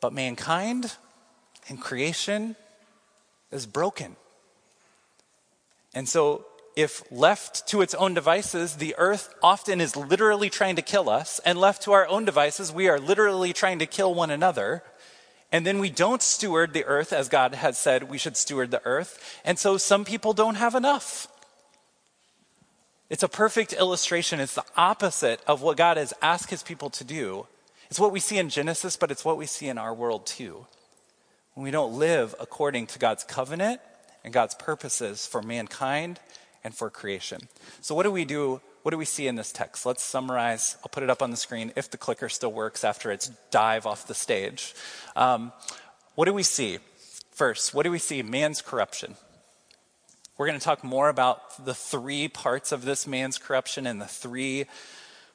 But 0.00 0.12
mankind 0.12 0.94
and 1.68 1.80
creation 1.80 2.56
is 3.50 3.66
broken. 3.66 4.16
And 5.94 6.08
so, 6.08 6.44
if 6.76 7.02
left 7.10 7.66
to 7.68 7.80
its 7.82 7.94
own 7.94 8.14
devices, 8.14 8.76
the 8.76 8.94
earth 8.98 9.34
often 9.42 9.80
is 9.80 9.96
literally 9.96 10.48
trying 10.48 10.76
to 10.76 10.82
kill 10.82 11.08
us, 11.08 11.40
and 11.44 11.58
left 11.58 11.82
to 11.82 11.92
our 11.92 12.06
own 12.06 12.24
devices, 12.24 12.70
we 12.70 12.88
are 12.88 13.00
literally 13.00 13.52
trying 13.52 13.80
to 13.80 13.86
kill 13.86 14.14
one 14.14 14.30
another. 14.30 14.84
And 15.50 15.66
then 15.66 15.80
we 15.80 15.90
don't 15.90 16.22
steward 16.22 16.74
the 16.74 16.84
earth 16.84 17.12
as 17.12 17.28
God 17.28 17.54
has 17.54 17.78
said 17.78 18.04
we 18.04 18.18
should 18.18 18.36
steward 18.36 18.70
the 18.70 18.84
earth. 18.84 19.40
And 19.44 19.58
so 19.58 19.76
some 19.76 20.04
people 20.04 20.34
don't 20.34 20.56
have 20.56 20.74
enough. 20.74 21.26
It's 23.10 23.22
a 23.22 23.28
perfect 23.28 23.72
illustration. 23.72 24.38
It's 24.38 24.54
the 24.54 24.64
opposite 24.76 25.40
of 25.46 25.62
what 25.62 25.78
God 25.78 25.96
has 25.96 26.12
asked 26.20 26.50
his 26.50 26.62
people 26.62 26.90
to 26.90 27.04
do. 27.04 27.46
It's 27.90 27.98
what 27.98 28.12
we 28.12 28.20
see 28.20 28.36
in 28.36 28.50
Genesis, 28.50 28.96
but 28.96 29.10
it's 29.10 29.24
what 29.24 29.38
we 29.38 29.46
see 29.46 29.68
in 29.68 29.78
our 29.78 29.94
world 29.94 30.26
too. 30.26 30.66
When 31.54 31.64
we 31.64 31.70
don't 31.70 31.98
live 31.98 32.34
according 32.38 32.86
to 32.88 32.98
God's 32.98 33.24
covenant 33.24 33.80
and 34.24 34.32
God's 34.32 34.54
purposes 34.54 35.26
for 35.26 35.40
mankind 35.40 36.20
and 36.62 36.74
for 36.74 36.90
creation. 36.90 37.40
So, 37.80 37.94
what 37.94 38.02
do 38.02 38.10
we 38.10 38.26
do? 38.26 38.60
What 38.82 38.90
do 38.90 38.98
we 38.98 39.06
see 39.06 39.26
in 39.26 39.36
this 39.36 39.52
text? 39.52 39.86
Let's 39.86 40.02
summarize. 40.02 40.76
I'll 40.82 40.90
put 40.90 41.02
it 41.02 41.10
up 41.10 41.22
on 41.22 41.30
the 41.30 41.36
screen 41.36 41.72
if 41.76 41.90
the 41.90 41.96
clicker 41.96 42.28
still 42.28 42.52
works 42.52 42.84
after 42.84 43.10
its 43.10 43.30
dive 43.50 43.86
off 43.86 44.06
the 44.06 44.14
stage. 44.14 44.74
Um, 45.16 45.52
what 46.14 46.26
do 46.26 46.34
we 46.34 46.42
see? 46.42 46.78
First, 47.30 47.72
what 47.72 47.84
do 47.84 47.90
we 47.90 47.98
see? 47.98 48.22
Man's 48.22 48.60
corruption. 48.60 49.16
We're 50.38 50.46
going 50.46 50.60
to 50.60 50.64
talk 50.64 50.84
more 50.84 51.08
about 51.08 51.64
the 51.64 51.74
three 51.74 52.28
parts 52.28 52.70
of 52.70 52.84
this 52.84 53.08
man's 53.08 53.38
corruption 53.38 53.88
and 53.88 54.00
the 54.00 54.06
three 54.06 54.66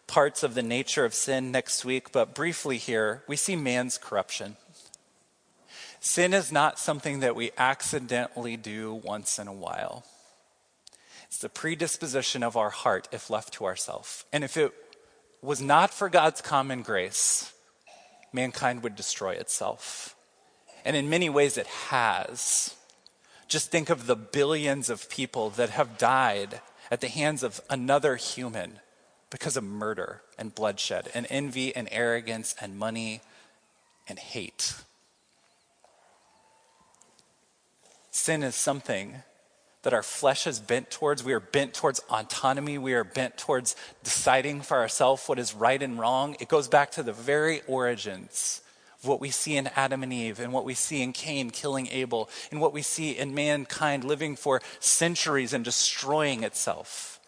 parts 0.07 0.43
of 0.43 0.55
the 0.55 0.63
nature 0.63 1.03
of 1.03 1.13
sin 1.13 1.51
next 1.51 1.83
week, 1.83 2.13
but 2.13 2.33
briefly 2.33 2.77
here, 2.77 3.21
we 3.27 3.35
see 3.35 3.57
man's 3.57 3.97
corruption. 3.97 4.55
Sin 5.99 6.33
is 6.33 6.53
not 6.53 6.79
something 6.79 7.19
that 7.19 7.35
we 7.35 7.51
accidentally 7.57 8.55
do 8.55 8.93
once 8.93 9.39
in 9.39 9.49
a 9.49 9.53
while. 9.53 10.05
It's 11.25 11.39
the 11.39 11.49
predisposition 11.49 12.41
of 12.41 12.55
our 12.55 12.69
heart 12.69 13.09
if 13.11 13.29
left 13.29 13.51
to 13.55 13.65
ourselves. 13.65 14.23
And 14.31 14.41
if 14.41 14.55
it 14.55 14.71
was 15.41 15.61
not 15.61 15.93
for 15.93 16.07
God's 16.07 16.39
common 16.39 16.81
grace, 16.81 17.51
mankind 18.31 18.83
would 18.83 18.95
destroy 18.95 19.31
itself. 19.31 20.15
And 20.85 20.95
in 20.95 21.09
many 21.09 21.29
ways, 21.29 21.57
it 21.57 21.67
has. 21.67 22.73
Just 23.53 23.69
think 23.69 23.91
of 23.91 24.07
the 24.07 24.15
billions 24.15 24.89
of 24.89 25.11
people 25.11 25.51
that 25.51 25.69
have 25.69 25.99
died 25.99 26.59
at 26.89 27.01
the 27.01 27.07
hands 27.07 27.43
of 27.43 27.61
another 27.69 28.15
human 28.15 28.79
because 29.29 29.55
of 29.55 29.63
murder 29.63 30.23
and 30.39 30.55
bloodshed 30.55 31.11
and 31.13 31.27
envy 31.29 31.75
and 31.75 31.87
arrogance 31.91 32.55
and 32.59 32.79
money 32.79 33.21
and 34.07 34.17
hate. 34.17 34.73
Sin 38.09 38.41
is 38.41 38.55
something 38.55 39.17
that 39.83 39.93
our 39.93 40.01
flesh 40.01 40.47
is 40.47 40.57
bent 40.59 40.89
towards. 40.89 41.23
We 41.23 41.33
are 41.33 41.39
bent 41.39 41.75
towards 41.75 41.99
autonomy. 42.09 42.79
We 42.79 42.95
are 42.95 43.03
bent 43.03 43.37
towards 43.37 43.75
deciding 44.03 44.61
for 44.61 44.77
ourselves 44.77 45.27
what 45.27 45.37
is 45.37 45.53
right 45.53 45.83
and 45.83 45.99
wrong. 45.99 46.35
It 46.39 46.47
goes 46.47 46.67
back 46.67 46.89
to 46.93 47.03
the 47.03 47.13
very 47.13 47.61
origins 47.67 48.62
what 49.05 49.21
we 49.21 49.29
see 49.29 49.55
in 49.57 49.67
Adam 49.75 50.03
and 50.03 50.13
Eve, 50.13 50.39
and 50.39 50.53
what 50.53 50.65
we 50.65 50.73
see 50.73 51.01
in 51.01 51.13
Cain 51.13 51.49
killing 51.49 51.87
Abel, 51.87 52.29
and 52.51 52.61
what 52.61 52.73
we 52.73 52.81
see 52.81 53.11
in 53.11 53.33
mankind 53.33 54.03
living 54.03 54.35
for 54.35 54.61
centuries 54.79 55.53
and 55.53 55.65
destroying 55.65 56.43
itself. 56.43 57.19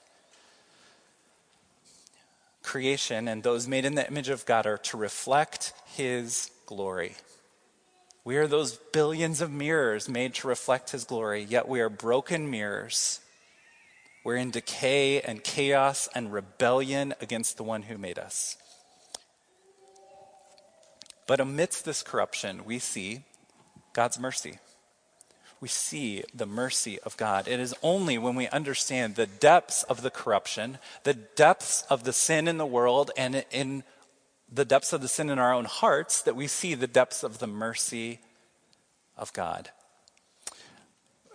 Creation 2.64 3.28
and 3.28 3.44
those 3.44 3.68
made 3.68 3.86
in 3.86 3.96
the 3.96 4.08
image 4.08 4.30
of 4.30 4.46
God 4.46 4.66
are 4.66 4.78
to 4.78 4.98
reflect 4.98 5.74
his 5.86 6.50
glory. 6.66 7.16
We 8.24 8.38
are 8.38 8.48
those 8.48 8.78
billions 8.92 9.40
of 9.40 9.52
mirrors 9.52 10.10
made 10.10 10.34
to 10.36 10.48
reflect 10.48 10.90
his 10.90 11.04
glory, 11.04 11.44
yet 11.44 11.68
we 11.68 11.80
are 11.80 11.90
broken 11.90 12.50
mirrors. 12.50 13.20
We're 14.24 14.38
in 14.38 14.50
decay 14.50 15.22
and 15.22 15.44
chaos 15.44 16.10
and 16.16 16.34
rebellion 16.34 17.14
against 17.22 17.58
the 17.58 17.64
one 17.64 17.84
who 17.84 18.00
made 18.00 18.18
us. 18.18 18.58
But 21.28 21.40
amidst 21.40 21.86
this 21.86 22.04
corruption, 22.04 22.66
we 22.66 22.80
see 22.80 23.24
God's 23.94 24.20
mercy. 24.20 24.60
We 25.60 25.68
see 25.70 26.24
the 26.34 26.46
mercy 26.46 27.00
of 27.00 27.18
God. 27.18 27.48
It 27.48 27.60
is 27.60 27.74
only 27.82 28.18
when 28.18 28.36
we 28.36 28.48
understand 28.50 29.16
the 29.16 29.26
depths 29.26 29.84
of 29.84 30.02
the 30.02 30.12
corruption, 30.12 30.78
the 31.04 31.14
depths 31.14 31.84
of 31.90 32.04
the 32.04 32.14
sin 32.14 32.48
in 32.48 32.58
the 32.58 32.66
world, 32.66 33.12
and 33.18 33.46
in 33.52 33.84
the 34.52 34.66
depths 34.66 34.94
of 34.94 35.02
the 35.02 35.08
sin 35.08 35.30
in 35.30 35.40
our 35.40 35.54
own 35.54 35.66
hearts 35.66 36.22
that 36.22 36.36
we 36.36 36.48
see 36.48 36.76
the 36.76 36.88
depths 36.88 37.24
of 37.24 37.40
the 37.40 37.48
mercy 37.48 38.20
of 39.18 39.34
God. 39.34 39.70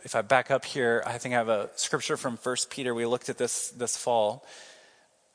If 0.05 0.15
I 0.15 0.23
back 0.23 0.51
up 0.51 0.65
here, 0.65 1.03
I 1.07 1.19
think 1.19 1.35
I 1.35 1.39
have 1.39 1.49
a 1.49 1.71
scripture 1.75 2.17
from 2.17 2.37
1 2.37 2.57
Peter. 2.71 2.95
We 2.95 3.07
looked 3.07 3.29
at 3.29 3.39
this 3.39 3.71
this 3.71 3.97
fall 3.97 4.47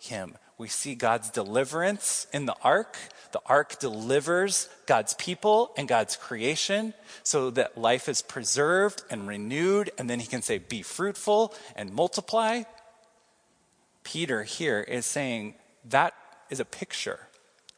him. 0.00 0.36
We 0.58 0.68
see 0.68 0.94
God's 0.94 1.30
deliverance 1.30 2.26
in 2.32 2.46
the 2.46 2.56
ark. 2.62 2.96
The 3.32 3.40
ark 3.46 3.78
delivers 3.78 4.68
God's 4.86 5.14
people 5.14 5.72
and 5.76 5.88
God's 5.88 6.16
creation 6.16 6.92
so 7.22 7.50
that 7.50 7.78
life 7.78 8.08
is 8.08 8.20
preserved 8.20 9.02
and 9.10 9.26
renewed, 9.26 9.90
and 9.98 10.10
then 10.10 10.20
he 10.20 10.26
can 10.26 10.42
say, 10.42 10.58
Be 10.58 10.82
fruitful 10.82 11.54
and 11.76 11.94
multiply. 11.94 12.64
Peter 14.02 14.42
here 14.42 14.80
is 14.80 15.06
saying 15.06 15.54
that 15.86 16.14
is 16.50 16.60
a 16.60 16.64
picture 16.64 17.28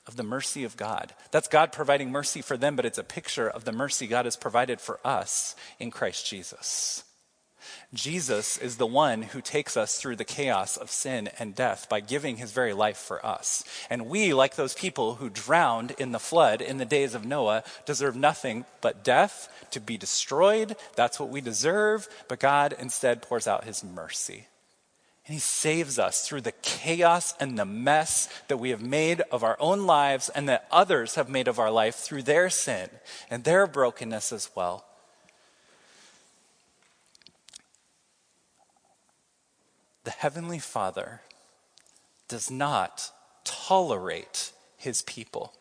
of 0.06 0.16
the 0.16 0.22
mercy 0.22 0.64
of 0.64 0.76
God. 0.76 1.14
That's 1.30 1.48
God 1.48 1.72
providing 1.72 2.10
mercy 2.10 2.42
for 2.42 2.56
them, 2.56 2.74
but 2.74 2.84
it's 2.84 2.98
a 2.98 3.04
picture 3.04 3.48
of 3.48 3.64
the 3.64 3.72
mercy 3.72 4.06
God 4.06 4.24
has 4.24 4.36
provided 4.36 4.80
for 4.80 4.98
us 5.04 5.54
in 5.78 5.90
Christ 5.90 6.26
Jesus. 6.26 7.04
Jesus 7.94 8.58
is 8.58 8.76
the 8.76 8.86
one 8.86 9.22
who 9.22 9.40
takes 9.40 9.76
us 9.76 9.98
through 9.98 10.16
the 10.16 10.24
chaos 10.24 10.76
of 10.76 10.90
sin 10.90 11.28
and 11.38 11.54
death 11.54 11.88
by 11.88 12.00
giving 12.00 12.36
his 12.36 12.52
very 12.52 12.72
life 12.72 12.96
for 12.96 13.24
us. 13.24 13.64
And 13.90 14.08
we, 14.08 14.32
like 14.34 14.56
those 14.56 14.74
people 14.74 15.16
who 15.16 15.28
drowned 15.28 15.92
in 15.98 16.12
the 16.12 16.18
flood 16.18 16.60
in 16.60 16.78
the 16.78 16.84
days 16.84 17.14
of 17.14 17.24
Noah, 17.24 17.64
deserve 17.84 18.16
nothing 18.16 18.64
but 18.80 19.04
death, 19.04 19.48
to 19.72 19.80
be 19.80 19.96
destroyed. 19.96 20.76
That's 20.96 21.18
what 21.18 21.30
we 21.30 21.40
deserve. 21.40 22.08
But 22.28 22.40
God 22.40 22.74
instead 22.78 23.22
pours 23.22 23.46
out 23.46 23.64
his 23.64 23.84
mercy. 23.84 24.46
And 25.26 25.34
he 25.34 25.40
saves 25.40 25.98
us 25.98 26.26
through 26.26 26.40
the 26.40 26.52
chaos 26.62 27.34
and 27.38 27.56
the 27.56 27.64
mess 27.64 28.28
that 28.48 28.56
we 28.56 28.70
have 28.70 28.82
made 28.82 29.20
of 29.30 29.44
our 29.44 29.56
own 29.60 29.86
lives 29.86 30.28
and 30.28 30.48
that 30.48 30.66
others 30.70 31.14
have 31.14 31.28
made 31.28 31.46
of 31.46 31.60
our 31.60 31.70
life 31.70 31.94
through 31.94 32.24
their 32.24 32.50
sin 32.50 32.90
and 33.30 33.44
their 33.44 33.68
brokenness 33.68 34.32
as 34.32 34.50
well. 34.56 34.84
The 40.05 40.11
Heavenly 40.11 40.59
Father 40.59 41.20
does 42.28 42.50
not 42.50 43.11
tolerate 43.44 44.53
his 44.76 45.03
people. 45.03 45.53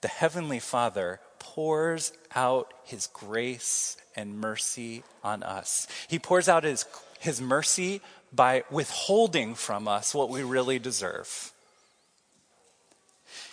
The 0.00 0.08
Heavenly 0.08 0.58
Father 0.58 1.20
pours 1.38 2.12
out 2.34 2.72
his 2.84 3.06
grace 3.08 3.96
and 4.14 4.40
mercy 4.40 5.02
on 5.22 5.42
us. 5.42 5.86
He 6.08 6.18
pours 6.18 6.48
out 6.48 6.64
his, 6.64 6.84
his 7.18 7.40
mercy 7.40 8.00
by 8.32 8.64
withholding 8.70 9.54
from 9.54 9.88
us 9.88 10.14
what 10.14 10.28
we 10.28 10.42
really 10.42 10.78
deserve. 10.78 11.52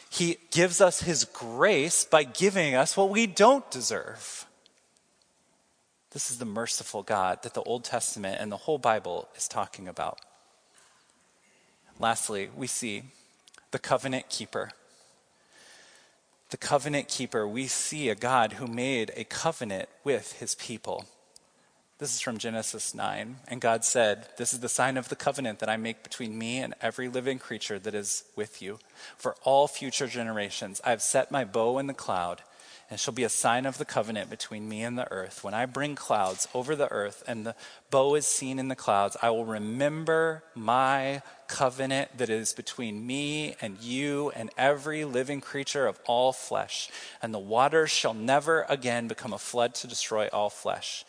He 0.09 0.37
gives 0.51 0.79
us 0.79 1.01
his 1.01 1.25
grace 1.25 2.05
by 2.05 2.23
giving 2.23 2.75
us 2.75 2.95
what 2.95 3.09
we 3.09 3.25
don't 3.25 3.69
deserve. 3.71 4.45
This 6.13 6.29
is 6.29 6.37
the 6.37 6.45
merciful 6.45 7.01
God 7.01 7.41
that 7.41 7.55
the 7.55 7.63
Old 7.63 7.83
Testament 7.83 8.37
and 8.39 8.51
the 8.51 8.57
whole 8.57 8.77
Bible 8.77 9.29
is 9.35 9.47
talking 9.47 9.87
about. 9.87 10.19
Lastly, 11.99 12.49
we 12.55 12.67
see 12.67 13.03
the 13.71 13.79
covenant 13.79 14.29
keeper. 14.29 14.71
The 16.51 16.57
covenant 16.57 17.07
keeper, 17.07 17.47
we 17.47 17.65
see 17.65 18.09
a 18.09 18.15
God 18.15 18.53
who 18.53 18.67
made 18.67 19.11
a 19.15 19.23
covenant 19.23 19.89
with 20.03 20.33
his 20.33 20.53
people. 20.53 21.05
This 21.97 22.13
is 22.13 22.21
from 22.21 22.37
Genesis 22.37 22.93
9. 22.93 23.37
And 23.47 23.59
God 23.59 23.83
said, 23.83 24.27
This 24.37 24.53
is 24.53 24.59
the 24.59 24.69
sign 24.69 24.97
of 24.97 25.09
the 25.09 25.15
covenant 25.15 25.59
that 25.59 25.69
I 25.69 25.77
make 25.77 26.03
between 26.03 26.37
me 26.37 26.59
and 26.59 26.75
every 26.79 27.07
living 27.07 27.39
creature 27.39 27.79
that 27.79 27.95
is 27.95 28.23
with 28.35 28.61
you. 28.61 28.77
For 29.17 29.35
all 29.43 29.67
future 29.67 30.07
generations, 30.07 30.79
I 30.85 30.91
have 30.91 31.01
set 31.01 31.31
my 31.31 31.43
bow 31.43 31.79
in 31.79 31.87
the 31.87 31.93
cloud 31.93 32.43
and 32.93 32.99
shall 32.99 33.11
be 33.11 33.23
a 33.23 33.29
sign 33.29 33.65
of 33.65 33.79
the 33.79 33.85
covenant 33.85 34.29
between 34.29 34.69
me 34.69 34.83
and 34.83 34.95
the 34.99 35.11
earth. 35.11 35.43
When 35.43 35.55
I 35.55 35.65
bring 35.65 35.95
clouds 35.95 36.47
over 36.53 36.75
the 36.75 36.91
earth 36.91 37.23
and 37.25 37.43
the 37.43 37.55
bow 37.89 38.13
is 38.13 38.27
seen 38.27 38.59
in 38.59 38.67
the 38.67 38.75
clouds, 38.75 39.17
I 39.19 39.31
will 39.31 39.45
remember 39.45 40.43
my 40.53 41.23
covenant 41.47 42.15
that 42.19 42.29
is 42.29 42.53
between 42.53 43.07
me 43.07 43.55
and 43.59 43.79
you 43.81 44.31
and 44.35 44.51
every 44.59 45.05
living 45.05 45.41
creature 45.41 45.87
of 45.87 45.99
all 46.05 46.33
flesh. 46.33 46.87
And 47.19 47.33
the 47.33 47.39
waters 47.39 47.89
shall 47.89 48.13
never 48.13 48.63
again 48.69 49.07
become 49.07 49.33
a 49.33 49.39
flood 49.39 49.73
to 49.75 49.87
destroy 49.87 50.27
all 50.27 50.51
flesh. 50.51 51.03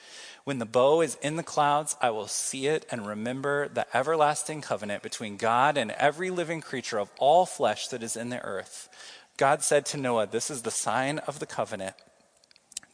When 0.45 0.61
the 0.61 0.67
bow 0.67 1.03
is 1.03 1.19
in 1.21 1.37
the 1.37 1.43
clouds, 1.43 1.97
I 2.01 2.11
will 2.11 2.29
see 2.29 2.67
it 2.67 2.87
and 2.91 3.07
remember 3.07 3.69
the 3.69 3.87
everlasting 3.95 4.63
covenant 4.63 5.03
between 5.03 5.37
God 5.37 5.77
and 5.77 5.91
every 5.91 6.31
living 6.31 6.63
creature 6.63 6.99
of 6.99 7.11
all 7.19 7.45
flesh 7.45 7.89
that 7.89 8.03
is 8.03 8.17
in 8.17 8.31
the 8.31 8.41
earth 8.41 8.89
God 9.37 9.63
said 9.63 9.87
to 9.87 9.97
Noah, 9.97 10.27
This 10.27 10.51
is 10.51 10.63
the 10.63 10.71
sign 10.71 11.19
of 11.21 11.39
the 11.39 11.47
covenant 11.47 11.97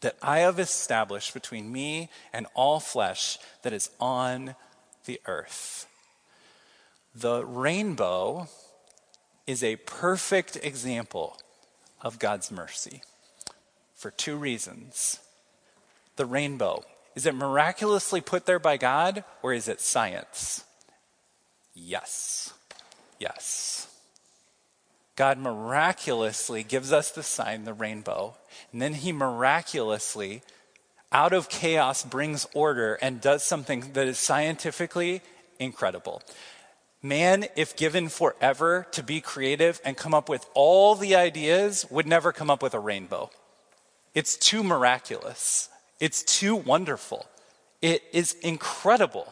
that 0.00 0.16
I 0.22 0.40
have 0.40 0.58
established 0.58 1.34
between 1.34 1.70
me 1.70 2.08
and 2.32 2.46
all 2.54 2.80
flesh 2.80 3.38
that 3.62 3.72
is 3.72 3.90
on 4.00 4.54
the 5.04 5.20
earth. 5.26 5.86
The 7.14 7.44
rainbow 7.44 8.48
is 9.46 9.62
a 9.62 9.76
perfect 9.76 10.56
example 10.62 11.36
of 12.00 12.18
God's 12.18 12.50
mercy 12.50 13.02
for 13.94 14.10
two 14.10 14.36
reasons. 14.36 15.18
The 16.16 16.26
rainbow 16.26 16.84
is 17.16 17.26
it 17.26 17.34
miraculously 17.34 18.20
put 18.20 18.46
there 18.46 18.60
by 18.60 18.76
God 18.76 19.24
or 19.42 19.52
is 19.52 19.68
it 19.68 19.80
science? 19.80 20.64
Yes. 21.74 22.54
Yes. 23.18 23.89
God 25.20 25.36
miraculously 25.36 26.62
gives 26.62 26.94
us 26.94 27.10
the 27.10 27.22
sign, 27.22 27.64
the 27.64 27.74
rainbow. 27.74 28.36
And 28.72 28.80
then 28.80 28.94
he 28.94 29.12
miraculously, 29.12 30.40
out 31.12 31.34
of 31.34 31.50
chaos, 31.50 32.02
brings 32.02 32.46
order 32.54 32.94
and 33.02 33.20
does 33.20 33.42
something 33.42 33.92
that 33.92 34.08
is 34.08 34.18
scientifically 34.18 35.20
incredible. 35.58 36.22
Man, 37.02 37.44
if 37.54 37.76
given 37.76 38.08
forever 38.08 38.86
to 38.92 39.02
be 39.02 39.20
creative 39.20 39.78
and 39.84 39.94
come 39.94 40.14
up 40.14 40.30
with 40.30 40.46
all 40.54 40.94
the 40.94 41.14
ideas, 41.14 41.84
would 41.90 42.06
never 42.06 42.32
come 42.32 42.48
up 42.48 42.62
with 42.62 42.72
a 42.72 42.80
rainbow. 42.80 43.28
It's 44.14 44.38
too 44.38 44.64
miraculous. 44.64 45.68
It's 46.00 46.22
too 46.22 46.56
wonderful. 46.56 47.26
It 47.82 48.02
is 48.14 48.32
incredible. 48.40 49.30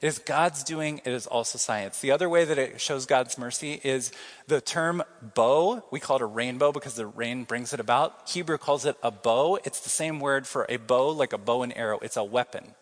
It 0.00 0.06
is 0.06 0.20
God's 0.20 0.62
doing, 0.62 0.98
it 1.04 1.12
is 1.12 1.26
also 1.26 1.58
science. 1.58 2.00
The 2.00 2.12
other 2.12 2.28
way 2.28 2.44
that 2.44 2.56
it 2.56 2.80
shows 2.80 3.04
God's 3.04 3.36
mercy 3.36 3.80
is 3.82 4.12
the 4.46 4.60
term 4.60 5.02
bow. 5.34 5.82
We 5.90 5.98
call 5.98 6.16
it 6.16 6.22
a 6.22 6.26
rainbow 6.26 6.70
because 6.70 6.94
the 6.94 7.06
rain 7.06 7.42
brings 7.42 7.72
it 7.72 7.80
about. 7.80 8.28
Hebrew 8.28 8.58
calls 8.58 8.84
it 8.84 8.96
a 9.02 9.10
bow. 9.10 9.58
It's 9.64 9.80
the 9.80 9.88
same 9.88 10.20
word 10.20 10.46
for 10.46 10.66
a 10.68 10.76
bow, 10.76 11.08
like 11.08 11.32
a 11.32 11.38
bow 11.38 11.62
and 11.62 11.76
arrow. 11.76 11.98
It's 12.00 12.16
a 12.16 12.22
weapon. 12.22 12.74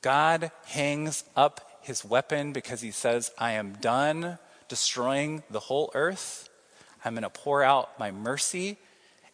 God 0.00 0.50
hangs 0.64 1.24
up 1.36 1.78
his 1.82 2.04
weapon 2.06 2.52
because 2.52 2.80
he 2.80 2.90
says, 2.90 3.30
I 3.36 3.52
am 3.52 3.74
done 3.74 4.38
destroying 4.68 5.42
the 5.50 5.60
whole 5.60 5.90
earth. 5.94 6.48
I'm 7.04 7.12
going 7.12 7.22
to 7.22 7.28
pour 7.30 7.62
out 7.62 7.98
my 7.98 8.10
mercy 8.10 8.78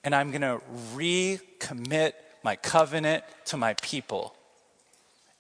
and 0.03 0.13
I'm 0.13 0.33
going 0.33 0.41
to 0.43 0.61
recommit 0.97 2.15
my 2.43 2.57
covenant 2.57 3.23
to 3.47 3.57
my 3.57 3.75
people. 3.75 4.35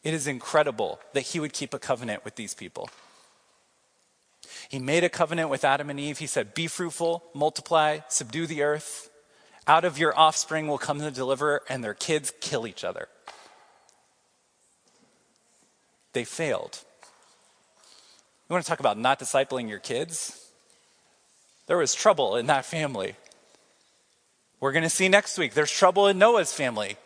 It 0.03 0.14
is 0.14 0.26
incredible 0.26 1.01
that 1.12 1.22
he 1.22 1.40
would 1.40 1.53
keep 1.53 1.74
a 1.74 1.78
covenant 1.78 2.24
with 2.24 2.36
these 2.36 2.55
people. 2.55 2.88
He 4.68 4.78
made 4.78 5.05
a 5.05 5.09
covenant 5.09 5.51
with 5.51 5.64
Adam 5.64 5.90
and 5.90 6.01
Eve. 6.01 6.18
He 6.18 6.26
said, 6.26 6.55
Be 6.55 6.66
fruitful, 6.66 7.24
multiply, 7.34 7.98
subdue 8.09 8.46
the 8.46 8.62
earth. 8.62 9.11
Out 9.66 9.84
of 9.84 9.98
your 9.98 10.18
offspring 10.18 10.66
will 10.66 10.78
come 10.78 10.98
the 10.98 11.11
deliverer, 11.11 11.62
and 11.68 11.84
their 11.84 11.94
kids 11.94 12.32
kill 12.40 12.66
each 12.66 12.82
other. 12.82 13.09
They 16.12 16.24
failed. 16.24 16.82
You 18.48 18.55
want 18.55 18.64
to 18.64 18.68
talk 18.68 18.80
about 18.80 18.98
not 18.98 19.20
discipling 19.20 19.68
your 19.68 19.78
kids? 19.78 20.51
There 21.66 21.76
was 21.76 21.94
trouble 21.94 22.36
in 22.36 22.46
that 22.46 22.64
family. 22.64 23.14
We're 24.59 24.72
going 24.72 24.82
to 24.82 24.90
see 24.90 25.09
next 25.09 25.38
week 25.38 25.55
there's 25.55 25.70
trouble 25.70 26.09
in 26.09 26.18
Noah's 26.18 26.53
family. 26.53 26.96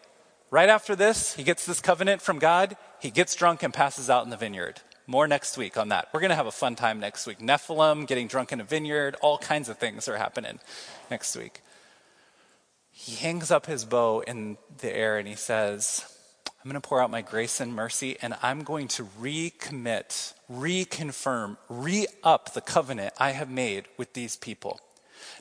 Right 0.51 0.69
after 0.69 0.95
this, 0.95 1.35
he 1.35 1.43
gets 1.43 1.67
this 1.67 1.81
covenant 1.81 2.23
from 2.23 2.39
God. 2.39 2.77
He 3.01 3.11
gets 3.11 3.35
drunk 3.35 3.63
and 3.63 3.75
passes 3.75 4.09
out 4.09 4.25
in 4.25 4.31
the 4.31 4.37
vineyard. 4.37 4.81
More 5.07 5.27
next 5.27 5.59
week 5.59 5.77
on 5.77 5.89
that. 5.89 6.09
We're 6.13 6.21
going 6.21 6.31
to 6.31 6.37
have 6.37 6.47
a 6.47 6.53
fun 6.53 6.77
time 6.77 7.01
next 7.01 7.27
week. 7.27 7.41
Nephilim, 7.41 8.07
getting 8.07 8.29
drunk 8.29 8.53
in 8.53 8.61
a 8.61 8.65
vineyard, 8.65 9.17
all 9.21 9.37
kinds 9.37 9.69
of 9.69 9.79
things 9.79 10.09
are 10.09 10.17
happening 10.17 10.61
next 11.11 11.37
week. 11.37 11.61
He 12.91 13.17
hangs 13.17 13.51
up 13.51 13.67
his 13.67 13.85
bow 13.85 14.21
in 14.21 14.57
the 14.79 14.95
air 14.95 15.19
and 15.19 15.27
he 15.27 15.35
says, 15.35 16.05
I'm 16.47 16.71
going 16.71 16.81
to 16.81 16.89
pour 16.89 17.03
out 17.03 17.11
my 17.11 17.21
grace 17.21 17.61
and 17.61 17.75
mercy, 17.75 18.17
and 18.23 18.35
I'm 18.43 18.63
going 18.63 18.89
to 18.89 19.05
recommit, 19.21 20.33
reconfirm, 20.51 21.59
re 21.69 22.07
up 22.23 22.55
the 22.55 22.63
covenant 22.63 23.13
I 23.19 23.33
have 23.33 23.51
made 23.51 23.85
with 23.99 24.15
these 24.15 24.37
people. 24.37 24.81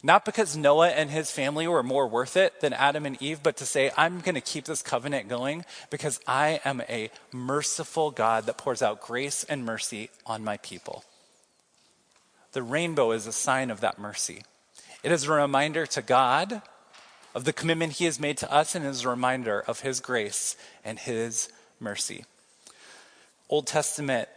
Not 0.02 0.26
because 0.26 0.58
Noah 0.58 0.90
and 0.90 1.10
his 1.10 1.32
family 1.32 1.68
were 1.68 1.84
more 1.84 2.08
worth 2.08 2.36
it 2.38 2.62
than 2.62 2.74
Adam 2.74 3.06
and 3.06 3.22
Eve, 3.22 3.42
but 3.42 3.58
to 3.58 3.66
say, 3.66 3.92
I'm 3.98 4.20
going 4.20 4.36
to 4.36 4.42
keep 4.42 4.66
this 4.66 4.82
covenant 4.82 5.30
going 5.30 5.66
because 5.90 6.20
I 6.28 6.60
am 6.66 6.82
a 6.90 7.10
merciful 7.32 8.12
God 8.12 8.46
that 8.46 8.58
pours 8.58 8.82
out 8.82 9.02
grace 9.02 9.44
and 9.44 9.66
mercy 9.66 10.10
on 10.26 10.44
my 10.44 10.58
people. 10.58 11.04
The 12.54 12.64
rainbow 12.64 13.12
is 13.12 13.28
a 13.28 13.32
sign 13.32 13.72
of 13.72 13.82
that 13.82 13.98
mercy. 13.98 14.44
It 15.04 15.12
is 15.12 15.26
a 15.26 15.34
reminder 15.34 15.86
to 15.88 16.02
God 16.02 16.62
of 17.36 17.46
the 17.46 17.54
commitment 17.54 17.94
he 17.94 18.06
has 18.06 18.20
made 18.20 18.38
to 18.38 18.52
us 18.52 18.76
and 18.76 18.86
is 18.86 19.04
a 19.04 19.10
reminder 19.10 19.60
of 19.60 19.82
his 19.82 20.00
grace 20.00 20.56
and 20.86 21.00
his 21.00 21.50
mercy. 21.80 22.26
Old 23.50 23.68
Testament 23.68 24.30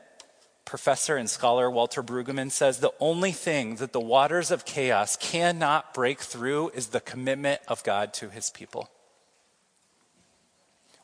professor 0.66 1.16
and 1.16 1.30
scholar 1.30 1.70
Walter 1.70 2.02
Brueggemann 2.02 2.50
says 2.50 2.78
the 2.78 2.92
only 3.00 3.32
thing 3.32 3.76
that 3.76 3.92
the 3.92 4.00
waters 4.00 4.50
of 4.50 4.66
chaos 4.66 5.16
cannot 5.16 5.94
break 5.94 6.20
through 6.20 6.70
is 6.70 6.88
the 6.88 7.00
commitment 7.00 7.62
of 7.68 7.82
God 7.84 8.12
to 8.14 8.28
his 8.28 8.50
people. 8.50 8.90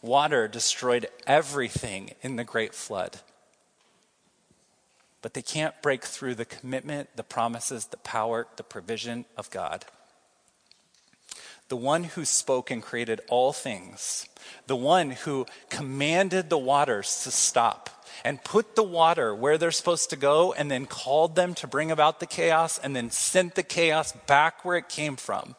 Water 0.03 0.49
destroyed 0.49 1.07
everything 1.27 2.11
in 2.21 2.37
the 2.37 2.45
great 2.45 2.75
flood. 2.75 3.21
But 5.23 5.35
they 5.35 5.43
can't 5.43 5.81
break 5.81 6.05
through 6.05 6.35
the 6.35 6.45
commitment, 6.45 7.11
the 7.15 7.23
promises, 7.23 7.87
the 7.87 7.97
power, 7.99 8.49
the 8.57 8.65
provision 8.65 9.25
of 9.37 9.49
God 9.51 9.87
the 11.73 11.77
one 11.77 12.05
who 12.05 12.23
spoke 12.27 12.71
and 12.71 12.83
created 12.83 13.19
all 13.31 13.51
things, 13.51 14.29
the 14.67 14.77
one 14.77 15.11
who 15.11 15.47
commanded 15.71 16.51
the 16.51 16.59
waters 16.59 17.23
to 17.23 17.31
stop 17.31 18.02
and 18.25 18.43
put 18.45 18.77
the 18.77 18.83
water 18.83 19.35
where 19.35 19.59
they're 19.59 19.71
supposed 19.71 20.11
to 20.11 20.17
go 20.17 20.53
and 20.53 20.71
then 20.71 20.87
called 20.87 21.37
them 21.37 21.55
to 21.55 21.67
bring 21.67 21.91
about 21.91 22.21
the 22.21 22.27
chaos 22.27 22.79
and 22.79 22.95
then 22.95 23.11
sent 23.11 23.55
the 23.55 23.63
chaos 23.63 24.13
back 24.27 24.65
where 24.65 24.77
it 24.77 24.89
came 24.89 25.17
from. 25.17 25.57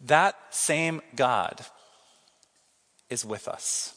That 0.00 0.36
same 0.50 1.00
God 1.14 1.64
is 3.08 3.24
with 3.24 3.46
us. 3.46 3.94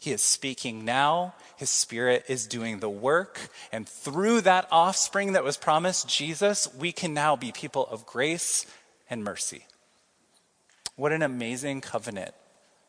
He 0.00 0.12
is 0.12 0.22
speaking 0.22 0.84
now. 0.84 1.34
His 1.56 1.70
spirit 1.70 2.26
is 2.28 2.46
doing 2.46 2.78
the 2.78 2.88
work. 2.88 3.48
And 3.72 3.88
through 3.88 4.42
that 4.42 4.68
offspring 4.70 5.32
that 5.32 5.42
was 5.42 5.56
promised, 5.56 6.08
Jesus, 6.08 6.72
we 6.74 6.92
can 6.92 7.12
now 7.12 7.34
be 7.34 7.50
people 7.50 7.86
of 7.86 8.06
grace 8.06 8.66
and 9.10 9.24
mercy. 9.24 9.66
What 10.94 11.12
an 11.12 11.22
amazing 11.22 11.80
covenant 11.80 12.34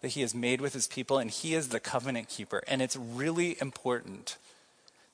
that 0.01 0.09
he 0.09 0.21
has 0.21 0.35
made 0.35 0.61
with 0.61 0.73
his 0.73 0.87
people, 0.87 1.17
and 1.17 1.31
he 1.31 1.55
is 1.55 1.69
the 1.69 1.79
covenant 1.79 2.29
keeper. 2.29 2.61
And 2.67 2.81
it's 2.81 2.95
really 2.95 3.57
important 3.59 4.37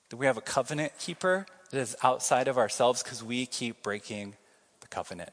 that 0.09 0.17
we 0.17 0.25
have 0.25 0.37
a 0.37 0.41
covenant 0.41 0.97
keeper 0.99 1.45
that 1.71 1.79
is 1.79 1.95
outside 2.03 2.47
of 2.47 2.57
ourselves 2.57 3.01
because 3.01 3.23
we 3.23 3.45
keep 3.45 3.81
breaking 3.81 4.35
the 4.81 4.87
covenant. 4.87 5.31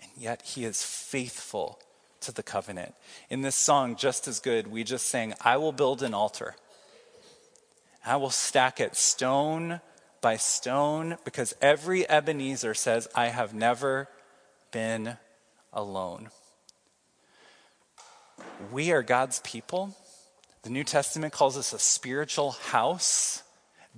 And 0.00 0.10
yet 0.16 0.42
he 0.42 0.64
is 0.64 0.82
faithful 0.82 1.78
to 2.20 2.32
the 2.32 2.42
covenant. 2.42 2.94
In 3.28 3.42
this 3.42 3.56
song, 3.56 3.96
Just 3.96 4.26
as 4.28 4.40
Good, 4.40 4.68
we 4.68 4.84
just 4.84 5.06
sang, 5.06 5.34
I 5.40 5.56
will 5.56 5.72
build 5.72 6.02
an 6.02 6.14
altar. 6.14 6.56
I 8.04 8.16
will 8.16 8.30
stack 8.30 8.80
it 8.80 8.96
stone 8.96 9.80
by 10.20 10.36
stone 10.36 11.18
because 11.24 11.54
every 11.60 12.08
Ebenezer 12.08 12.74
says, 12.74 13.08
I 13.14 13.26
have 13.26 13.52
never 13.52 14.08
been 14.70 15.18
alone. 15.72 16.30
We 18.70 18.92
are 18.92 19.02
God's 19.02 19.40
people. 19.40 19.96
The 20.62 20.70
New 20.70 20.84
Testament 20.84 21.32
calls 21.32 21.56
us 21.56 21.72
a 21.72 21.78
spiritual 21.78 22.52
house 22.52 23.42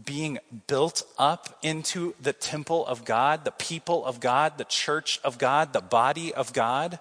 being 0.04 0.38
built 0.66 1.02
up 1.18 1.58
into 1.62 2.14
the 2.20 2.32
temple 2.32 2.86
of 2.86 3.04
God, 3.04 3.44
the 3.44 3.50
people 3.50 4.04
of 4.04 4.20
God, 4.20 4.58
the 4.58 4.64
church 4.64 5.20
of 5.24 5.38
God, 5.38 5.72
the 5.72 5.80
body 5.80 6.32
of 6.32 6.52
God. 6.52 6.98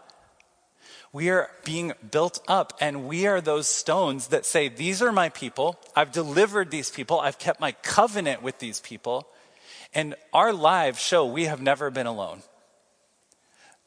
We 1.14 1.30
are 1.30 1.50
being 1.64 1.94
built 2.12 2.44
up, 2.48 2.78
and 2.82 3.08
we 3.08 3.28
are 3.28 3.42
those 3.42 3.68
stones 3.68 4.28
that 4.28 4.46
say, 4.46 4.68
These 4.68 5.02
are 5.02 5.12
my 5.12 5.30
people. 5.30 5.80
I've 5.96 6.12
delivered 6.12 6.70
these 6.72 6.90
people. 6.90 7.20
I've 7.20 7.40
kept 7.40 7.60
my 7.60 7.72
covenant 7.72 8.42
with 8.42 8.60
these 8.60 8.80
people. 8.80 9.28
And 9.94 10.16
our 10.34 10.54
lives 10.54 11.00
show 11.00 11.26
we 11.26 11.46
have 11.46 11.62
never 11.62 11.90
been 11.90 12.08
alone. 12.08 12.42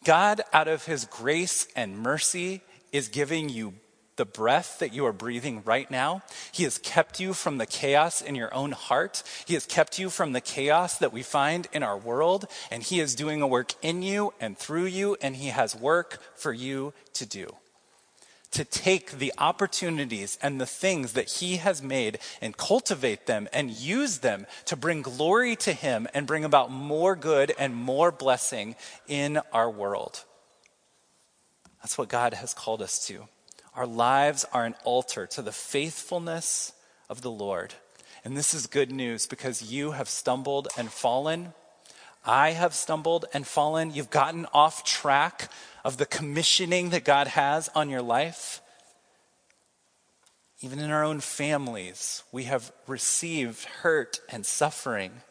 God, 0.04 0.40
out 0.52 0.66
of 0.66 0.86
his 0.86 1.04
grace 1.04 1.68
and 1.76 1.98
mercy, 1.98 2.62
is 2.92 3.08
giving 3.08 3.48
you 3.48 3.74
the 4.16 4.26
breath 4.26 4.80
that 4.80 4.92
you 4.92 5.06
are 5.06 5.14
breathing 5.14 5.62
right 5.64 5.90
now. 5.90 6.22
He 6.52 6.64
has 6.64 6.76
kept 6.76 7.20
you 7.20 7.32
from 7.32 7.56
the 7.56 7.64
chaos 7.64 8.20
in 8.20 8.34
your 8.34 8.52
own 8.52 8.72
heart. 8.72 9.22
He 9.46 9.54
has 9.54 9.64
kept 9.64 9.98
you 9.98 10.10
from 10.10 10.32
the 10.32 10.42
chaos 10.42 10.98
that 10.98 11.12
we 11.12 11.22
find 11.22 11.68
in 11.72 11.82
our 11.82 11.96
world. 11.96 12.44
And 12.70 12.82
He 12.82 13.00
is 13.00 13.14
doing 13.14 13.40
a 13.40 13.46
work 13.46 13.72
in 13.80 14.02
you 14.02 14.34
and 14.38 14.58
through 14.58 14.86
you, 14.86 15.16
and 15.22 15.36
He 15.36 15.48
has 15.48 15.74
work 15.74 16.18
for 16.36 16.52
you 16.52 16.92
to 17.14 17.24
do 17.24 17.54
to 18.50 18.64
take 18.64 19.12
the 19.12 19.32
opportunities 19.38 20.36
and 20.42 20.60
the 20.60 20.66
things 20.66 21.12
that 21.12 21.30
He 21.30 21.56
has 21.56 21.82
made 21.82 22.18
and 22.40 22.56
cultivate 22.56 23.26
them 23.26 23.48
and 23.52 23.70
use 23.70 24.18
them 24.18 24.46
to 24.64 24.76
bring 24.76 25.02
glory 25.02 25.56
to 25.56 25.72
Him 25.72 26.08
and 26.14 26.26
bring 26.26 26.44
about 26.44 26.70
more 26.70 27.14
good 27.14 27.54
and 27.58 27.74
more 27.74 28.10
blessing 28.10 28.74
in 29.06 29.40
our 29.52 29.70
world. 29.70 30.24
That's 31.82 31.96
what 31.96 32.08
God 32.08 32.34
has 32.34 32.54
called 32.54 32.82
us 32.82 33.06
to. 33.06 33.28
Our 33.74 33.86
lives 33.86 34.44
are 34.52 34.64
an 34.64 34.74
altar 34.84 35.26
to 35.28 35.42
the 35.42 35.52
faithfulness 35.52 36.72
of 37.08 37.22
the 37.22 37.30
Lord. 37.30 37.74
And 38.24 38.36
this 38.36 38.52
is 38.52 38.66
good 38.66 38.92
news 38.92 39.26
because 39.26 39.72
you 39.72 39.92
have 39.92 40.08
stumbled 40.08 40.68
and 40.76 40.90
fallen. 40.90 41.54
I 42.24 42.50
have 42.50 42.74
stumbled 42.74 43.24
and 43.32 43.46
fallen. 43.46 43.94
You've 43.94 44.10
gotten 44.10 44.46
off 44.52 44.84
track 44.84 45.50
of 45.84 45.96
the 45.96 46.06
commissioning 46.06 46.90
that 46.90 47.04
God 47.04 47.28
has 47.28 47.70
on 47.74 47.88
your 47.88 48.02
life. 48.02 48.60
Even 50.60 50.78
in 50.78 50.90
our 50.90 51.02
own 51.02 51.20
families, 51.20 52.22
we 52.30 52.44
have 52.44 52.70
received 52.86 53.64
hurt 53.64 54.20
and 54.28 54.44
suffering. 54.44 55.22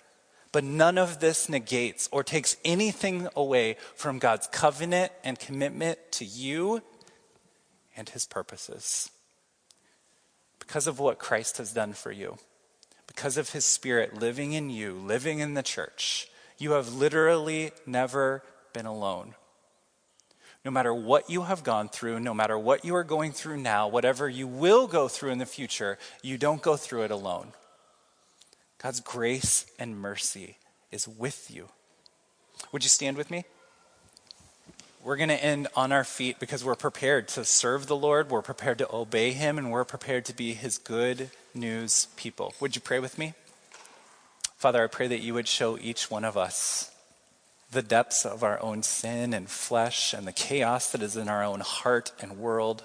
But 0.51 0.63
none 0.63 0.97
of 0.97 1.19
this 1.19 1.47
negates 1.47 2.09
or 2.11 2.23
takes 2.23 2.57
anything 2.65 3.27
away 3.35 3.77
from 3.95 4.19
God's 4.19 4.47
covenant 4.47 5.11
and 5.23 5.37
commitment 5.37 5.99
to 6.13 6.25
you 6.25 6.81
and 7.95 8.09
his 8.09 8.25
purposes. 8.25 9.11
Because 10.59 10.87
of 10.87 10.99
what 10.99 11.19
Christ 11.19 11.57
has 11.57 11.71
done 11.71 11.93
for 11.93 12.11
you, 12.11 12.37
because 13.05 13.37
of 13.37 13.51
his 13.51 13.65
spirit 13.65 14.19
living 14.19 14.53
in 14.53 14.69
you, 14.69 14.93
living 14.93 15.39
in 15.39 15.53
the 15.53 15.63
church, 15.63 16.29
you 16.57 16.71
have 16.71 16.93
literally 16.93 17.71
never 17.85 18.43
been 18.73 18.85
alone. 18.85 19.35
No 20.65 20.71
matter 20.71 20.93
what 20.93 21.29
you 21.29 21.43
have 21.43 21.63
gone 21.63 21.89
through, 21.89 22.19
no 22.19 22.33
matter 22.33 22.57
what 22.57 22.83
you 22.83 22.95
are 22.95 23.03
going 23.03 23.31
through 23.31 23.57
now, 23.57 23.87
whatever 23.87 24.27
you 24.27 24.47
will 24.47 24.87
go 24.87 25.07
through 25.07 25.31
in 25.31 25.37
the 25.37 25.45
future, 25.45 25.97
you 26.21 26.37
don't 26.37 26.61
go 26.61 26.75
through 26.75 27.03
it 27.03 27.11
alone. 27.11 27.53
God's 28.81 29.01
grace 29.01 29.65
and 29.77 29.99
mercy 29.99 30.57
is 30.89 31.07
with 31.07 31.51
you. 31.51 31.67
Would 32.71 32.83
you 32.83 32.89
stand 32.89 33.17
with 33.17 33.29
me? 33.29 33.43
We're 35.03 35.17
going 35.17 35.29
to 35.29 35.43
end 35.43 35.67
on 35.75 35.91
our 35.91 36.03
feet 36.03 36.39
because 36.39 36.63
we're 36.63 36.75
prepared 36.75 37.27
to 37.29 37.45
serve 37.45 37.87
the 37.87 37.95
Lord, 37.95 38.29
we're 38.29 38.41
prepared 38.41 38.77
to 38.79 38.93
obey 38.93 39.31
Him, 39.31 39.57
and 39.57 39.71
we're 39.71 39.85
prepared 39.85 40.25
to 40.25 40.35
be 40.35 40.53
His 40.53 40.77
good 40.77 41.29
news 41.53 42.07
people. 42.15 42.53
Would 42.59 42.75
you 42.75 42.81
pray 42.81 42.99
with 42.99 43.17
me? 43.17 43.33
Father, 44.57 44.83
I 44.83 44.87
pray 44.87 45.07
that 45.07 45.21
you 45.21 45.33
would 45.33 45.47
show 45.47 45.77
each 45.77 46.11
one 46.11 46.25
of 46.25 46.37
us 46.37 46.91
the 47.71 47.81
depths 47.81 48.25
of 48.25 48.43
our 48.43 48.61
own 48.61 48.81
sin 48.83 49.33
and 49.33 49.49
flesh 49.49 50.13
and 50.13 50.25
the 50.25 50.33
chaos 50.33 50.91
that 50.91 51.03
is 51.03 51.15
in 51.15 51.29
our 51.29 51.43
own 51.43 51.59
heart 51.59 52.11
and 52.19 52.37
world. 52.37 52.83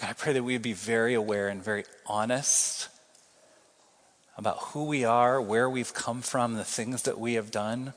God, 0.00 0.10
I 0.10 0.12
pray 0.12 0.32
that 0.32 0.42
we 0.42 0.54
would 0.54 0.62
be 0.62 0.72
very 0.72 1.14
aware 1.14 1.48
and 1.48 1.62
very 1.62 1.84
honest 2.06 2.88
about 4.38 4.58
who 4.58 4.84
we 4.84 5.04
are, 5.04 5.42
where 5.42 5.68
we've 5.68 5.92
come 5.92 6.22
from, 6.22 6.54
the 6.54 6.64
things 6.64 7.02
that 7.02 7.18
we 7.18 7.34
have 7.34 7.50
done. 7.50 7.92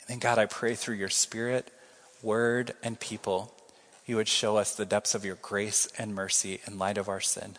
And 0.00 0.08
then, 0.08 0.18
God, 0.18 0.38
I 0.38 0.46
pray 0.46 0.74
through 0.74 0.96
your 0.96 1.08
Spirit, 1.08 1.70
word, 2.20 2.74
and 2.82 2.98
people, 2.98 3.54
you 4.04 4.16
would 4.16 4.28
show 4.28 4.56
us 4.56 4.74
the 4.74 4.84
depths 4.84 5.14
of 5.14 5.24
your 5.24 5.36
grace 5.36 5.88
and 5.96 6.14
mercy 6.14 6.60
in 6.66 6.78
light 6.78 6.98
of 6.98 7.08
our 7.08 7.20
sin. 7.20 7.56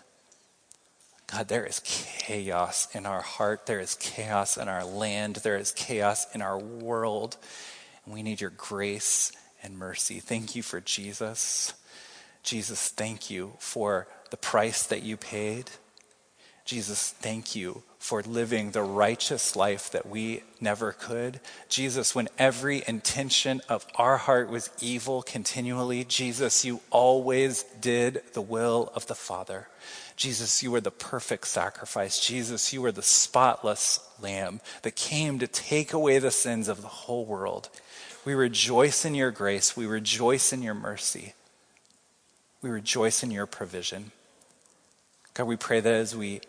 God, 1.31 1.47
there 1.47 1.65
is 1.65 1.81
chaos 1.83 2.93
in 2.93 3.05
our 3.05 3.21
heart. 3.21 3.65
There 3.65 3.79
is 3.79 3.95
chaos 3.95 4.57
in 4.57 4.67
our 4.67 4.85
land. 4.85 5.37
There 5.37 5.57
is 5.57 5.71
chaos 5.71 6.27
in 6.35 6.41
our 6.41 6.59
world. 6.59 7.37
And 8.03 8.13
we 8.13 8.21
need 8.21 8.41
your 8.41 8.51
grace 8.51 9.31
and 9.63 9.79
mercy. 9.79 10.19
Thank 10.19 10.55
you 10.55 10.61
for 10.61 10.81
Jesus. 10.81 11.73
Jesus, 12.43 12.89
thank 12.89 13.31
you 13.31 13.53
for 13.57 14.07
the 14.29 14.37
price 14.37 14.85
that 14.85 15.01
you 15.01 15.17
paid. 15.17 15.71
Jesus, 16.65 17.11
thank 17.11 17.55
you 17.55 17.83
for 17.99 18.23
living 18.23 18.71
the 18.71 18.81
righteous 18.81 19.55
life 19.55 19.91
that 19.91 20.07
we 20.07 20.41
never 20.59 20.91
could. 20.91 21.39
Jesus, 21.69 22.15
when 22.15 22.27
every 22.39 22.83
intention 22.87 23.61
of 23.69 23.85
our 23.95 24.17
heart 24.17 24.49
was 24.49 24.71
evil 24.81 25.21
continually, 25.21 26.03
Jesus, 26.03 26.65
you 26.65 26.81
always 26.89 27.63
did 27.79 28.23
the 28.33 28.41
will 28.41 28.91
of 28.95 29.05
the 29.05 29.13
Father. 29.15 29.67
Jesus, 30.15 30.63
you 30.63 30.71
were 30.71 30.81
the 30.81 30.89
perfect 30.89 31.45
sacrifice. 31.47 32.19
Jesus, 32.19 32.73
you 32.73 32.81
were 32.81 32.91
the 32.91 33.03
spotless 33.03 33.99
lamb 34.19 34.59
that 34.81 34.95
came 34.95 35.37
to 35.37 35.47
take 35.47 35.93
away 35.93 36.17
the 36.17 36.31
sins 36.31 36.67
of 36.67 36.81
the 36.81 36.87
whole 36.87 37.25
world. 37.25 37.69
We 38.23 38.33
rejoice 38.33 39.05
in 39.05 39.13
your 39.13 39.31
grace. 39.31 39.77
We 39.77 39.85
rejoice 39.85 40.51
in 40.51 40.63
your 40.63 40.73
mercy. 40.73 41.33
We 42.63 42.71
rejoice 42.71 43.21
in 43.21 43.29
your 43.29 43.45
provision. 43.45 44.11
God, 45.35 45.47
we 45.47 45.57
pray 45.57 45.81
that 45.81 45.93
as 45.93 46.15
we 46.15 46.39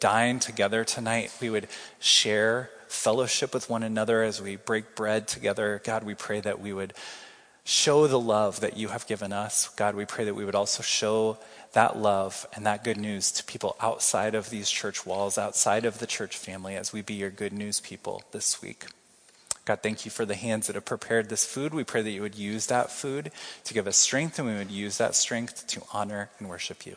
dine 0.00 0.40
together 0.40 0.84
tonight, 0.84 1.32
we 1.40 1.48
would 1.48 1.68
share 2.00 2.70
fellowship 2.88 3.54
with 3.54 3.70
one 3.70 3.84
another 3.84 4.22
as 4.24 4.42
we 4.42 4.56
break 4.56 4.96
bread 4.96 5.28
together. 5.28 5.80
God, 5.84 6.02
we 6.02 6.14
pray 6.14 6.40
that 6.40 6.60
we 6.60 6.72
would 6.72 6.92
show 7.62 8.08
the 8.08 8.18
love 8.18 8.60
that 8.60 8.76
you 8.76 8.88
have 8.88 9.06
given 9.06 9.32
us. 9.32 9.68
God, 9.76 9.94
we 9.94 10.04
pray 10.04 10.24
that 10.24 10.34
we 10.34 10.44
would 10.44 10.56
also 10.56 10.82
show 10.82 11.38
that 11.72 11.96
love 11.96 12.46
and 12.52 12.66
that 12.66 12.82
good 12.82 12.96
news 12.96 13.30
to 13.30 13.44
people 13.44 13.76
outside 13.80 14.34
of 14.34 14.50
these 14.50 14.70
church 14.70 15.06
walls, 15.06 15.38
outside 15.38 15.84
of 15.84 16.00
the 16.00 16.06
church 16.06 16.36
family, 16.36 16.74
as 16.74 16.92
we 16.92 17.02
be 17.02 17.14
your 17.14 17.30
good 17.30 17.52
news 17.52 17.78
people 17.78 18.24
this 18.32 18.60
week. 18.60 18.86
God, 19.64 19.80
thank 19.84 20.04
you 20.04 20.10
for 20.10 20.24
the 20.24 20.34
hands 20.34 20.66
that 20.66 20.74
have 20.74 20.84
prepared 20.84 21.28
this 21.28 21.44
food. 21.44 21.72
We 21.72 21.84
pray 21.84 22.02
that 22.02 22.10
you 22.10 22.22
would 22.22 22.36
use 22.36 22.66
that 22.66 22.90
food 22.90 23.30
to 23.62 23.74
give 23.74 23.86
us 23.86 23.96
strength, 23.96 24.38
and 24.40 24.48
we 24.48 24.54
would 24.54 24.70
use 24.72 24.98
that 24.98 25.14
strength 25.14 25.68
to 25.68 25.82
honor 25.92 26.30
and 26.40 26.48
worship 26.48 26.86
you. 26.86 26.96